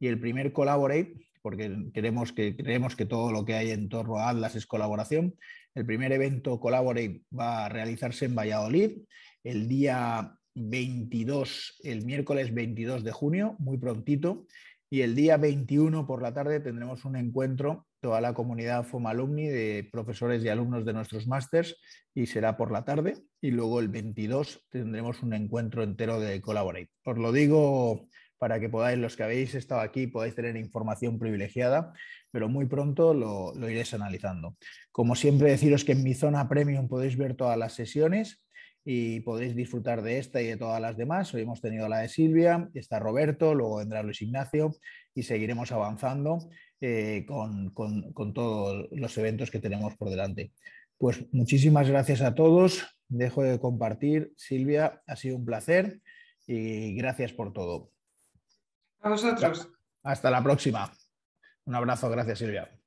y 0.00 0.08
el 0.08 0.18
primer 0.18 0.52
Collaborate, 0.52 1.14
porque 1.42 1.90
queremos 1.94 2.32
que, 2.32 2.56
creemos 2.56 2.96
que 2.96 3.06
todo 3.06 3.32
lo 3.32 3.44
que 3.44 3.54
hay 3.54 3.70
en 3.70 3.88
torno 3.88 4.18
a 4.18 4.30
Atlas 4.30 4.56
es 4.56 4.66
colaboración. 4.66 5.34
El 5.74 5.86
primer 5.86 6.12
evento 6.12 6.60
Collaborate 6.60 7.22
va 7.36 7.66
a 7.66 7.68
realizarse 7.68 8.24
en 8.24 8.34
Valladolid 8.34 8.98
el 9.44 9.68
día 9.68 10.36
22, 10.54 11.80
el 11.84 12.04
miércoles 12.04 12.52
22 12.52 13.04
de 13.04 13.12
junio, 13.12 13.56
muy 13.58 13.78
prontito, 13.78 14.46
y 14.90 15.02
el 15.02 15.14
día 15.14 15.36
21 15.36 16.06
por 16.06 16.22
la 16.22 16.32
tarde 16.32 16.60
tendremos 16.60 17.04
un 17.04 17.16
encuentro, 17.16 17.87
toda 18.00 18.20
la 18.20 18.34
comunidad 18.34 18.84
FOMALUMNI 18.84 19.48
de 19.48 19.88
profesores 19.90 20.44
y 20.44 20.48
alumnos 20.48 20.84
de 20.84 20.92
nuestros 20.92 21.26
másters, 21.26 21.76
y 22.14 22.26
será 22.26 22.56
por 22.56 22.72
la 22.72 22.84
tarde. 22.84 23.14
Y 23.40 23.50
luego 23.50 23.80
el 23.80 23.88
22 23.88 24.66
tendremos 24.70 25.22
un 25.22 25.34
encuentro 25.34 25.82
entero 25.82 26.20
de 26.20 26.40
Collaborate. 26.40 26.90
Os 27.04 27.18
lo 27.18 27.32
digo 27.32 28.08
para 28.38 28.60
que 28.60 28.68
podáis, 28.68 28.98
los 28.98 29.16
que 29.16 29.24
habéis 29.24 29.54
estado 29.54 29.80
aquí, 29.80 30.06
podáis 30.06 30.34
tener 30.34 30.56
información 30.56 31.18
privilegiada, 31.18 31.92
pero 32.30 32.48
muy 32.48 32.66
pronto 32.66 33.12
lo, 33.12 33.52
lo 33.54 33.68
iréis 33.68 33.94
analizando. 33.94 34.56
Como 34.92 35.16
siempre, 35.16 35.50
deciros 35.50 35.84
que 35.84 35.92
en 35.92 36.04
mi 36.04 36.14
zona 36.14 36.48
premium 36.48 36.88
podéis 36.88 37.16
ver 37.16 37.34
todas 37.34 37.58
las 37.58 37.74
sesiones 37.74 38.44
y 38.84 39.20
podréis 39.20 39.54
disfrutar 39.54 40.02
de 40.02 40.18
esta 40.18 40.40
y 40.40 40.46
de 40.46 40.56
todas 40.56 40.80
las 40.80 40.96
demás. 40.96 41.34
Hoy 41.34 41.42
hemos 41.42 41.60
tenido 41.60 41.88
la 41.88 41.98
de 41.98 42.08
Silvia, 42.08 42.70
está 42.74 42.98
Roberto, 42.98 43.54
luego 43.54 43.76
vendrá 43.76 44.02
Luis 44.02 44.22
Ignacio 44.22 44.70
y 45.14 45.24
seguiremos 45.24 45.72
avanzando 45.72 46.38
eh, 46.80 47.24
con, 47.26 47.70
con 47.70 48.34
todos 48.34 48.88
los 48.92 49.18
eventos 49.18 49.50
que 49.50 49.58
tenemos 49.58 49.96
por 49.96 50.10
delante. 50.10 50.52
Pues 50.98 51.24
muchísimas 51.32 51.88
gracias 51.88 52.22
a 52.22 52.34
todos. 52.34 52.86
Dejo 53.08 53.42
de 53.42 53.60
compartir. 53.60 54.32
Silvia, 54.36 55.02
ha 55.06 55.16
sido 55.16 55.36
un 55.36 55.44
placer 55.44 56.00
y 56.46 56.94
gracias 56.96 57.32
por 57.32 57.52
todo. 57.52 57.90
A 59.00 59.10
vosotros. 59.10 59.68
Hasta 60.02 60.30
la 60.30 60.42
próxima. 60.42 60.92
Un 61.64 61.74
abrazo. 61.74 62.10
Gracias, 62.10 62.38
Silvia. 62.38 62.77